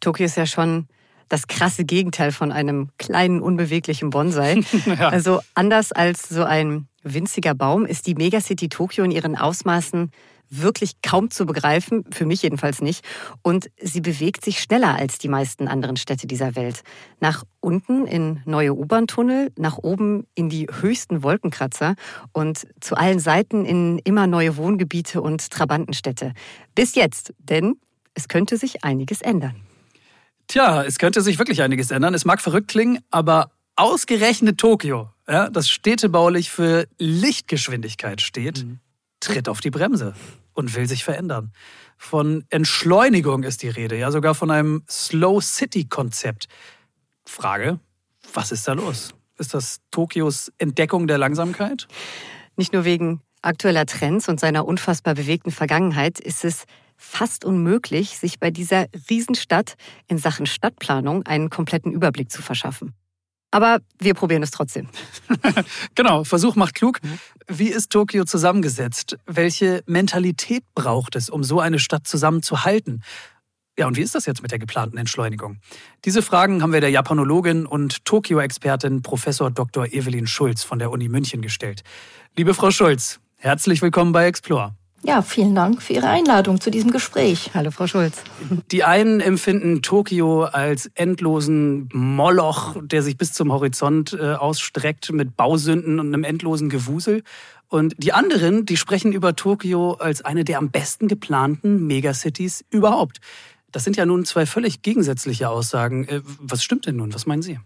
Tokio 0.00 0.26
ist 0.26 0.36
ja 0.36 0.46
schon 0.46 0.88
das 1.28 1.46
krasse 1.46 1.84
Gegenteil 1.84 2.32
von 2.32 2.50
einem 2.50 2.90
kleinen, 2.98 3.40
unbeweglichen 3.40 4.10
Bonsai. 4.10 4.62
ja. 4.86 5.08
Also 5.08 5.40
anders 5.54 5.92
als 5.92 6.28
so 6.28 6.44
ein 6.44 6.88
winziger 7.02 7.54
Baum 7.54 7.86
ist 7.86 8.06
die 8.06 8.14
Megacity 8.14 8.68
Tokio 8.68 9.04
in 9.04 9.10
ihren 9.10 9.36
Ausmaßen 9.36 10.10
wirklich 10.50 11.00
kaum 11.02 11.30
zu 11.30 11.46
begreifen, 11.46 12.04
für 12.12 12.26
mich 12.26 12.42
jedenfalls 12.42 12.82
nicht. 12.82 13.04
Und 13.42 13.70
sie 13.80 14.00
bewegt 14.00 14.44
sich 14.44 14.60
schneller 14.60 14.96
als 14.96 15.18
die 15.18 15.28
meisten 15.28 15.68
anderen 15.68 15.96
Städte 15.96 16.26
dieser 16.26 16.56
Welt. 16.56 16.82
Nach 17.20 17.44
unten 17.60 18.06
in 18.06 18.42
neue 18.44 18.74
U-Bahn-Tunnel, 18.74 19.52
nach 19.56 19.78
oben 19.78 20.26
in 20.34 20.48
die 20.48 20.66
höchsten 20.80 21.22
Wolkenkratzer 21.22 21.94
und 22.32 22.66
zu 22.80 22.96
allen 22.96 23.20
Seiten 23.20 23.64
in 23.64 23.98
immer 24.00 24.26
neue 24.26 24.56
Wohngebiete 24.56 25.22
und 25.22 25.50
Trabantenstädte. 25.50 26.32
Bis 26.74 26.94
jetzt, 26.94 27.32
denn 27.38 27.76
es 28.14 28.28
könnte 28.28 28.56
sich 28.56 28.84
einiges 28.84 29.22
ändern. 29.22 29.54
Tja, 30.48 30.82
es 30.82 30.98
könnte 30.98 31.22
sich 31.22 31.38
wirklich 31.38 31.62
einiges 31.62 31.92
ändern. 31.92 32.12
Es 32.12 32.24
mag 32.24 32.40
verrückt 32.40 32.68
klingen, 32.68 32.98
aber 33.10 33.52
ausgerechnet 33.76 34.58
Tokio, 34.58 35.10
ja, 35.28 35.48
das 35.48 35.68
städtebaulich 35.68 36.50
für 36.50 36.88
Lichtgeschwindigkeit 36.98 38.20
steht, 38.20 38.64
mhm 38.64 38.80
tritt 39.20 39.48
auf 39.48 39.60
die 39.60 39.70
Bremse. 39.70 40.14
Und 40.52 40.74
will 40.74 40.88
sich 40.88 41.04
verändern. 41.04 41.52
Von 41.96 42.44
Entschleunigung 42.50 43.42
ist 43.42 43.62
die 43.62 43.68
Rede, 43.68 43.96
ja 43.96 44.10
sogar 44.10 44.34
von 44.34 44.50
einem 44.50 44.82
Slow 44.88 45.40
City-Konzept. 45.40 46.48
Frage, 47.26 47.78
was 48.32 48.52
ist 48.52 48.66
da 48.66 48.72
los? 48.72 49.14
Ist 49.38 49.54
das 49.54 49.80
Tokios 49.90 50.52
Entdeckung 50.58 51.06
der 51.06 51.18
Langsamkeit? 51.18 51.88
Nicht 52.56 52.72
nur 52.72 52.84
wegen 52.84 53.20
aktueller 53.42 53.86
Trends 53.86 54.28
und 54.28 54.40
seiner 54.40 54.66
unfassbar 54.66 55.14
bewegten 55.14 55.50
Vergangenheit 55.50 56.20
ist 56.20 56.44
es 56.44 56.64
fast 56.96 57.44
unmöglich, 57.44 58.18
sich 58.18 58.38
bei 58.38 58.50
dieser 58.50 58.86
Riesenstadt 59.08 59.74
in 60.06 60.18
Sachen 60.18 60.44
Stadtplanung 60.44 61.24
einen 61.24 61.48
kompletten 61.48 61.92
Überblick 61.92 62.30
zu 62.30 62.42
verschaffen. 62.42 62.94
Aber 63.50 63.80
wir 63.98 64.14
probieren 64.14 64.42
es 64.42 64.50
trotzdem. 64.50 64.88
genau, 65.94 66.24
Versuch 66.24 66.54
macht 66.56 66.74
klug. 66.74 67.00
Wie 67.48 67.68
ist 67.68 67.90
Tokio 67.90 68.24
zusammengesetzt? 68.24 69.16
Welche 69.26 69.82
Mentalität 69.86 70.62
braucht 70.74 71.16
es, 71.16 71.28
um 71.28 71.42
so 71.42 71.60
eine 71.60 71.78
Stadt 71.78 72.06
zusammenzuhalten? 72.06 73.02
Ja, 73.78 73.86
und 73.86 73.96
wie 73.96 74.02
ist 74.02 74.14
das 74.14 74.26
jetzt 74.26 74.42
mit 74.42 74.50
der 74.50 74.58
geplanten 74.58 74.98
Entschleunigung? 74.98 75.58
Diese 76.04 76.22
Fragen 76.22 76.62
haben 76.62 76.72
wir 76.72 76.80
der 76.80 76.90
Japanologin 76.90 77.66
und 77.66 78.04
Tokio-Expertin 78.04 79.02
Professor 79.02 79.50
Dr. 79.50 79.86
Evelyn 79.86 80.26
Schulz 80.26 80.62
von 80.62 80.78
der 80.78 80.90
Uni 80.90 81.08
München 81.08 81.40
gestellt. 81.40 81.82
Liebe 82.36 82.54
Frau 82.54 82.70
Schulz, 82.70 83.20
herzlich 83.36 83.80
willkommen 83.80 84.12
bei 84.12 84.26
Explore. 84.26 84.74
Ja, 85.02 85.22
vielen 85.22 85.54
Dank 85.54 85.80
für 85.80 85.94
Ihre 85.94 86.08
Einladung 86.08 86.60
zu 86.60 86.70
diesem 86.70 86.90
Gespräch. 86.90 87.50
Hallo, 87.54 87.70
Frau 87.70 87.86
Schulz. 87.86 88.22
Die 88.70 88.84
einen 88.84 89.20
empfinden 89.20 89.80
Tokio 89.80 90.44
als 90.44 90.90
endlosen 90.94 91.88
Moloch, 91.92 92.76
der 92.82 93.02
sich 93.02 93.16
bis 93.16 93.32
zum 93.32 93.50
Horizont 93.50 94.12
äh, 94.12 94.34
ausstreckt 94.34 95.10
mit 95.12 95.36
Bausünden 95.36 96.00
und 96.00 96.08
einem 96.08 96.24
endlosen 96.24 96.68
Gewusel. 96.68 97.22
Und 97.68 97.94
die 97.98 98.12
anderen, 98.12 98.66
die 98.66 98.76
sprechen 98.76 99.12
über 99.12 99.36
Tokio 99.36 99.94
als 99.94 100.22
eine 100.22 100.44
der 100.44 100.58
am 100.58 100.70
besten 100.70 101.08
geplanten 101.08 101.86
Megacities 101.86 102.64
überhaupt. 102.70 103.20
Das 103.72 103.84
sind 103.84 103.96
ja 103.96 104.04
nun 104.04 104.26
zwei 104.26 104.44
völlig 104.44 104.82
gegensätzliche 104.82 105.48
Aussagen. 105.48 106.06
Äh, 106.08 106.20
was 106.24 106.62
stimmt 106.62 106.86
denn 106.86 106.96
nun? 106.96 107.14
Was 107.14 107.24
meinen 107.24 107.42
Sie? 107.42 107.58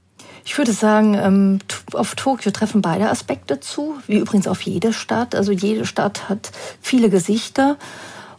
Ich 0.44 0.58
würde 0.58 0.72
sagen, 0.72 1.14
ähm, 1.14 1.58
auf 1.94 2.14
Tokio 2.14 2.52
treffen 2.52 2.82
beide 2.82 3.08
Aspekte 3.08 3.60
zu, 3.60 3.94
wie 4.06 4.18
übrigens 4.18 4.46
auf 4.46 4.60
jede 4.60 4.92
Stadt. 4.92 5.34
Also 5.34 5.52
jede 5.52 5.86
Stadt 5.86 6.28
hat 6.28 6.52
viele 6.82 7.08
Gesichter. 7.08 7.76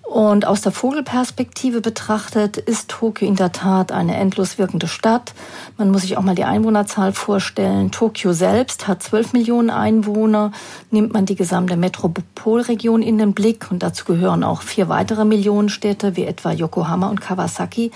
Und 0.04 0.46
aus 0.46 0.62
der 0.62 0.72
Vogelperspektive 0.72 1.82
betrachtet 1.82 2.58
ist 2.58 2.90
Tokio 2.90 3.28
in 3.28 3.36
der 3.36 3.52
Tat 3.52 3.92
eine 3.92 4.16
endlos 4.16 4.60
wirkende 4.60 4.88
Stadt. 4.88 5.34
Man 5.78 5.90
muss 5.90 6.04
sich 6.04 6.16
auch 6.16 6.22
mal 6.22 6.36
die 6.36 6.44
Einwohnerzahl 6.44 7.12
vorstellen. 7.12 7.90
Tokio 7.90 8.32
selbst 8.32 8.88
hat 8.88 9.02
12 9.02 9.34
Millionen 9.34 9.72
Einwohner. 9.72 10.52
Nimmt 10.92 11.12
man 11.12 11.26
die 11.26 11.36
gesamte 11.36 11.76
Metropolregion 11.76 13.02
in 13.02 13.18
den 13.18 13.34
Blick, 13.34 13.72
und 13.72 13.82
dazu 13.82 14.06
gehören 14.06 14.44
auch 14.44 14.62
vier 14.62 14.90
weitere 14.90 15.26
Millionenstädte 15.26 16.16
wie 16.16 16.26
etwa 16.26 16.52
Yokohama 16.52 17.10
und 17.10 17.20
Kawasaki, 17.20 17.92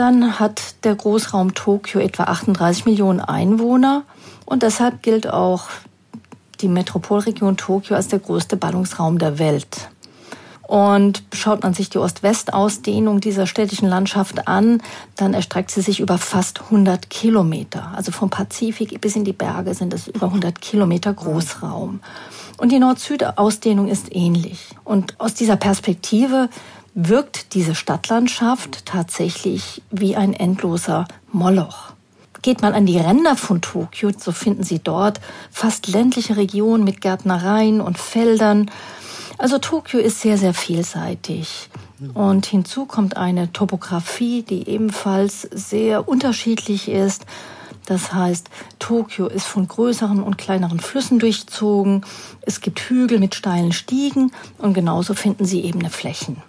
dann 0.00 0.40
hat 0.40 0.82
der 0.84 0.94
Großraum 0.94 1.52
Tokio 1.52 2.00
etwa 2.00 2.24
38 2.24 2.86
Millionen 2.86 3.20
Einwohner 3.20 4.04
und 4.46 4.62
deshalb 4.62 5.02
gilt 5.02 5.28
auch 5.28 5.64
die 6.62 6.68
Metropolregion 6.68 7.58
Tokio 7.58 7.96
als 7.96 8.08
der 8.08 8.18
größte 8.18 8.56
Ballungsraum 8.56 9.18
der 9.18 9.38
Welt. 9.38 9.90
Und 10.62 11.22
schaut 11.34 11.62
man 11.64 11.74
sich 11.74 11.90
die 11.90 11.98
Ost-West-Ausdehnung 11.98 13.20
dieser 13.20 13.46
städtischen 13.46 13.88
Landschaft 13.88 14.48
an, 14.48 14.80
dann 15.16 15.34
erstreckt 15.34 15.70
sie 15.70 15.82
sich 15.82 16.00
über 16.00 16.16
fast 16.16 16.62
100 16.62 17.10
Kilometer. 17.10 17.92
Also 17.94 18.10
vom 18.10 18.30
Pazifik 18.30 18.98
bis 19.02 19.16
in 19.16 19.24
die 19.24 19.34
Berge 19.34 19.74
sind 19.74 19.92
es 19.92 20.08
über 20.08 20.26
100 20.26 20.62
Kilometer 20.62 21.12
Großraum. 21.12 22.00
Und 22.56 22.72
die 22.72 22.78
Nord-Süd-Ausdehnung 22.78 23.88
ist 23.88 24.14
ähnlich. 24.14 24.68
Und 24.84 25.20
aus 25.20 25.34
dieser 25.34 25.56
Perspektive 25.56 26.48
wirkt 26.94 27.54
diese 27.54 27.74
Stadtlandschaft 27.74 28.86
tatsächlich 28.86 29.82
wie 29.90 30.16
ein 30.16 30.32
endloser 30.32 31.06
Moloch. 31.32 31.92
Geht 32.42 32.62
man 32.62 32.72
an 32.72 32.86
die 32.86 32.98
Ränder 32.98 33.36
von 33.36 33.60
Tokio, 33.60 34.10
so 34.16 34.32
finden 34.32 34.64
Sie 34.64 34.78
dort 34.78 35.20
fast 35.50 35.88
ländliche 35.88 36.36
Regionen 36.36 36.84
mit 36.84 37.00
Gärtnereien 37.00 37.80
und 37.80 37.98
Feldern. 37.98 38.70
Also 39.36 39.58
Tokio 39.58 40.00
ist 40.00 40.20
sehr, 40.20 40.38
sehr 40.38 40.54
vielseitig. 40.54 41.68
Und 42.14 42.46
hinzu 42.46 42.86
kommt 42.86 43.18
eine 43.18 43.52
Topografie, 43.52 44.42
die 44.42 44.68
ebenfalls 44.68 45.42
sehr 45.42 46.08
unterschiedlich 46.08 46.88
ist. 46.88 47.26
Das 47.84 48.12
heißt, 48.12 48.48
Tokio 48.78 49.26
ist 49.26 49.46
von 49.46 49.68
größeren 49.68 50.22
und 50.22 50.38
kleineren 50.38 50.80
Flüssen 50.80 51.18
durchzogen. 51.18 52.06
Es 52.42 52.60
gibt 52.60 52.80
Hügel 52.80 53.18
mit 53.18 53.34
steilen 53.34 53.72
Stiegen 53.72 54.32
und 54.58 54.74
genauso 54.74 55.14
finden 55.14 55.44
Sie 55.44 55.60
ebene 55.62 55.90
Flächen. 55.90 56.42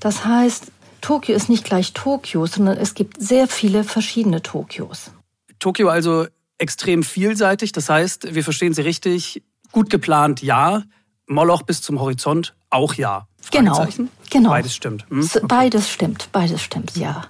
Das 0.00 0.24
heißt, 0.24 0.70
Tokio 1.00 1.34
ist 1.34 1.48
nicht 1.48 1.64
gleich 1.64 1.92
Tokio, 1.92 2.46
sondern 2.46 2.76
es 2.76 2.94
gibt 2.94 3.20
sehr 3.20 3.48
viele 3.48 3.84
verschiedene 3.84 4.42
Tokios. 4.42 5.10
Tokio 5.58 5.88
also 5.88 6.26
extrem 6.58 7.02
vielseitig, 7.02 7.72
das 7.72 7.88
heißt, 7.88 8.34
wir 8.34 8.44
verstehen 8.44 8.74
Sie 8.74 8.82
richtig, 8.82 9.42
gut 9.72 9.90
geplant 9.90 10.42
ja, 10.42 10.82
Moloch 11.26 11.62
bis 11.62 11.82
zum 11.82 12.00
Horizont 12.00 12.54
auch 12.70 12.94
ja. 12.94 13.26
Genau, 13.50 13.86
genau. 14.30 14.50
Beides 14.50 14.74
stimmt. 14.74 15.06
Hm? 15.08 15.22
Okay. 15.22 15.46
Beides 15.46 15.90
stimmt, 15.90 16.28
beides 16.32 16.62
stimmt, 16.62 16.96
ja. 16.96 17.22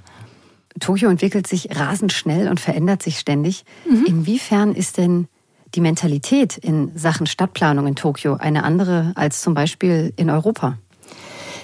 Tokio 0.80 1.10
entwickelt 1.10 1.46
sich 1.46 1.76
rasend 1.76 2.12
schnell 2.12 2.48
und 2.48 2.60
verändert 2.60 3.02
sich 3.02 3.18
ständig. 3.18 3.64
Mhm. 3.88 4.04
Inwiefern 4.06 4.74
ist 4.74 4.96
denn 4.96 5.28
die 5.74 5.80
Mentalität 5.80 6.56
in 6.56 6.96
Sachen 6.96 7.26
Stadtplanung 7.26 7.86
in 7.86 7.96
Tokio 7.96 8.34
eine 8.34 8.64
andere 8.64 9.12
als 9.16 9.42
zum 9.42 9.54
Beispiel 9.54 10.12
in 10.16 10.30
Europa? 10.30 10.78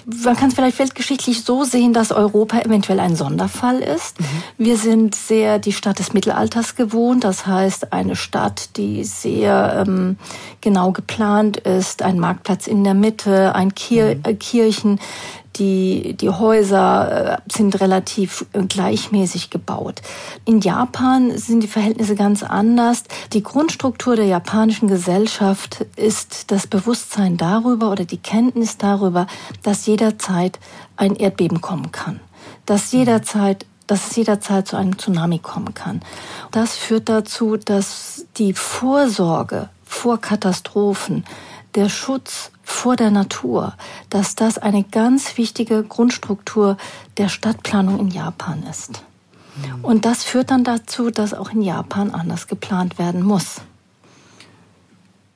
Man 0.06 0.36
kann 0.36 0.48
es 0.48 0.54
vielleicht 0.54 0.78
weltgeschichtlich 0.78 1.44
so 1.44 1.64
sehen, 1.64 1.92
dass 1.92 2.12
Europa 2.12 2.60
eventuell 2.60 3.00
ein 3.00 3.16
Sonderfall 3.16 3.80
ist. 3.80 4.20
Mhm. 4.20 4.24
Wir 4.58 4.76
sind 4.76 5.14
sehr 5.14 5.58
die 5.58 5.72
Stadt 5.72 5.98
des 5.98 6.12
Mittelalters 6.12 6.76
gewohnt, 6.76 7.24
das 7.24 7.46
heißt 7.46 7.92
eine 7.92 8.16
Stadt, 8.16 8.76
die 8.76 9.04
sehr 9.04 9.84
ähm, 9.86 10.16
genau 10.60 10.92
geplant 10.92 11.56
ist, 11.58 12.02
ein 12.02 12.18
Marktplatz 12.18 12.66
in 12.66 12.84
der 12.84 12.94
Mitte, 12.94 13.54
ein 13.54 13.74
Kir 13.74 14.16
mhm. 14.16 14.22
äh, 14.24 14.34
Kirchen, 14.34 15.00
die, 15.56 16.14
die 16.14 16.30
Häuser 16.30 17.34
äh, 17.34 17.50
sind 17.50 17.80
relativ 17.80 18.46
äh, 18.52 18.62
gleichmäßig 18.62 19.50
gebaut. 19.50 20.02
In 20.44 20.60
Japan 20.60 21.36
sind 21.36 21.62
die 21.62 21.68
Verhältnisse 21.68 22.14
ganz 22.14 22.42
anders. 22.42 23.04
Die 23.32 23.42
Grundstruktur 23.42 24.16
der 24.16 24.26
japanischen 24.26 24.88
Gesellschaft 24.88 25.86
ist 25.96 26.50
das 26.50 26.66
Bewusstsein 26.66 27.36
darüber 27.36 27.90
oder 27.90 28.04
die 28.04 28.18
Kenntnis 28.18 28.78
darüber, 28.78 29.26
dass 29.62 29.86
jederzeit 29.86 30.58
ein 30.96 31.16
Erdbeben 31.16 31.60
kommen 31.60 31.92
kann. 31.92 32.20
Dass 32.66 32.92
jederzeit 32.92 33.66
dass 33.86 34.10
es 34.10 34.16
jederzeit 34.16 34.66
zu 34.66 34.76
einem 34.76 34.96
Tsunami 34.96 35.40
kommen 35.40 35.74
kann. 35.74 36.00
Das 36.52 36.74
führt 36.74 37.10
dazu, 37.10 37.58
dass 37.58 38.24
die 38.38 38.54
Vorsorge 38.54 39.68
vor 39.84 40.18
Katastrophen, 40.18 41.26
der 41.74 41.90
Schutz 41.90 42.50
vor 42.64 42.96
der 42.96 43.10
Natur, 43.10 43.74
dass 44.10 44.34
das 44.34 44.58
eine 44.58 44.82
ganz 44.82 45.36
wichtige 45.36 45.82
Grundstruktur 45.82 46.76
der 47.18 47.28
Stadtplanung 47.28 48.00
in 48.00 48.08
Japan 48.08 48.64
ist. 48.68 49.02
Und 49.82 50.04
das 50.04 50.24
führt 50.24 50.50
dann 50.50 50.64
dazu, 50.64 51.10
dass 51.10 51.32
auch 51.32 51.50
in 51.50 51.62
Japan 51.62 52.10
anders 52.10 52.48
geplant 52.48 52.98
werden 52.98 53.22
muss. 53.22 53.60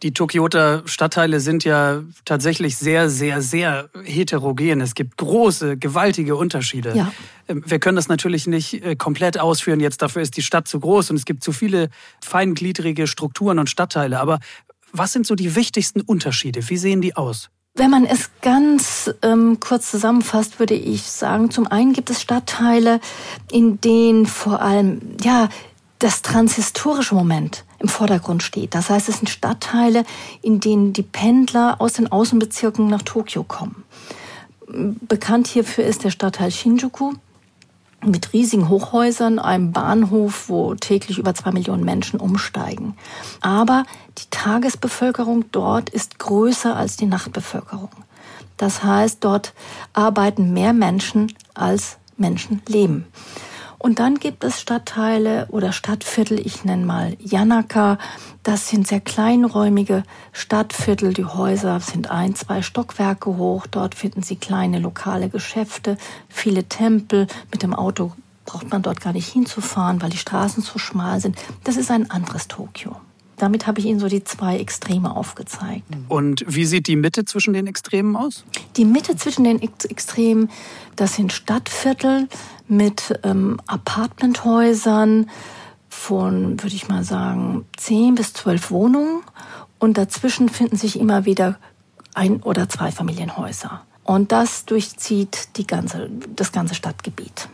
Die 0.04 0.12
Tokioter 0.12 0.82
Stadtteile 0.86 1.40
sind 1.40 1.64
ja 1.64 2.02
tatsächlich 2.24 2.76
sehr, 2.76 3.10
sehr, 3.10 3.42
sehr 3.42 3.90
heterogen. 4.04 4.80
Es 4.80 4.94
gibt 4.94 5.16
große, 5.16 5.76
gewaltige 5.76 6.36
Unterschiede. 6.36 6.94
Ja. 6.94 7.12
Ähm, 7.48 7.64
wir 7.66 7.80
können 7.80 7.96
das 7.96 8.06
natürlich 8.08 8.46
nicht 8.46 8.74
äh, 8.84 8.94
komplett 8.94 9.40
ausführen. 9.40 9.80
Jetzt 9.80 10.00
dafür 10.00 10.22
ist 10.22 10.36
die 10.36 10.42
Stadt 10.42 10.68
zu 10.68 10.78
groß 10.78 11.10
und 11.10 11.16
es 11.16 11.24
gibt 11.24 11.42
zu 11.42 11.50
viele 11.50 11.90
feingliedrige 12.22 13.08
Strukturen 13.08 13.58
und 13.58 13.70
Stadtteile. 13.70 14.20
Aber 14.20 14.38
was 14.92 15.12
sind 15.12 15.26
so 15.26 15.34
die 15.34 15.54
wichtigsten 15.54 16.00
Unterschiede? 16.00 16.68
Wie 16.68 16.76
sehen 16.76 17.00
die 17.00 17.16
aus? 17.16 17.50
Wenn 17.74 17.90
man 17.90 18.04
es 18.04 18.30
ganz 18.42 19.10
ähm, 19.22 19.60
kurz 19.60 19.90
zusammenfasst, 19.90 20.58
würde 20.58 20.74
ich 20.74 21.04
sagen, 21.04 21.50
zum 21.50 21.66
einen 21.66 21.92
gibt 21.92 22.10
es 22.10 22.20
Stadtteile, 22.20 23.00
in 23.52 23.80
denen 23.80 24.26
vor 24.26 24.60
allem 24.60 25.00
ja 25.22 25.48
das 26.00 26.22
transhistorische 26.22 27.14
Moment 27.14 27.64
im 27.78 27.88
Vordergrund 27.88 28.42
steht. 28.42 28.74
Das 28.74 28.90
heißt, 28.90 29.08
es 29.08 29.18
sind 29.18 29.30
Stadtteile, 29.30 30.04
in 30.42 30.60
denen 30.60 30.92
die 30.92 31.02
Pendler 31.02 31.80
aus 31.80 31.94
den 31.94 32.10
Außenbezirken 32.10 32.88
nach 32.88 33.02
Tokio 33.02 33.44
kommen. 33.44 33.84
Bekannt 34.66 35.46
hierfür 35.46 35.84
ist 35.84 36.04
der 36.04 36.10
Stadtteil 36.10 36.50
Shinjuku 36.50 37.14
mit 38.04 38.32
riesigen 38.32 38.68
Hochhäusern, 38.68 39.38
einem 39.38 39.72
Bahnhof, 39.72 40.48
wo 40.48 40.74
täglich 40.74 41.18
über 41.18 41.34
zwei 41.34 41.50
Millionen 41.50 41.84
Menschen 41.84 42.20
umsteigen. 42.20 42.96
Aber 43.40 43.84
die 44.18 44.30
Tagesbevölkerung 44.30 45.46
dort 45.50 45.90
ist 45.90 46.18
größer 46.18 46.76
als 46.76 46.96
die 46.96 47.06
Nachtbevölkerung. 47.06 47.90
Das 48.56 48.82
heißt, 48.84 49.24
dort 49.24 49.52
arbeiten 49.92 50.52
mehr 50.52 50.72
Menschen 50.72 51.32
als 51.54 51.98
Menschen 52.16 52.62
leben. 52.68 53.06
Und 53.78 54.00
dann 54.00 54.16
gibt 54.16 54.42
es 54.42 54.60
Stadtteile 54.60 55.46
oder 55.50 55.72
Stadtviertel, 55.72 56.44
ich 56.44 56.64
nenne 56.64 56.84
mal 56.84 57.16
Janaka. 57.20 57.98
Das 58.42 58.68
sind 58.68 58.88
sehr 58.88 59.00
kleinräumige 59.00 60.02
Stadtviertel. 60.32 61.14
Die 61.14 61.24
Häuser 61.24 61.78
sind 61.78 62.10
ein, 62.10 62.34
zwei 62.34 62.62
Stockwerke 62.62 63.36
hoch. 63.36 63.66
Dort 63.68 63.94
finden 63.94 64.22
Sie 64.22 64.36
kleine 64.36 64.80
lokale 64.80 65.28
Geschäfte, 65.28 65.96
viele 66.28 66.64
Tempel. 66.64 67.28
Mit 67.52 67.62
dem 67.62 67.72
Auto 67.72 68.12
braucht 68.46 68.70
man 68.70 68.82
dort 68.82 69.00
gar 69.00 69.12
nicht 69.12 69.28
hinzufahren, 69.28 70.02
weil 70.02 70.10
die 70.10 70.16
Straßen 70.16 70.62
zu 70.62 70.78
schmal 70.78 71.20
sind. 71.20 71.36
Das 71.64 71.76
ist 71.76 71.90
ein 71.90 72.10
anderes 72.10 72.48
Tokio. 72.48 72.96
Damit 73.36 73.68
habe 73.68 73.78
ich 73.78 73.86
Ihnen 73.86 74.00
so 74.00 74.08
die 74.08 74.24
zwei 74.24 74.58
Extreme 74.58 75.14
aufgezeigt. 75.14 75.84
Und 76.08 76.44
wie 76.48 76.64
sieht 76.64 76.88
die 76.88 76.96
Mitte 76.96 77.24
zwischen 77.24 77.52
den 77.52 77.68
Extremen 77.68 78.16
aus? 78.16 78.44
Die 78.76 78.84
Mitte 78.84 79.16
zwischen 79.16 79.44
den 79.44 79.62
Extremen, 79.62 80.50
das 80.96 81.14
sind 81.14 81.32
Stadtviertel 81.32 82.28
mit 82.68 83.18
ähm, 83.22 83.60
Apartmenthäusern 83.66 85.30
von, 85.88 86.62
würde 86.62 86.74
ich 86.74 86.88
mal 86.88 87.04
sagen, 87.04 87.66
zehn 87.76 88.14
bis 88.14 88.32
zwölf 88.32 88.70
Wohnungen. 88.70 89.22
Und 89.78 89.96
dazwischen 89.96 90.48
finden 90.48 90.76
sich 90.76 90.98
immer 90.98 91.24
wieder 91.24 91.58
ein 92.14 92.42
oder 92.42 92.68
zwei 92.68 92.90
Familienhäuser. 92.90 93.82
Und 94.04 94.32
das 94.32 94.64
durchzieht 94.64 95.56
die 95.56 95.66
ganze, 95.66 96.10
das 96.34 96.52
ganze 96.52 96.74
Stadtgebiet. 96.74 97.48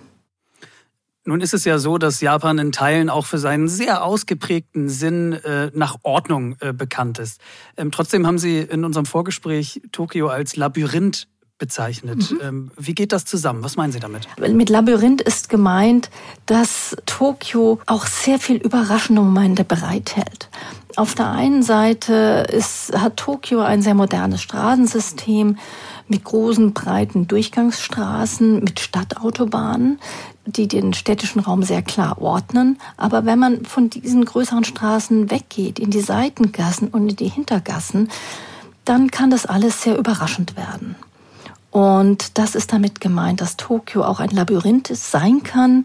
Nun 1.26 1.40
ist 1.40 1.54
es 1.54 1.64
ja 1.64 1.78
so, 1.78 1.96
dass 1.96 2.20
Japan 2.20 2.58
in 2.58 2.70
Teilen 2.70 3.08
auch 3.08 3.24
für 3.24 3.38
seinen 3.38 3.66
sehr 3.66 4.04
ausgeprägten 4.04 4.90
Sinn 4.90 5.32
äh, 5.32 5.70
nach 5.74 5.96
Ordnung 6.02 6.56
äh, 6.60 6.74
bekannt 6.74 7.18
ist. 7.18 7.40
Ähm, 7.78 7.90
trotzdem 7.90 8.26
haben 8.26 8.38
Sie 8.38 8.58
in 8.58 8.84
unserem 8.84 9.06
Vorgespräch 9.06 9.80
Tokio 9.90 10.28
als 10.28 10.56
Labyrinth 10.56 11.26
bezeichnet. 11.58 12.30
Mhm. 12.30 12.40
Ähm, 12.42 12.70
wie 12.76 12.94
geht 12.94 13.12
das 13.12 13.24
zusammen? 13.24 13.62
Was 13.62 13.76
meinen 13.76 13.92
Sie 13.92 14.00
damit? 14.00 14.26
Mit 14.38 14.68
Labyrinth 14.68 15.20
ist 15.20 15.48
gemeint, 15.48 16.10
dass 16.46 16.96
Tokio 17.06 17.80
auch 17.86 18.06
sehr 18.06 18.38
viel 18.38 18.56
überraschende 18.56 19.22
Momente 19.22 19.64
bereithält. 19.64 20.48
Auf 20.96 21.14
der 21.14 21.30
einen 21.30 21.62
Seite 21.62 22.46
ist, 22.50 22.92
hat 22.96 23.16
Tokio 23.16 23.60
ein 23.60 23.82
sehr 23.82 23.94
modernes 23.94 24.42
Straßensystem 24.42 25.58
mit 26.06 26.24
großen, 26.24 26.72
breiten 26.72 27.26
Durchgangsstraßen, 27.26 28.62
mit 28.62 28.78
Stadtautobahnen, 28.78 29.98
die 30.46 30.68
den 30.68 30.92
städtischen 30.92 31.40
Raum 31.40 31.62
sehr 31.62 31.82
klar 31.82 32.20
ordnen. 32.20 32.78
Aber 32.96 33.24
wenn 33.24 33.38
man 33.38 33.64
von 33.64 33.90
diesen 33.90 34.24
größeren 34.24 34.64
Straßen 34.64 35.30
weggeht, 35.30 35.78
in 35.78 35.90
die 35.90 36.00
Seitengassen 36.00 36.88
und 36.88 37.08
in 37.08 37.16
die 37.16 37.28
Hintergassen, 37.28 38.10
dann 38.84 39.10
kann 39.10 39.30
das 39.30 39.46
alles 39.46 39.82
sehr 39.82 39.96
überraschend 39.96 40.56
werden. 40.56 40.94
Und 41.74 42.38
das 42.38 42.54
ist 42.54 42.72
damit 42.72 43.00
gemeint, 43.00 43.40
dass 43.40 43.56
Tokio 43.56 44.04
auch 44.04 44.20
ein 44.20 44.30
Labyrinth 44.30 44.92
sein 44.94 45.42
kann 45.42 45.84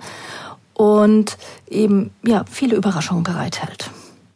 und 0.75 1.35
eben 1.67 2.11
ja 2.23 2.45
viele 2.47 2.75
Überraschungen 2.75 3.23
bereithält. 3.23 3.89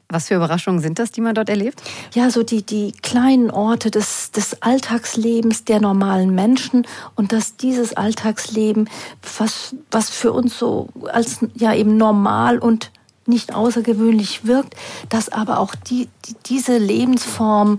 Was 0.09 0.29
für 0.29 0.33
Überraschungen 0.33 0.81
sind 0.81 0.97
das, 0.97 1.11
die 1.11 1.21
man 1.21 1.35
dort 1.35 1.49
erlebt? 1.49 1.79
Ja, 2.15 2.31
so 2.31 2.41
die, 2.41 2.63
die 2.63 2.91
kleinen 3.03 3.51
Orte 3.51 3.91
des, 3.91 4.31
des 4.31 4.63
Alltagslebens 4.63 5.63
der 5.63 5.79
normalen 5.79 6.33
Menschen 6.33 6.87
und 7.13 7.31
dass 7.33 7.55
dieses 7.55 7.93
Alltagsleben, 7.93 8.89
was, 9.37 9.75
was 9.91 10.09
für 10.09 10.33
uns 10.33 10.57
so 10.57 10.89
als 11.11 11.37
ja 11.53 11.75
eben 11.75 11.97
normal 11.97 12.57
und 12.57 12.89
nicht 13.27 13.53
außergewöhnlich 13.53 14.47
wirkt, 14.47 14.73
dass 15.09 15.29
aber 15.29 15.59
auch 15.59 15.75
die, 15.75 16.09
die, 16.25 16.35
diese 16.47 16.79
Lebensform 16.79 17.77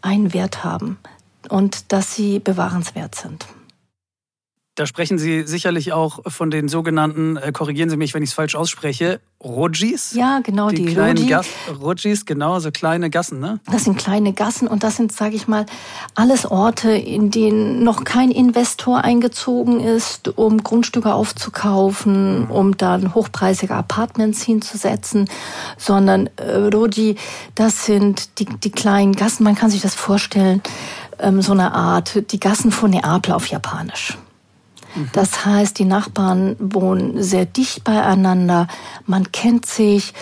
einen 0.00 0.34
Wert 0.34 0.64
haben 0.64 0.98
und 1.50 1.92
dass 1.92 2.14
sie 2.14 2.38
bewahrenswert 2.38 3.14
sind. 3.14 3.46
Da 4.74 4.86
sprechen 4.86 5.18
Sie 5.18 5.42
sicherlich 5.42 5.92
auch 5.92 6.20
von 6.28 6.50
den 6.50 6.66
sogenannten, 6.66 7.36
äh, 7.36 7.52
korrigieren 7.52 7.90
Sie 7.90 7.98
mich, 7.98 8.14
wenn 8.14 8.22
ich 8.22 8.30
es 8.30 8.34
falsch 8.34 8.54
ausspreche, 8.54 9.20
Rojis? 9.44 10.14
Ja, 10.14 10.40
genau, 10.42 10.70
die, 10.70 10.86
die 10.86 10.94
kleinen 10.94 11.26
Gas 11.26 11.46
Rojis, 11.78 12.24
genau, 12.24 12.58
so 12.58 12.70
kleine 12.70 13.10
Gassen, 13.10 13.38
ne? 13.38 13.60
Das 13.70 13.84
sind 13.84 13.98
kleine 13.98 14.32
Gassen 14.32 14.68
und 14.68 14.82
das 14.82 14.96
sind, 14.96 15.12
sage 15.12 15.36
ich 15.36 15.46
mal, 15.46 15.66
alles 16.14 16.46
Orte, 16.46 16.90
in 16.90 17.30
denen 17.30 17.84
noch 17.84 18.04
kein 18.04 18.30
Investor 18.30 19.04
eingezogen 19.04 19.80
ist, 19.80 20.38
um 20.38 20.62
Grundstücke 20.62 21.12
aufzukaufen, 21.12 22.44
mhm. 22.44 22.50
um 22.50 22.76
dann 22.78 23.14
hochpreisige 23.14 23.74
Apartments 23.74 24.42
hinzusetzen, 24.42 25.28
sondern 25.76 26.30
äh, 26.36 26.56
Roji, 26.56 27.16
das 27.54 27.84
sind 27.84 28.38
die, 28.38 28.46
die 28.46 28.70
kleinen 28.70 29.12
Gassen, 29.12 29.44
man 29.44 29.54
kann 29.54 29.70
sich 29.70 29.82
das 29.82 29.94
vorstellen, 29.94 30.62
ähm, 31.22 31.40
so 31.42 31.52
eine 31.52 31.72
Art, 31.72 32.30
die 32.32 32.40
Gassen 32.40 32.72
von 32.72 32.90
Neapel 32.90 33.32
auf 33.32 33.46
Japanisch. 33.46 34.18
Das 35.12 35.46
heißt, 35.46 35.78
die 35.78 35.84
Nachbarn 35.84 36.56
wohnen 36.58 37.22
sehr 37.22 37.46
dicht 37.46 37.84
beieinander, 37.84 38.68
man 39.06 39.32
kennt 39.32 39.66
sich. 39.66 40.12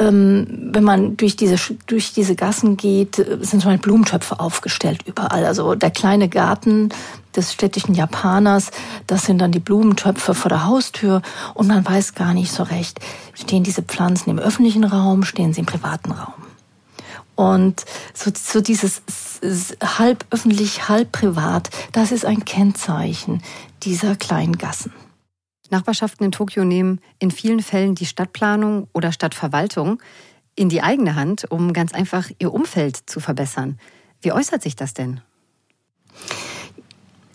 Ähm, 0.00 0.70
wenn 0.72 0.82
man 0.82 1.16
durch 1.18 1.36
diese, 1.36 1.56
durch 1.86 2.14
diese 2.14 2.34
Gassen 2.34 2.78
geht, 2.78 3.24
sind 3.40 3.62
schon 3.62 3.78
Blumentöpfe 3.78 4.40
aufgestellt 4.40 5.02
überall. 5.06 5.44
Also 5.44 5.74
der 5.74 5.90
kleine 5.90 6.28
Garten 6.28 6.88
des 7.36 7.52
städtischen 7.52 7.94
Japaners, 7.94 8.70
das 9.06 9.26
sind 9.26 9.38
dann 9.38 9.52
die 9.52 9.60
Blumentöpfe 9.60 10.34
vor 10.34 10.48
der 10.48 10.64
Haustür 10.64 11.20
und 11.54 11.68
man 11.68 11.86
weiß 11.86 12.14
gar 12.14 12.32
nicht 12.32 12.50
so 12.50 12.62
recht, 12.62 12.98
stehen 13.34 13.62
diese 13.62 13.82
Pflanzen 13.82 14.30
im 14.30 14.38
öffentlichen 14.38 14.84
Raum, 14.84 15.22
stehen 15.22 15.52
sie 15.52 15.60
im 15.60 15.66
privaten 15.66 16.12
Raum. 16.12 16.49
Und 17.40 17.86
so, 18.12 18.30
so 18.34 18.60
dieses 18.60 19.00
halb 19.82 20.26
öffentlich, 20.30 20.90
halb 20.90 21.10
privat, 21.10 21.70
das 21.92 22.12
ist 22.12 22.26
ein 22.26 22.44
Kennzeichen 22.44 23.42
dieser 23.82 24.14
kleinen 24.14 24.58
Gassen. 24.58 24.92
Nachbarschaften 25.70 26.26
in 26.26 26.32
Tokio 26.32 26.64
nehmen 26.64 27.00
in 27.18 27.30
vielen 27.30 27.62
Fällen 27.62 27.94
die 27.94 28.04
Stadtplanung 28.04 28.88
oder 28.92 29.10
Stadtverwaltung 29.10 30.02
in 30.54 30.68
die 30.68 30.82
eigene 30.82 31.14
Hand, 31.14 31.50
um 31.50 31.72
ganz 31.72 31.94
einfach 31.94 32.28
ihr 32.38 32.52
Umfeld 32.52 33.08
zu 33.08 33.20
verbessern. 33.20 33.78
Wie 34.20 34.32
äußert 34.32 34.62
sich 34.62 34.76
das 34.76 34.92
denn? 34.92 35.22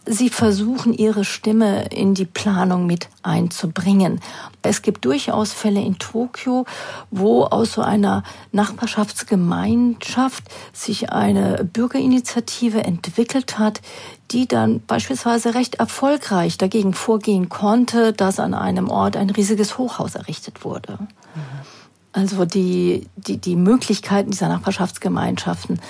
Sie 0.05 0.29
versuchen, 0.29 0.93
ihre 0.93 1.25
Stimme 1.25 1.85
in 1.87 2.13
die 2.13 2.25
Planung 2.25 2.85
mit 2.85 3.09
einzubringen. 3.23 4.21
Es 4.61 4.81
gibt 4.81 5.05
durchaus 5.05 5.53
Fälle 5.53 5.81
in 5.81 5.97
Tokio, 5.97 6.65
wo 7.11 7.43
aus 7.43 7.73
so 7.73 7.81
einer 7.81 8.23
Nachbarschaftsgemeinschaft 8.51 10.43
sich 10.73 11.11
eine 11.11 11.63
Bürgerinitiative 11.63 12.83
entwickelt 12.83 13.57
hat, 13.57 13.81
die 14.31 14.47
dann 14.47 14.81
beispielsweise 14.85 15.55
recht 15.55 15.75
erfolgreich 15.75 16.57
dagegen 16.57 16.93
vorgehen 16.93 17.49
konnte, 17.49 18.13
dass 18.13 18.39
an 18.39 18.53
einem 18.53 18.89
Ort 18.89 19.17
ein 19.17 19.29
riesiges 19.29 19.77
Hochhaus 19.77 20.15
errichtet 20.15 20.63
wurde. 20.63 20.99
Also 22.11 22.45
die, 22.45 23.07
die, 23.17 23.37
die 23.37 23.55
Möglichkeiten 23.55 24.31
dieser 24.31 24.47
Nachbarschaftsgemeinschaften 24.47 25.81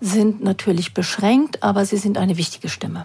sind 0.00 0.42
natürlich 0.42 0.94
beschränkt, 0.94 1.62
aber 1.62 1.84
sie 1.84 1.96
sind 1.96 2.18
eine 2.18 2.36
wichtige 2.36 2.68
Stimme. 2.68 3.04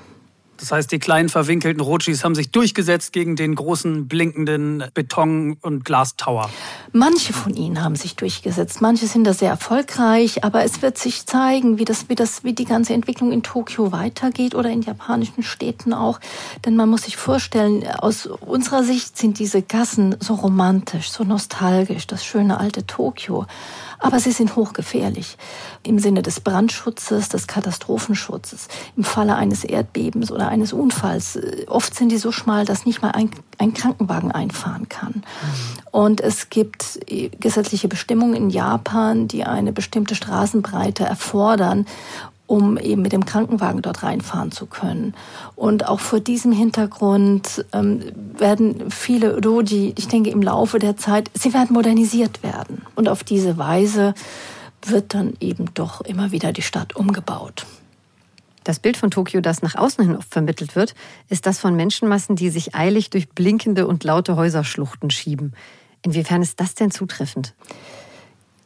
Das 0.61 0.71
heißt, 0.71 0.91
die 0.91 0.99
kleinen 0.99 1.27
verwinkelten 1.27 1.81
Rotschis 1.81 2.23
haben 2.23 2.35
sich 2.35 2.51
durchgesetzt 2.51 3.13
gegen 3.13 3.35
den 3.35 3.55
großen 3.55 4.07
blinkenden 4.07 4.83
Beton- 4.93 5.57
und 5.59 5.83
Glastower. 5.83 6.51
Manche 6.93 7.33
von 7.33 7.55
ihnen 7.55 7.83
haben 7.83 7.95
sich 7.95 8.15
durchgesetzt, 8.15 8.79
manche 8.79 9.07
sind 9.07 9.23
da 9.23 9.33
sehr 9.33 9.49
erfolgreich, 9.49 10.43
aber 10.43 10.63
es 10.63 10.83
wird 10.83 10.99
sich 10.99 11.25
zeigen, 11.25 11.79
wie 11.79 11.85
das, 11.85 12.09
wie 12.09 12.15
das, 12.15 12.43
wie 12.43 12.53
die 12.53 12.65
ganze 12.65 12.93
Entwicklung 12.93 13.31
in 13.31 13.41
Tokio 13.41 13.91
weitergeht 13.91 14.53
oder 14.53 14.69
in 14.69 14.83
japanischen 14.83 15.41
Städten 15.41 15.93
auch. 15.93 16.19
Denn 16.63 16.75
man 16.75 16.89
muss 16.89 17.03
sich 17.03 17.17
vorstellen, 17.17 17.83
aus 17.97 18.27
unserer 18.27 18.83
Sicht 18.83 19.17
sind 19.17 19.39
diese 19.39 19.63
Gassen 19.63 20.15
so 20.19 20.35
romantisch, 20.35 21.09
so 21.09 21.23
nostalgisch, 21.23 22.05
das 22.05 22.23
schöne 22.23 22.59
alte 22.59 22.85
Tokio. 22.85 23.47
Aber 24.01 24.19
sie 24.19 24.31
sind 24.31 24.55
hochgefährlich 24.55 25.37
im 25.83 25.99
Sinne 25.99 26.23
des 26.23 26.39
Brandschutzes, 26.39 27.29
des 27.29 27.47
Katastrophenschutzes, 27.47 28.67
im 28.97 29.03
Falle 29.03 29.35
eines 29.35 29.63
Erdbebens 29.63 30.31
oder 30.31 30.49
eines 30.49 30.73
Unfalls. 30.73 31.35
Äh, 31.35 31.65
oft 31.67 31.95
sind 31.95 32.11
die 32.11 32.17
so 32.17 32.31
schmal, 32.31 32.65
dass 32.65 32.85
nicht 32.85 33.01
mal 33.01 33.11
ein, 33.11 33.29
ein 33.59 33.73
Krankenwagen 33.73 34.31
einfahren 34.31 34.89
kann. 34.89 35.23
Und 35.91 36.19
es 36.19 36.49
gibt 36.49 36.99
äh, 37.07 37.29
gesetzliche 37.29 37.87
Bestimmungen 37.87 38.33
in 38.33 38.49
Japan, 38.49 39.27
die 39.27 39.43
eine 39.43 39.71
bestimmte 39.71 40.15
Straßenbreite 40.15 41.05
erfordern, 41.05 41.85
um 42.51 42.75
eben 42.75 43.01
mit 43.01 43.13
dem 43.13 43.23
Krankenwagen 43.23 43.81
dort 43.81 44.03
reinfahren 44.03 44.51
zu 44.51 44.65
können. 44.65 45.13
Und 45.55 45.87
auch 45.87 46.01
vor 46.01 46.19
diesem 46.19 46.51
Hintergrund 46.51 47.63
ähm, 47.71 48.01
werden 48.37 48.91
viele 48.91 49.41
Roji, 49.41 49.93
ich 49.97 50.09
denke 50.09 50.31
im 50.31 50.41
Laufe 50.41 50.77
der 50.77 50.97
Zeit, 50.97 51.31
sie 51.33 51.53
werden 51.53 51.73
modernisiert 51.73 52.43
werden. 52.43 52.81
Und 52.95 53.07
auf 53.07 53.23
diese 53.23 53.57
Weise 53.57 54.13
wird 54.85 55.13
dann 55.13 55.35
eben 55.39 55.73
doch 55.75 56.01
immer 56.01 56.33
wieder 56.33 56.51
die 56.51 56.61
Stadt 56.61 56.93
umgebaut. 56.93 57.65
Das 58.65 58.79
Bild 58.79 58.97
von 58.97 59.11
Tokio, 59.11 59.39
das 59.39 59.61
nach 59.61 59.75
außen 59.75 60.03
hin 60.03 60.17
oft 60.17 60.33
vermittelt 60.33 60.75
wird, 60.75 60.93
ist 61.29 61.45
das 61.45 61.57
von 61.57 61.73
Menschenmassen, 61.77 62.35
die 62.35 62.49
sich 62.49 62.75
eilig 62.75 63.11
durch 63.11 63.29
blinkende 63.29 63.87
und 63.87 64.03
laute 64.03 64.35
Häuserschluchten 64.35 65.09
schieben. 65.09 65.53
Inwiefern 66.01 66.41
ist 66.41 66.59
das 66.59 66.75
denn 66.75 66.91
zutreffend? 66.91 67.53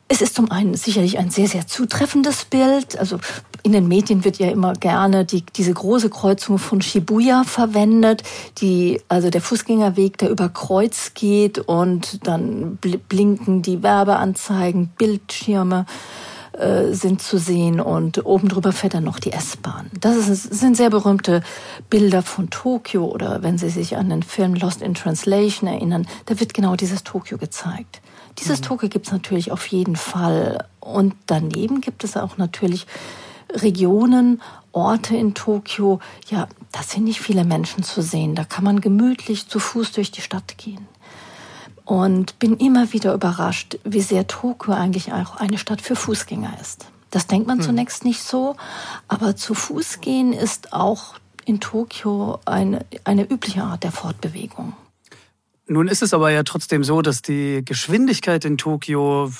Es 0.08 0.22
ist 0.22 0.36
zum 0.36 0.51
einen 0.51 0.76
sicherlich 0.76 1.18
ein 1.18 1.32
sehr, 1.32 1.47
sehr 1.47 1.66
zutreffendes 1.66 2.45
Bild. 2.45 2.97
Also 2.99 3.18
in 3.64 3.72
den 3.72 3.88
Medien 3.88 4.24
wird 4.24 4.38
ja 4.38 4.49
immer 4.51 4.74
gerne 4.74 5.26
die, 5.26 5.43
diese 5.43 5.74
große 5.74 6.12
Kreuzung 6.12 6.60
von 6.60 6.80
Shibuya 6.82 7.43
verwendet, 7.43 8.22
die, 8.60 9.01
also 9.08 9.32
der 9.32 9.41
Fußgängerweg, 9.41 10.20
der 10.20 10.30
über 10.30 10.49
Kreuz 10.49 11.14
geht 11.16 11.58
und 11.58 12.28
dann 12.28 12.78
blinken 12.78 13.64
die 13.64 13.82
Werbeanzeigen, 13.82 14.89
Bildschirme 14.95 15.88
äh, 16.51 16.93
sind 16.93 17.24
zu 17.24 17.39
sehen 17.39 17.82
und 17.82 18.24
oben 18.26 18.47
drüber 18.47 18.74
fährt 18.74 18.93
dann 18.93 19.03
noch 19.06 19.18
die 19.18 19.32
S-Bahn. 19.32 19.89
Das 19.99 20.16
ist, 20.16 20.53
sind 20.53 20.78
sehr 20.78 20.91
berühmte 20.91 21.41
Bilder 21.89 22.22
von 22.22 22.51
Tokio 22.51 23.06
oder 23.06 23.41
wenn 23.41 23.58
Sie 23.58 23.70
sich 23.70 23.97
an 23.97 24.10
den 24.10 24.22
Film 24.22 24.53
Lost 24.53 24.84
in 24.84 24.93
Translation 24.93 25.68
erinnern, 25.68 26.08
da 26.28 26.39
wird 26.39 26.53
genau 26.53 26.76
dieses 26.76 27.03
Tokio 27.03 27.39
gezeigt. 27.39 28.01
Dieses 28.39 28.61
mhm. 28.61 28.65
Tokio 28.65 28.89
gibt 28.89 29.07
es 29.07 29.11
natürlich 29.11 29.51
auf 29.51 29.65
jeden 29.67 29.95
Fall. 29.95 30.65
Und 30.79 31.15
daneben 31.25 31.81
gibt 31.81 32.03
es 32.03 32.17
auch 32.17 32.38
natürlich 32.38 32.86
Regionen, 33.51 34.41
Orte 34.71 35.15
in 35.15 35.33
Tokio, 35.33 35.99
ja, 36.29 36.47
da 36.71 36.83
sind 36.83 37.05
nicht 37.05 37.21
viele 37.21 37.45
Menschen 37.45 37.83
zu 37.83 38.01
sehen. 38.01 38.36
Da 38.36 38.43
kann 38.43 38.63
man 38.63 38.81
gemütlich 38.81 39.47
zu 39.47 39.59
Fuß 39.59 39.93
durch 39.93 40.11
die 40.11 40.21
Stadt 40.21 40.57
gehen. 40.57 40.88
Und 41.86 42.39
bin 42.39 42.57
immer 42.57 42.91
wieder 42.93 43.13
überrascht, 43.13 43.77
wie 43.83 44.01
sehr 44.01 44.27
Tokio 44.27 44.73
eigentlich 44.73 45.13
auch 45.13 45.36
eine 45.38 45.57
Stadt 45.57 45.81
für 45.81 45.95
Fußgänger 45.95 46.57
ist. 46.59 46.88
Das 47.11 47.27
denkt 47.27 47.47
man 47.47 47.59
hm. 47.59 47.65
zunächst 47.65 48.03
nicht 48.03 48.21
so, 48.21 48.55
aber 49.07 49.36
zu 49.36 49.53
Fuß 49.53 50.01
gehen 50.01 50.33
ist 50.33 50.73
auch 50.73 51.13
in 51.45 51.59
Tokio 51.59 52.39
eine, 52.45 52.86
eine 53.03 53.23
übliche 53.23 53.63
Art 53.63 53.83
der 53.83 53.91
Fortbewegung. 53.91 54.73
Nun 55.68 55.88
ist 55.88 56.03
es 56.03 56.13
aber 56.13 56.30
ja 56.32 56.43
trotzdem 56.43 56.84
so, 56.84 57.01
dass 57.01 57.22
die 57.22 57.63
Geschwindigkeit 57.66 58.45
in 58.45 58.57
Tokio 58.57 59.32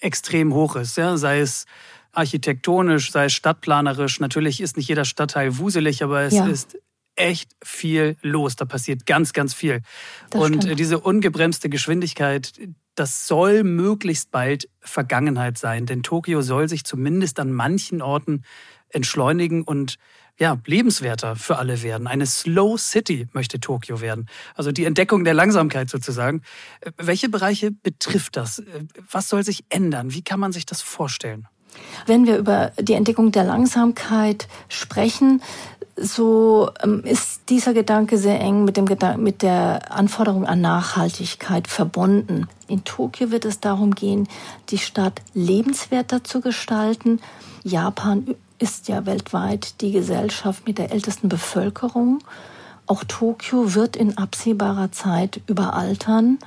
extrem 0.00 0.54
hoch 0.54 0.76
ist. 0.76 0.96
Ja? 0.96 1.16
Sei 1.16 1.40
es 1.40 1.66
architektonisch, 2.12 3.10
sei 3.12 3.26
es 3.26 3.32
stadtplanerisch. 3.32 4.20
Natürlich 4.20 4.60
ist 4.60 4.76
nicht 4.76 4.88
jeder 4.88 5.04
Stadtteil 5.04 5.58
wuselig, 5.58 6.02
aber 6.02 6.22
es 6.22 6.34
ja. 6.34 6.46
ist 6.46 6.78
echt 7.16 7.50
viel 7.62 8.16
los. 8.22 8.56
Da 8.56 8.64
passiert 8.64 9.06
ganz, 9.06 9.32
ganz 9.32 9.52
viel. 9.54 9.82
Das 10.30 10.40
Und 10.40 10.62
stimmt. 10.62 10.78
diese 10.78 11.00
ungebremste 11.00 11.68
Geschwindigkeit, 11.68 12.52
das 12.94 13.26
soll 13.26 13.64
möglichst 13.64 14.30
bald 14.30 14.68
Vergangenheit 14.80 15.58
sein. 15.58 15.86
Denn 15.86 16.02
Tokio 16.02 16.42
soll 16.42 16.68
sich 16.68 16.84
zumindest 16.84 17.40
an 17.40 17.52
manchen 17.52 18.02
Orten 18.02 18.44
entschleunigen 18.90 19.62
und 19.62 19.98
ja, 20.38 20.56
lebenswerter 20.66 21.36
für 21.36 21.58
alle 21.58 21.82
werden. 21.82 22.06
Eine 22.06 22.26
Slow 22.26 22.78
City 22.78 23.26
möchte 23.32 23.60
Tokio 23.60 24.00
werden. 24.00 24.28
Also 24.54 24.72
die 24.72 24.84
Entdeckung 24.84 25.24
der 25.24 25.34
Langsamkeit 25.34 25.90
sozusagen. 25.90 26.42
Welche 26.96 27.28
Bereiche 27.28 27.72
betrifft 27.72 28.36
das? 28.36 28.62
Was 29.10 29.28
soll 29.28 29.42
sich 29.42 29.64
ändern? 29.68 30.12
Wie 30.12 30.22
kann 30.22 30.38
man 30.38 30.52
sich 30.52 30.64
das 30.64 30.80
vorstellen? 30.80 31.48
Wenn 32.06 32.26
wir 32.26 32.38
über 32.38 32.72
die 32.80 32.94
Entdeckung 32.94 33.32
der 33.32 33.44
Langsamkeit 33.44 34.48
sprechen, 34.68 35.42
so 35.96 36.70
ähm, 36.82 37.02
ist 37.04 37.42
dieser 37.48 37.74
Gedanke 37.74 38.18
sehr 38.18 38.40
eng 38.40 38.64
mit, 38.64 38.76
dem 38.76 38.86
Gedanken, 38.86 39.22
mit 39.22 39.42
der 39.42 39.92
Anforderung 39.92 40.46
an 40.46 40.60
Nachhaltigkeit 40.60 41.66
verbunden. 41.66 42.46
In 42.68 42.84
Tokio 42.84 43.32
wird 43.32 43.44
es 43.44 43.58
darum 43.58 43.94
gehen, 43.94 44.28
die 44.68 44.78
Stadt 44.78 45.22
lebenswerter 45.34 46.22
zu 46.22 46.40
gestalten. 46.40 47.20
Japan 47.64 48.36
ist 48.58 48.88
ja 48.88 49.06
weltweit 49.06 49.80
die 49.80 49.92
Gesellschaft 49.92 50.66
mit 50.66 50.78
der 50.78 50.90
ältesten 50.90 51.28
Bevölkerung. 51.28 52.18
Auch 52.86 53.04
Tokio 53.04 53.74
wird 53.74 53.96
in 53.96 54.18
absehbarer 54.18 54.90
Zeit 54.92 55.40
überaltern. 55.46 56.38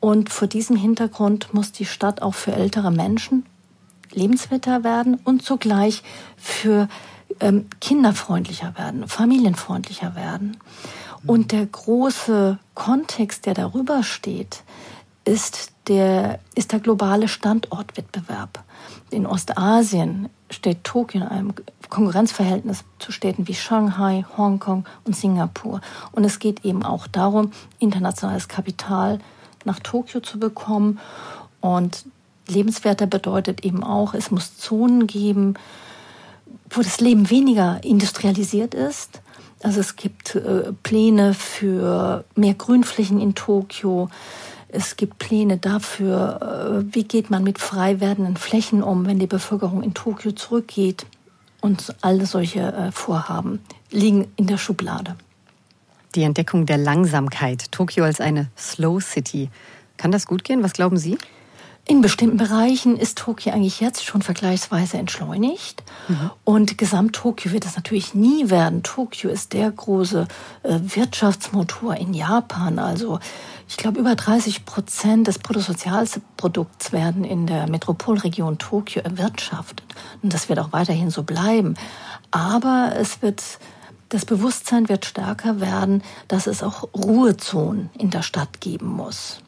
Und 0.00 0.30
vor 0.30 0.48
diesem 0.48 0.76
Hintergrund 0.76 1.54
muss 1.54 1.72
die 1.72 1.84
Stadt 1.84 2.22
auch 2.22 2.34
für 2.34 2.52
ältere 2.52 2.90
Menschen 2.90 3.46
lebenswerter 4.12 4.84
werden 4.84 5.18
und 5.24 5.42
zugleich 5.42 6.02
für 6.36 6.88
ähm, 7.40 7.66
kinderfreundlicher 7.80 8.76
werden, 8.76 9.08
familienfreundlicher 9.08 10.14
werden. 10.14 10.56
Und 11.26 11.52
der 11.52 11.66
große 11.66 12.58
Kontext, 12.74 13.46
der 13.46 13.54
darüber 13.54 14.02
steht, 14.02 14.64
ist 15.24 15.72
der, 15.88 16.38
ist 16.54 16.72
der 16.72 16.80
globale 16.80 17.28
Standortwettbewerb. 17.28 18.62
In 19.10 19.26
Ostasien 19.26 20.28
steht 20.50 20.84
Tokio 20.84 21.22
in 21.22 21.26
einem 21.26 21.54
Konkurrenzverhältnis 21.88 22.84
zu 22.98 23.12
Städten 23.12 23.48
wie 23.48 23.54
Shanghai, 23.54 24.24
Hongkong 24.36 24.84
und 25.04 25.14
Singapur. 25.14 25.80
Und 26.12 26.24
es 26.24 26.38
geht 26.38 26.64
eben 26.64 26.82
auch 26.82 27.06
darum, 27.06 27.52
internationales 27.78 28.48
Kapital 28.48 29.18
nach 29.64 29.78
Tokio 29.80 30.20
zu 30.20 30.38
bekommen. 30.38 30.98
Und 31.60 32.04
lebenswerter 32.48 33.06
bedeutet 33.06 33.64
eben 33.64 33.84
auch, 33.84 34.14
es 34.14 34.30
muss 34.30 34.56
Zonen 34.56 35.06
geben, 35.06 35.54
wo 36.70 36.80
das 36.80 37.00
Leben 37.00 37.30
weniger 37.30 37.82
industrialisiert 37.84 38.74
ist. 38.74 39.20
Also 39.62 39.80
es 39.80 39.96
gibt 39.96 40.34
äh, 40.34 40.72
Pläne 40.82 41.34
für 41.34 42.24
mehr 42.34 42.54
Grünflächen 42.54 43.20
in 43.20 43.34
Tokio. 43.34 44.08
Es 44.74 44.96
gibt 44.96 45.18
Pläne 45.18 45.58
dafür, 45.58 46.82
äh, 46.88 46.94
wie 46.94 47.04
geht 47.04 47.30
man 47.30 47.44
mit 47.44 47.58
frei 47.58 48.00
werdenden 48.00 48.36
Flächen 48.36 48.82
um, 48.82 49.06
wenn 49.06 49.18
die 49.18 49.26
Bevölkerung 49.26 49.82
in 49.82 49.92
Tokio 49.92 50.32
zurückgeht. 50.32 51.06
Und 51.60 51.94
alle 52.00 52.26
solche 52.26 52.60
äh, 52.60 52.90
Vorhaben 52.90 53.60
liegen 53.90 54.26
in 54.36 54.46
der 54.46 54.58
Schublade. 54.58 55.14
Die 56.14 56.22
Entdeckung 56.22 56.66
der 56.66 56.78
Langsamkeit, 56.78 57.70
Tokio 57.70 58.04
als 58.04 58.20
eine 58.20 58.48
Slow 58.58 59.00
City. 59.00 59.50
Kann 59.98 60.10
das 60.10 60.26
gut 60.26 60.42
gehen? 60.42 60.62
Was 60.62 60.72
glauben 60.72 60.96
Sie? 60.96 61.18
In 61.84 62.00
bestimmten 62.00 62.36
Bereichen 62.36 62.96
ist 62.96 63.18
Tokio 63.18 63.52
eigentlich 63.52 63.80
jetzt 63.80 64.04
schon 64.04 64.22
vergleichsweise 64.22 64.98
entschleunigt. 64.98 65.82
Mhm. 66.06 66.30
Und 66.44 66.78
Gesamt-Tokio 66.78 67.50
wird 67.50 67.66
es 67.66 67.74
natürlich 67.74 68.14
nie 68.14 68.50
werden. 68.50 68.84
Tokio 68.84 69.30
ist 69.30 69.52
der 69.52 69.68
große 69.70 70.28
äh, 70.62 70.78
Wirtschaftsmotor 70.80 71.96
in 71.96 72.14
Japan. 72.14 72.78
Also 72.78 73.18
ich 73.72 73.78
glaube, 73.78 73.98
über 73.98 74.14
30 74.14 74.64
Prozent 74.64 75.26
des 75.26 75.38
Bruttosozialprodukts 75.38 76.92
werden 76.92 77.24
in 77.24 77.46
der 77.46 77.68
Metropolregion 77.68 78.58
Tokio 78.58 79.02
erwirtschaftet. 79.02 79.86
Und 80.22 80.32
das 80.32 80.48
wird 80.48 80.58
auch 80.58 80.72
weiterhin 80.72 81.10
so 81.10 81.22
bleiben. 81.22 81.74
Aber 82.30 82.92
es 82.96 83.22
wird 83.22 83.42
das 84.10 84.26
Bewusstsein 84.26 84.90
wird 84.90 85.06
stärker 85.06 85.60
werden, 85.60 86.02
dass 86.28 86.46
es 86.46 86.62
auch 86.62 86.86
Ruhezonen 86.94 87.88
in 87.96 88.10
der 88.10 88.22
Stadt 88.22 88.60
geben 88.60 88.88
muss 88.88 89.42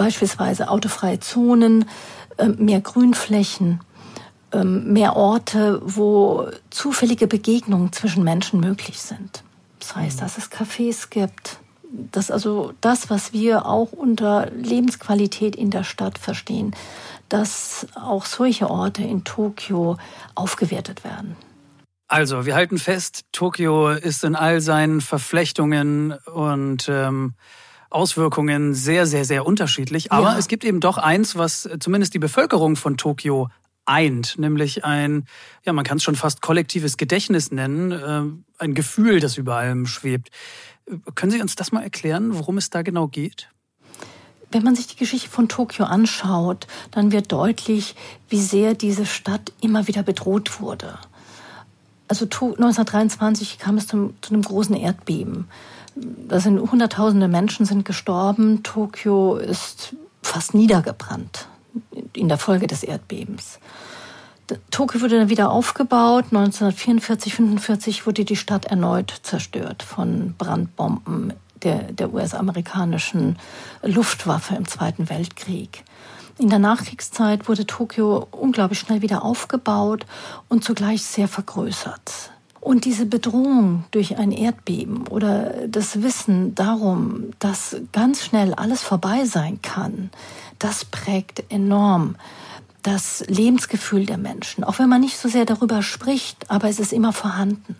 beispielsweise 0.00 0.70
autofreie 0.70 1.20
Zonen, 1.20 1.84
ähm, 2.38 2.56
mehr 2.58 2.80
Grünflächen, 2.80 3.80
ähm, 4.50 4.94
mehr 4.94 5.14
Orte, 5.14 5.82
wo 5.84 6.46
zufällige 6.70 7.26
Begegnungen 7.26 7.92
zwischen 7.92 8.24
Menschen 8.24 8.60
möglich 8.60 8.98
sind. 8.98 9.42
Das 9.78 9.94
heißt, 9.94 10.22
dass 10.22 10.38
es 10.38 10.50
Cafés 10.50 11.10
gibt, 11.10 11.58
dass 11.92 12.30
also 12.30 12.72
das, 12.80 13.10
was 13.10 13.32
wir 13.32 13.66
auch 13.66 13.92
unter 13.92 14.50
Lebensqualität 14.50 15.56
in 15.56 15.70
der 15.70 15.84
Stadt 15.84 16.18
verstehen, 16.18 16.74
dass 17.28 17.86
auch 17.94 18.26
solche 18.26 18.70
Orte 18.70 19.02
in 19.02 19.24
Tokio 19.24 19.96
aufgewertet 20.34 21.04
werden. 21.04 21.36
Also, 22.08 22.44
wir 22.44 22.56
halten 22.56 22.78
fest, 22.78 23.22
Tokio 23.30 23.90
ist 23.90 24.24
in 24.24 24.34
all 24.34 24.60
seinen 24.60 25.00
Verflechtungen 25.00 26.12
und 26.34 26.88
ähm, 26.88 27.34
Auswirkungen 27.88 28.74
sehr, 28.74 29.06
sehr, 29.06 29.24
sehr 29.24 29.46
unterschiedlich. 29.46 30.10
Aber 30.10 30.32
ja. 30.32 30.38
es 30.38 30.48
gibt 30.48 30.64
eben 30.64 30.80
doch 30.80 30.98
eins, 30.98 31.36
was 31.36 31.68
zumindest 31.78 32.14
die 32.14 32.18
Bevölkerung 32.18 32.74
von 32.74 32.96
Tokio 32.96 33.48
eint, 33.84 34.38
nämlich 34.38 34.84
ein, 34.84 35.24
ja, 35.64 35.72
man 35.72 35.84
kann 35.84 35.98
es 35.98 36.02
schon 36.02 36.16
fast 36.16 36.42
kollektives 36.42 36.96
Gedächtnis 36.96 37.50
nennen, 37.50 37.92
äh, 37.92 38.62
ein 38.62 38.74
Gefühl, 38.74 39.20
das 39.20 39.36
über 39.36 39.56
allem 39.56 39.86
schwebt. 39.86 40.30
Können 41.14 41.32
Sie 41.32 41.40
uns 41.40 41.56
das 41.56 41.72
mal 41.72 41.82
erklären, 41.82 42.36
worum 42.36 42.58
es 42.58 42.70
da 42.70 42.82
genau 42.82 43.06
geht? 43.08 43.48
Wenn 44.50 44.64
man 44.64 44.74
sich 44.74 44.88
die 44.88 44.96
Geschichte 44.96 45.28
von 45.28 45.48
Tokio 45.48 45.84
anschaut, 45.84 46.66
dann 46.90 47.12
wird 47.12 47.30
deutlich, 47.30 47.94
wie 48.28 48.40
sehr 48.40 48.74
diese 48.74 49.06
Stadt 49.06 49.52
immer 49.60 49.86
wieder 49.86 50.02
bedroht 50.02 50.60
wurde. 50.60 50.98
Also 52.08 52.24
1923 52.24 53.58
kam 53.58 53.76
es 53.76 53.86
zum, 53.86 54.14
zu 54.20 54.34
einem 54.34 54.42
großen 54.42 54.74
Erdbeben 54.74 55.46
da 55.94 56.40
sind 56.40 56.58
hunderttausende 56.58 57.28
Menschen 57.28 57.66
sind 57.66 57.84
gestorben. 57.84 58.62
Tokio 58.62 59.36
ist 59.36 59.94
fast 60.22 60.54
niedergebrannt 60.54 61.46
in 62.14 62.28
der 62.28 62.38
Folge 62.38 62.66
des 62.66 62.82
Erdbebens. 62.82 63.58
Tokio 64.70 65.00
wurde 65.00 65.18
dann 65.18 65.28
wieder 65.28 65.50
aufgebaut. 65.50 66.26
1944, 66.26 67.34
45 67.34 68.06
wurde 68.06 68.24
die 68.24 68.36
Stadt 68.36 68.66
erneut 68.66 69.12
zerstört 69.22 69.82
von 69.82 70.34
Brandbomben 70.36 71.34
der, 71.62 71.92
der 71.92 72.12
US-amerikanischen 72.12 73.38
Luftwaffe 73.82 74.54
im 74.54 74.66
Zweiten 74.66 75.10
Weltkrieg. 75.10 75.84
In 76.38 76.48
der 76.48 76.58
Nachkriegszeit 76.58 77.48
wurde 77.48 77.66
Tokio 77.66 78.26
unglaublich 78.30 78.78
schnell 78.78 79.02
wieder 79.02 79.24
aufgebaut 79.24 80.06
und 80.48 80.64
zugleich 80.64 81.02
sehr 81.02 81.28
vergrößert. 81.28 82.32
Und 82.60 82.84
diese 82.84 83.06
Bedrohung 83.06 83.84
durch 83.90 84.18
ein 84.18 84.32
Erdbeben 84.32 85.06
oder 85.08 85.66
das 85.66 86.02
Wissen 86.02 86.54
darum, 86.54 87.30
dass 87.38 87.76
ganz 87.92 88.22
schnell 88.22 88.54
alles 88.54 88.82
vorbei 88.82 89.24
sein 89.24 89.60
kann, 89.62 90.10
das 90.58 90.84
prägt 90.84 91.50
enorm 91.50 92.16
das 92.82 93.24
Lebensgefühl 93.26 94.06
der 94.06 94.18
Menschen. 94.18 94.64
Auch 94.64 94.78
wenn 94.78 94.88
man 94.88 95.00
nicht 95.00 95.18
so 95.18 95.28
sehr 95.28 95.44
darüber 95.44 95.82
spricht, 95.82 96.50
aber 96.50 96.68
es 96.68 96.78
ist 96.78 96.92
immer 96.92 97.12
vorhanden. 97.12 97.76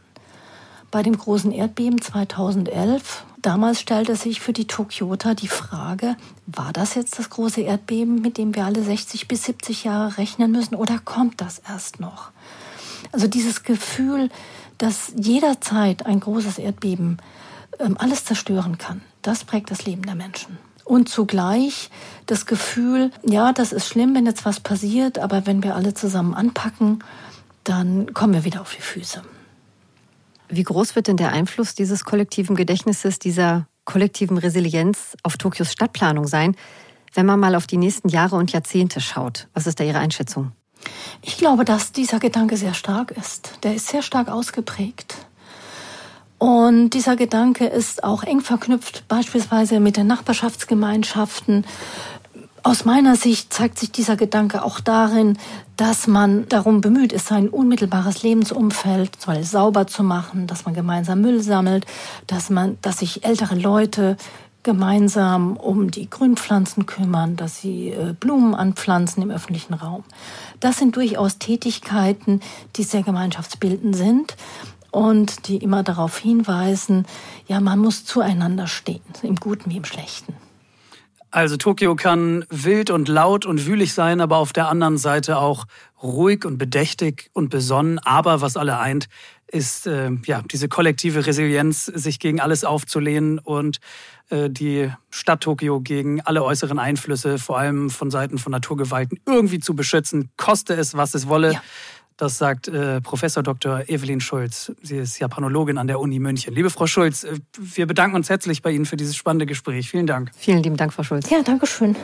Bei 0.91 1.03
dem 1.03 1.17
großen 1.17 1.53
Erdbeben 1.53 2.01
2011, 2.01 3.25
damals 3.41 3.81
stellte 3.81 4.17
sich 4.17 4.41
für 4.41 4.53
die 4.53 4.67
Tokyota 4.67 5.35
die 5.35 5.49
Frage, 5.49 6.17
war 6.47 6.73
das 6.73 6.97
jetzt 6.97 7.19
das 7.19 7.31
große 7.31 7.61
Erdbeben, 7.61 8.21
mit 8.21 8.39
dem 8.39 8.55
wir 8.55 8.65
alle 8.65 8.83
60 8.83 9.29
bis 9.29 9.45
70 9.45 9.85
Jahre 9.85 10.19
rechnen 10.19 10.51
müssen, 10.51 10.75
oder 10.75 10.99
kommt 10.99 11.41
das 11.41 11.61
erst 11.61 12.01
noch? 12.01 12.31
Also 13.13 13.29
dieses 13.29 13.63
Gefühl, 13.63 14.31
dass 14.79 15.13
jederzeit 15.17 16.07
ein 16.07 16.21
großes 16.21 16.59
Erdbeben 16.59 17.19
ähm, 17.79 17.97
alles 17.99 18.25
zerstören 18.25 18.79
kann, 18.79 19.03
das 19.23 19.45
prägt 19.45 19.71
das 19.71 19.85
Leben 19.85 20.03
der 20.03 20.17
Menschen. 20.17 20.59
Und 20.91 21.09
zugleich 21.09 21.89
das 22.27 22.47
Gefühl, 22.47 23.13
ja, 23.23 23.53
das 23.53 23.73
ist 23.73 23.87
schlimm, 23.87 24.13
wenn 24.17 24.27
jetzt 24.27 24.45
was 24.45 24.59
passiert, 24.59 25.21
aber 25.21 25.47
wenn 25.47 25.63
wir 25.63 25.77
alle 25.77 25.95
zusammen 25.95 26.35
anpacken, 26.35 27.05
dann 27.63 28.13
kommen 28.13 28.35
wir 28.35 28.45
wieder 28.45 28.61
auf 28.61 28.75
die 28.75 28.83
Füße. 28.83 29.23
Wie 30.49 30.65
groß 30.65 30.97
wird 30.97 31.07
denn 31.07 31.17
der 31.17 31.31
Einfluss 31.31 31.77
dieses 31.77 32.05
kollektiven 32.05 32.57
Gedächtnisses, 32.57 33.21
dieser 33.21 33.69
kollektiven 33.85 34.37
Resilienz 34.37 35.17
auf 35.23 35.37
Tokios 35.37 35.71
Stadtplanung 35.71 36.27
sein, 36.27 36.57
wenn 37.15 37.25
man 37.25 37.39
mal 37.39 37.55
auf 37.55 37.69
die 37.69 37.77
nächsten 37.77 38.09
Jahre 38.09 38.35
und 38.35 38.51
Jahrzehnte 38.51 39.01
schaut? 39.01 39.47
Was 39.55 39.69
ist 39.69 39.79
da 39.79 39.85
Ihre 39.85 39.99
Einschätzung? 40.01 40.51
Ich 41.23 41.39
glaube, 41.39 41.65
dass 41.65 41.93
dieser 41.93 42.19
Gedanke 42.19 42.57
sehr 42.57 42.75
stark 42.75 43.13
ist. 43.13 43.61
Der 43.63 43.77
ist 43.77 43.87
sehr 43.87 44.03
stark 44.03 44.29
ausgeprägt. 44.29 45.15
Und 46.41 46.91
dieser 46.91 47.17
Gedanke 47.17 47.67
ist 47.67 48.03
auch 48.03 48.23
eng 48.23 48.41
verknüpft 48.41 49.07
beispielsweise 49.09 49.79
mit 49.79 49.99
den 49.99 50.07
Nachbarschaftsgemeinschaften, 50.07 51.67
aus 52.63 52.85
meiner 52.85 53.17
Sicht 53.17 53.53
zeigt 53.53 53.79
sich 53.79 53.93
dieser 53.93 54.17
Gedanke 54.17 54.63
auch 54.63 54.81
darin, 54.81 55.39
dass 55.77 56.07
man 56.07 56.49
darum 56.49 56.81
bemüht 56.81 57.13
ist, 57.13 57.27
sein 57.27 57.49
unmittelbares 57.49 58.23
Lebensumfeld 58.23 59.13
sauber 59.43 59.87
zu 59.87 60.03
machen, 60.03 60.47
dass 60.47 60.65
man 60.65 60.75
gemeinsam 60.75 61.21
Müll 61.21 61.43
sammelt, 61.43 61.87
dass 62.27 62.51
man, 62.51 62.79
dass 62.83 62.99
sich 62.99 63.25
ältere 63.25 63.55
Leute 63.55 64.17
gemeinsam 64.63 65.57
um 65.57 65.91
die 65.91 66.09
Grünpflanzen 66.09 66.85
kümmern, 66.85 67.37
dass 67.37 67.61
sie 67.61 67.91
äh, 67.91 68.15
Blumen 68.19 68.55
anpflanzen 68.55 69.23
im 69.23 69.31
öffentlichen 69.31 69.75
Raum. 69.75 70.05
Das 70.61 70.79
sind 70.79 70.97
durchaus 70.97 71.39
Tätigkeiten, 71.39 72.41
die 72.77 72.83
sehr 72.83 73.03
gemeinschaftsbildend 73.03 73.97
sind 73.97 74.37
und 74.91 75.49
die 75.49 75.57
immer 75.59 75.83
darauf 75.83 76.19
hinweisen, 76.19 77.07
ja, 77.47 77.61
man 77.61 77.79
muss 77.79 78.05
zueinander 78.05 78.67
stehen, 78.67 79.03
im 79.23 79.37
Guten 79.37 79.71
wie 79.71 79.77
im 79.77 79.85
Schlechten. 79.85 80.35
Also 81.33 81.57
Tokio 81.57 81.95
kann 81.95 82.45
wild 82.51 82.91
und 82.91 83.07
laut 83.07 83.47
und 83.47 83.65
wühlig 83.65 83.95
sein, 83.95 84.21
aber 84.21 84.39
auf 84.39 84.53
der 84.53 84.69
anderen 84.69 84.99
Seite 84.99 85.39
auch 85.39 85.67
ruhig 86.03 86.45
und 86.45 86.59
bedächtig 86.59 87.31
und 87.33 87.51
besonnen. 87.51 88.01
Aber 88.01 88.41
was 88.41 88.57
alle 88.57 88.81
eint, 88.81 89.09
ist 89.47 89.87
äh, 89.87 90.11
ja 90.27 90.43
diese 90.51 90.69
kollektive 90.69 91.27
Resilienz, 91.27 91.85
sich 91.85 92.19
gegen 92.19 92.41
alles 92.41 92.65
aufzulehnen 92.65 93.39
und 93.39 93.79
äh, 94.31 94.51
die 94.51 94.91
Stadt 95.11 95.43
Tokio 95.43 95.81
gegen 95.81 96.21
alle 96.21 96.43
äußeren 96.43 96.81
Einflüsse, 96.81 97.39
vor 97.39 97.59
allem 97.59 97.91
von 97.91 98.11
Seiten 98.11 98.39
von 98.39 98.51
Naturgewalten, 98.51 99.21
irgendwie 99.25 99.61
zu 99.61 99.75
beschützen, 99.75 100.31
koste 100.37 100.75
es, 100.75 100.97
was 100.97 101.15
es 101.15 101.29
wolle. 101.29 101.53
Ja. 101.53 101.63
Das 102.21 102.37
sagt 102.37 102.69
äh, 102.69 103.01
Professor 103.01 103.43
Dr. 103.43 103.89
Evelyn 103.89 104.21
Schulz. 104.21 104.73
Sie 104.83 104.99
ist 104.99 105.19
Japanologin 105.21 105.79
an 105.79 105.87
der 105.87 105.99
Uni 105.99 106.19
München. 106.19 106.55
Liebe 106.55 106.69
Frau 106.69 106.87
Schulz, 106.87 107.25
äh, 107.25 107.39
wir 107.59 107.87
bedanken 107.87 108.15
uns 108.15 108.29
herzlich 108.29 108.61
bei 108.61 108.73
Ihnen 108.73 108.85
für 108.85 108.99
dieses 108.99 109.17
spannende 109.17 109.47
Gespräch. 109.47 109.89
Vielen 109.89 110.07
Dank. 110.07 110.31
Vielen 110.37 110.63
lieben 110.63 110.77
Dank, 110.77 110.93
Frau 110.93 111.03
Schulz. 111.03 111.31
Ja, 111.31 111.43
danke 111.43 111.67
schön. 111.67 111.97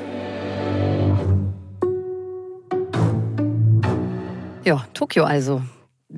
Ja, 4.65 4.87
Tokio 4.95 5.25
also. 5.25 5.61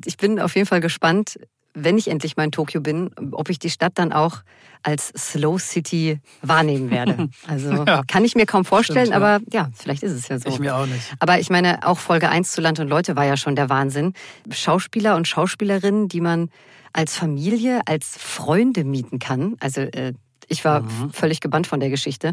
Ich 0.05 0.17
bin 0.17 0.39
auf 0.39 0.55
jeden 0.55 0.69
Fall 0.69 0.81
gespannt, 0.81 1.41
wenn 1.85 1.99
ich 1.99 2.09
endlich 2.09 2.37
mal 2.37 2.45
in 2.45 2.53
Tokio 2.53 2.81
bin, 2.81 3.11
ob 3.33 3.51
ich 3.51 3.59
die 3.59 3.71
Stadt 3.71 3.93
dann 3.97 4.13
auch 4.13 4.43
als 4.83 5.13
Slow 5.17 5.59
City 5.59 6.21
wahrnehmen 6.43 6.91
werde. 6.91 7.29
Also 7.47 7.85
ja, 7.85 8.03
kann 8.07 8.25
ich 8.25 8.35
mir 8.35 8.47
kaum 8.47 8.65
vorstellen, 8.65 9.07
stimmt, 9.07 9.17
aber 9.17 9.41
ja, 9.51 9.71
vielleicht 9.75 10.03
ist 10.03 10.13
es 10.13 10.29
ja 10.29 10.39
so. 10.39 10.49
Ich 10.49 10.59
mir 10.59 10.77
auch 10.77 10.87
nicht. 10.87 11.15
Aber 11.19 11.39
ich 11.39 11.51
meine, 11.51 11.87
auch 11.87 11.99
Folge 11.99 12.29
1 12.29 12.53
zu 12.53 12.61
Land 12.61 12.79
und 12.79 12.89
Leute 12.89 13.17
war 13.17 13.25
ja 13.25 13.37
schon 13.37 13.57
der 13.57 13.69
Wahnsinn. 13.69 14.13
Schauspieler 14.51 15.17
und 15.17 15.27
Schauspielerinnen, 15.27 16.09
die 16.09 16.21
man 16.21 16.51
als 16.93 17.17
Familie, 17.17 17.81
als 17.87 18.17
Freunde 18.19 18.85
mieten 18.85 19.19
kann. 19.19 19.57
Also 19.61 19.83
äh, 19.83 20.15
ich 20.49 20.65
war 20.65 20.83
mhm. 20.83 21.11
völlig 21.13 21.41
gebannt 21.41 21.67
von 21.67 21.81
der 21.81 21.91
Geschichte. 21.91 22.33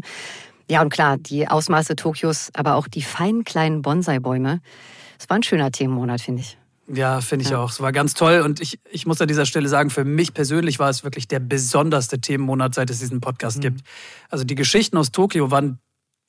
Ja, 0.68 0.82
und 0.82 0.90
klar, 0.90 1.16
die 1.18 1.48
Ausmaße 1.48 1.96
Tokios, 1.96 2.50
aber 2.54 2.74
auch 2.74 2.88
die 2.88 3.02
feinen 3.02 3.44
kleinen 3.44 3.82
Bonsai-Bäume. 3.82 4.60
Es 5.18 5.28
war 5.28 5.36
ein 5.36 5.42
schöner 5.42 5.70
Themenmonat, 5.70 6.20
finde 6.20 6.42
ich. 6.42 6.58
Ja, 6.92 7.20
finde 7.20 7.44
ich 7.44 7.50
ja. 7.50 7.58
auch. 7.58 7.70
Es 7.70 7.80
war 7.80 7.92
ganz 7.92 8.14
toll. 8.14 8.40
Und 8.40 8.60
ich, 8.60 8.78
ich 8.90 9.06
muss 9.06 9.20
an 9.20 9.28
dieser 9.28 9.46
Stelle 9.46 9.68
sagen, 9.68 9.90
für 9.90 10.04
mich 10.04 10.34
persönlich 10.34 10.78
war 10.78 10.88
es 10.88 11.02
wirklich 11.04 11.26
der 11.26 11.40
besonderste 11.40 12.20
Themenmonat, 12.20 12.74
seit 12.74 12.90
es 12.90 13.00
diesen 13.00 13.20
Podcast 13.20 13.58
mhm. 13.58 13.62
gibt. 13.62 13.80
Also 14.28 14.44
die 14.44 14.54
Geschichten 14.54 14.96
aus 14.96 15.10
Tokio 15.10 15.50
waren 15.50 15.78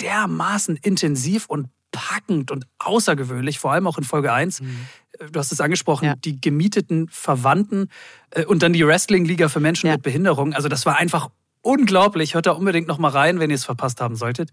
dermaßen 0.02 0.76
intensiv 0.78 1.46
und 1.48 1.70
packend 1.92 2.52
und 2.52 2.66
außergewöhnlich, 2.80 3.60
vor 3.60 3.72
allem 3.72 3.88
auch 3.88 3.98
in 3.98 4.04
Folge 4.04 4.34
1. 4.34 4.62
Mhm. 4.62 4.88
Du 5.32 5.40
hast 5.40 5.52
es 5.52 5.62
angesprochen, 5.62 6.06
ja. 6.06 6.16
die 6.16 6.40
gemieteten 6.40 7.08
Verwandten 7.10 7.90
äh, 8.32 8.46
und 8.46 8.62
dann 8.62 8.74
die 8.74 8.86
Wrestling-Liga 8.86 9.50
für 9.50 9.60
Menschen 9.60 9.88
ja. 9.88 9.94
mit 9.94 10.04
Behinderung. 10.04 10.54
Also 10.54 10.70
das 10.70 10.86
war 10.86 10.98
einfach 10.98 11.30
unglaublich. 11.62 12.34
Hört 12.34 12.46
da 12.46 12.52
unbedingt 12.52 12.88
noch 12.88 12.98
mal 12.98 13.10
rein, 13.10 13.40
wenn 13.40 13.50
ihr 13.50 13.56
es 13.56 13.66
verpasst 13.66 14.02
haben 14.02 14.16
solltet. 14.16 14.52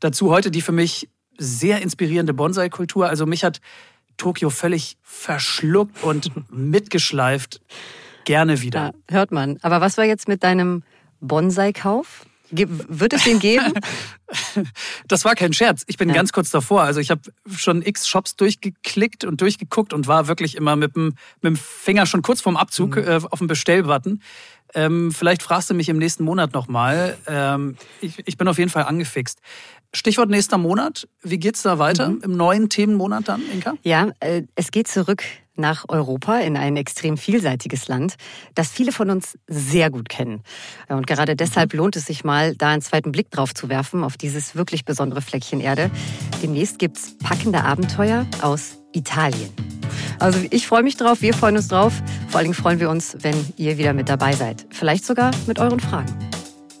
Dazu 0.00 0.30
heute 0.30 0.50
die 0.50 0.62
für 0.62 0.72
mich 0.72 1.08
sehr 1.36 1.82
inspirierende 1.82 2.32
Bonsai-Kultur. 2.32 3.08
Also 3.08 3.26
mich 3.26 3.44
hat 3.44 3.60
Tokio 4.16 4.50
völlig 4.50 4.96
verschluckt 5.02 6.02
und 6.02 6.30
mitgeschleift. 6.50 7.60
Gerne 8.24 8.62
wieder. 8.62 8.92
Ja, 9.10 9.14
hört 9.14 9.32
man. 9.32 9.58
Aber 9.62 9.80
was 9.80 9.98
war 9.98 10.04
jetzt 10.04 10.28
mit 10.28 10.42
deinem 10.42 10.82
Bonsai-Kauf? 11.20 12.26
Wird 12.50 13.12
es 13.12 13.24
den 13.24 13.38
geben? 13.38 13.72
Das 15.06 15.24
war 15.24 15.36
kein 15.36 15.52
Scherz. 15.52 15.84
Ich 15.86 15.96
bin 15.96 16.08
ja. 16.08 16.14
ganz 16.14 16.32
kurz 16.32 16.50
davor. 16.50 16.82
Also 16.82 16.98
ich 16.98 17.10
habe 17.10 17.20
schon 17.54 17.82
x 17.82 18.08
Shops 18.08 18.34
durchgeklickt 18.34 19.24
und 19.24 19.40
durchgeguckt 19.40 19.92
und 19.92 20.08
war 20.08 20.26
wirklich 20.26 20.56
immer 20.56 20.74
mit 20.74 20.96
dem, 20.96 21.14
mit 21.40 21.50
dem 21.50 21.56
Finger 21.56 22.04
schon 22.06 22.22
kurz 22.22 22.40
vorm 22.40 22.56
Abzug 22.56 22.96
mhm. 22.96 23.04
äh, 23.04 23.20
auf 23.30 23.38
dem 23.38 23.46
Bestellbutton. 23.46 24.22
Ähm, 24.74 25.12
vielleicht 25.12 25.42
fragst 25.42 25.70
du 25.70 25.74
mich 25.74 25.88
im 25.88 25.98
nächsten 25.98 26.24
Monat 26.24 26.52
nochmal. 26.52 27.16
Ähm, 27.28 27.76
ich, 28.00 28.26
ich 28.26 28.36
bin 28.36 28.48
auf 28.48 28.58
jeden 28.58 28.70
Fall 28.70 28.84
angefixt. 28.84 29.38
Stichwort 29.94 30.28
nächster 30.28 30.58
Monat. 30.58 31.08
Wie 31.22 31.38
geht's 31.38 31.62
da 31.62 31.78
weiter 31.78 32.08
mhm. 32.08 32.20
im 32.22 32.36
neuen 32.36 32.68
Themenmonat 32.68 33.28
dann, 33.28 33.42
Inka? 33.52 33.74
Ja, 33.82 34.10
äh, 34.20 34.42
es 34.56 34.70
geht 34.70 34.88
zurück 34.88 35.22
nach 35.56 35.84
Europa 35.88 36.38
in 36.38 36.56
ein 36.56 36.76
extrem 36.76 37.16
vielseitiges 37.16 37.86
Land, 37.86 38.16
das 38.56 38.70
viele 38.70 38.90
von 38.90 39.08
uns 39.10 39.38
sehr 39.46 39.88
gut 39.90 40.08
kennen. 40.08 40.42
Und 40.88 41.06
gerade 41.06 41.36
deshalb 41.36 41.72
mhm. 41.72 41.78
lohnt 41.78 41.96
es 41.96 42.06
sich 42.06 42.24
mal, 42.24 42.56
da 42.56 42.70
einen 42.70 42.82
zweiten 42.82 43.12
Blick 43.12 43.30
drauf 43.30 43.54
zu 43.54 43.68
werfen, 43.68 44.02
auf 44.02 44.16
dieses 44.16 44.56
wirklich 44.56 44.84
besondere 44.84 45.22
Fleckchen 45.22 45.60
Erde. 45.60 45.90
Demnächst 46.42 46.78
gibt's 46.78 47.16
packende 47.18 47.62
Abenteuer 47.62 48.26
aus 48.42 48.78
Italien. 48.92 49.50
Also 50.18 50.40
ich 50.50 50.66
freue 50.66 50.82
mich 50.82 50.96
drauf, 50.96 51.22
wir 51.22 51.34
freuen 51.34 51.56
uns 51.56 51.68
drauf. 51.68 51.92
Vor 52.28 52.38
allen 52.38 52.46
Dingen 52.46 52.54
freuen 52.54 52.80
wir 52.80 52.90
uns, 52.90 53.16
wenn 53.20 53.36
ihr 53.56 53.78
wieder 53.78 53.92
mit 53.92 54.08
dabei 54.08 54.32
seid. 54.32 54.66
Vielleicht 54.70 55.04
sogar 55.04 55.30
mit 55.46 55.58
euren 55.58 55.80
Fragen. 55.80 56.33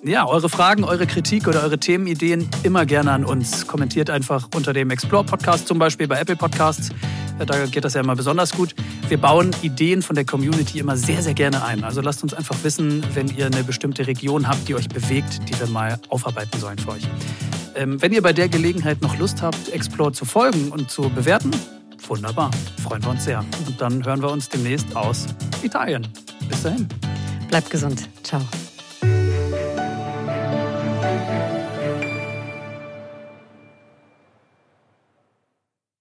Ja, 0.06 0.26
eure 0.26 0.50
Fragen, 0.50 0.84
eure 0.84 1.06
Kritik 1.06 1.48
oder 1.48 1.62
eure 1.62 1.78
Themenideen 1.78 2.46
immer 2.62 2.84
gerne 2.84 3.10
an 3.10 3.24
uns. 3.24 3.66
Kommentiert 3.66 4.10
einfach 4.10 4.48
unter 4.54 4.74
dem 4.74 4.90
Explore 4.90 5.24
Podcast 5.24 5.66
zum 5.66 5.78
Beispiel 5.78 6.06
bei 6.06 6.20
Apple 6.20 6.36
Podcasts. 6.36 6.90
Äh, 7.38 7.46
da 7.46 7.64
geht 7.64 7.86
das 7.86 7.94
ja 7.94 8.02
immer 8.02 8.14
besonders 8.14 8.52
gut. 8.52 8.74
Wir 9.08 9.16
bauen 9.16 9.56
Ideen 9.62 10.02
von 10.02 10.14
der 10.14 10.26
Community 10.26 10.78
immer 10.78 10.98
sehr, 10.98 11.22
sehr 11.22 11.32
gerne 11.32 11.64
ein. 11.64 11.84
Also 11.84 12.02
lasst 12.02 12.22
uns 12.22 12.34
einfach 12.34 12.56
wissen, 12.64 13.02
wenn 13.14 13.34
ihr 13.34 13.46
eine 13.46 13.64
bestimmte 13.64 14.06
Region 14.06 14.46
habt, 14.46 14.68
die 14.68 14.74
euch 14.74 14.90
bewegt, 14.90 15.48
die 15.48 15.58
wir 15.58 15.68
mal 15.68 15.98
aufarbeiten 16.10 16.60
sollen 16.60 16.78
für 16.78 16.90
euch. 16.90 17.04
Ähm, 17.74 18.00
wenn 18.02 18.12
ihr 18.12 18.20
bei 18.20 18.34
der 18.34 18.50
Gelegenheit 18.50 19.00
noch 19.00 19.18
Lust 19.18 19.40
habt, 19.40 19.70
Explore 19.70 20.12
zu 20.12 20.26
folgen 20.26 20.68
und 20.68 20.90
zu 20.90 21.08
bewerten, 21.08 21.50
wunderbar. 22.06 22.50
Freuen 22.82 23.02
wir 23.02 23.10
uns 23.10 23.24
sehr. 23.24 23.42
Und 23.66 23.80
dann 23.80 24.04
hören 24.04 24.20
wir 24.20 24.30
uns 24.30 24.50
demnächst 24.50 24.94
aus 24.94 25.28
Italien. 25.62 26.06
Bis 26.46 26.62
dahin. 26.62 26.88
Bleibt 27.48 27.70
gesund. 27.70 28.06
Ciao. 28.22 28.42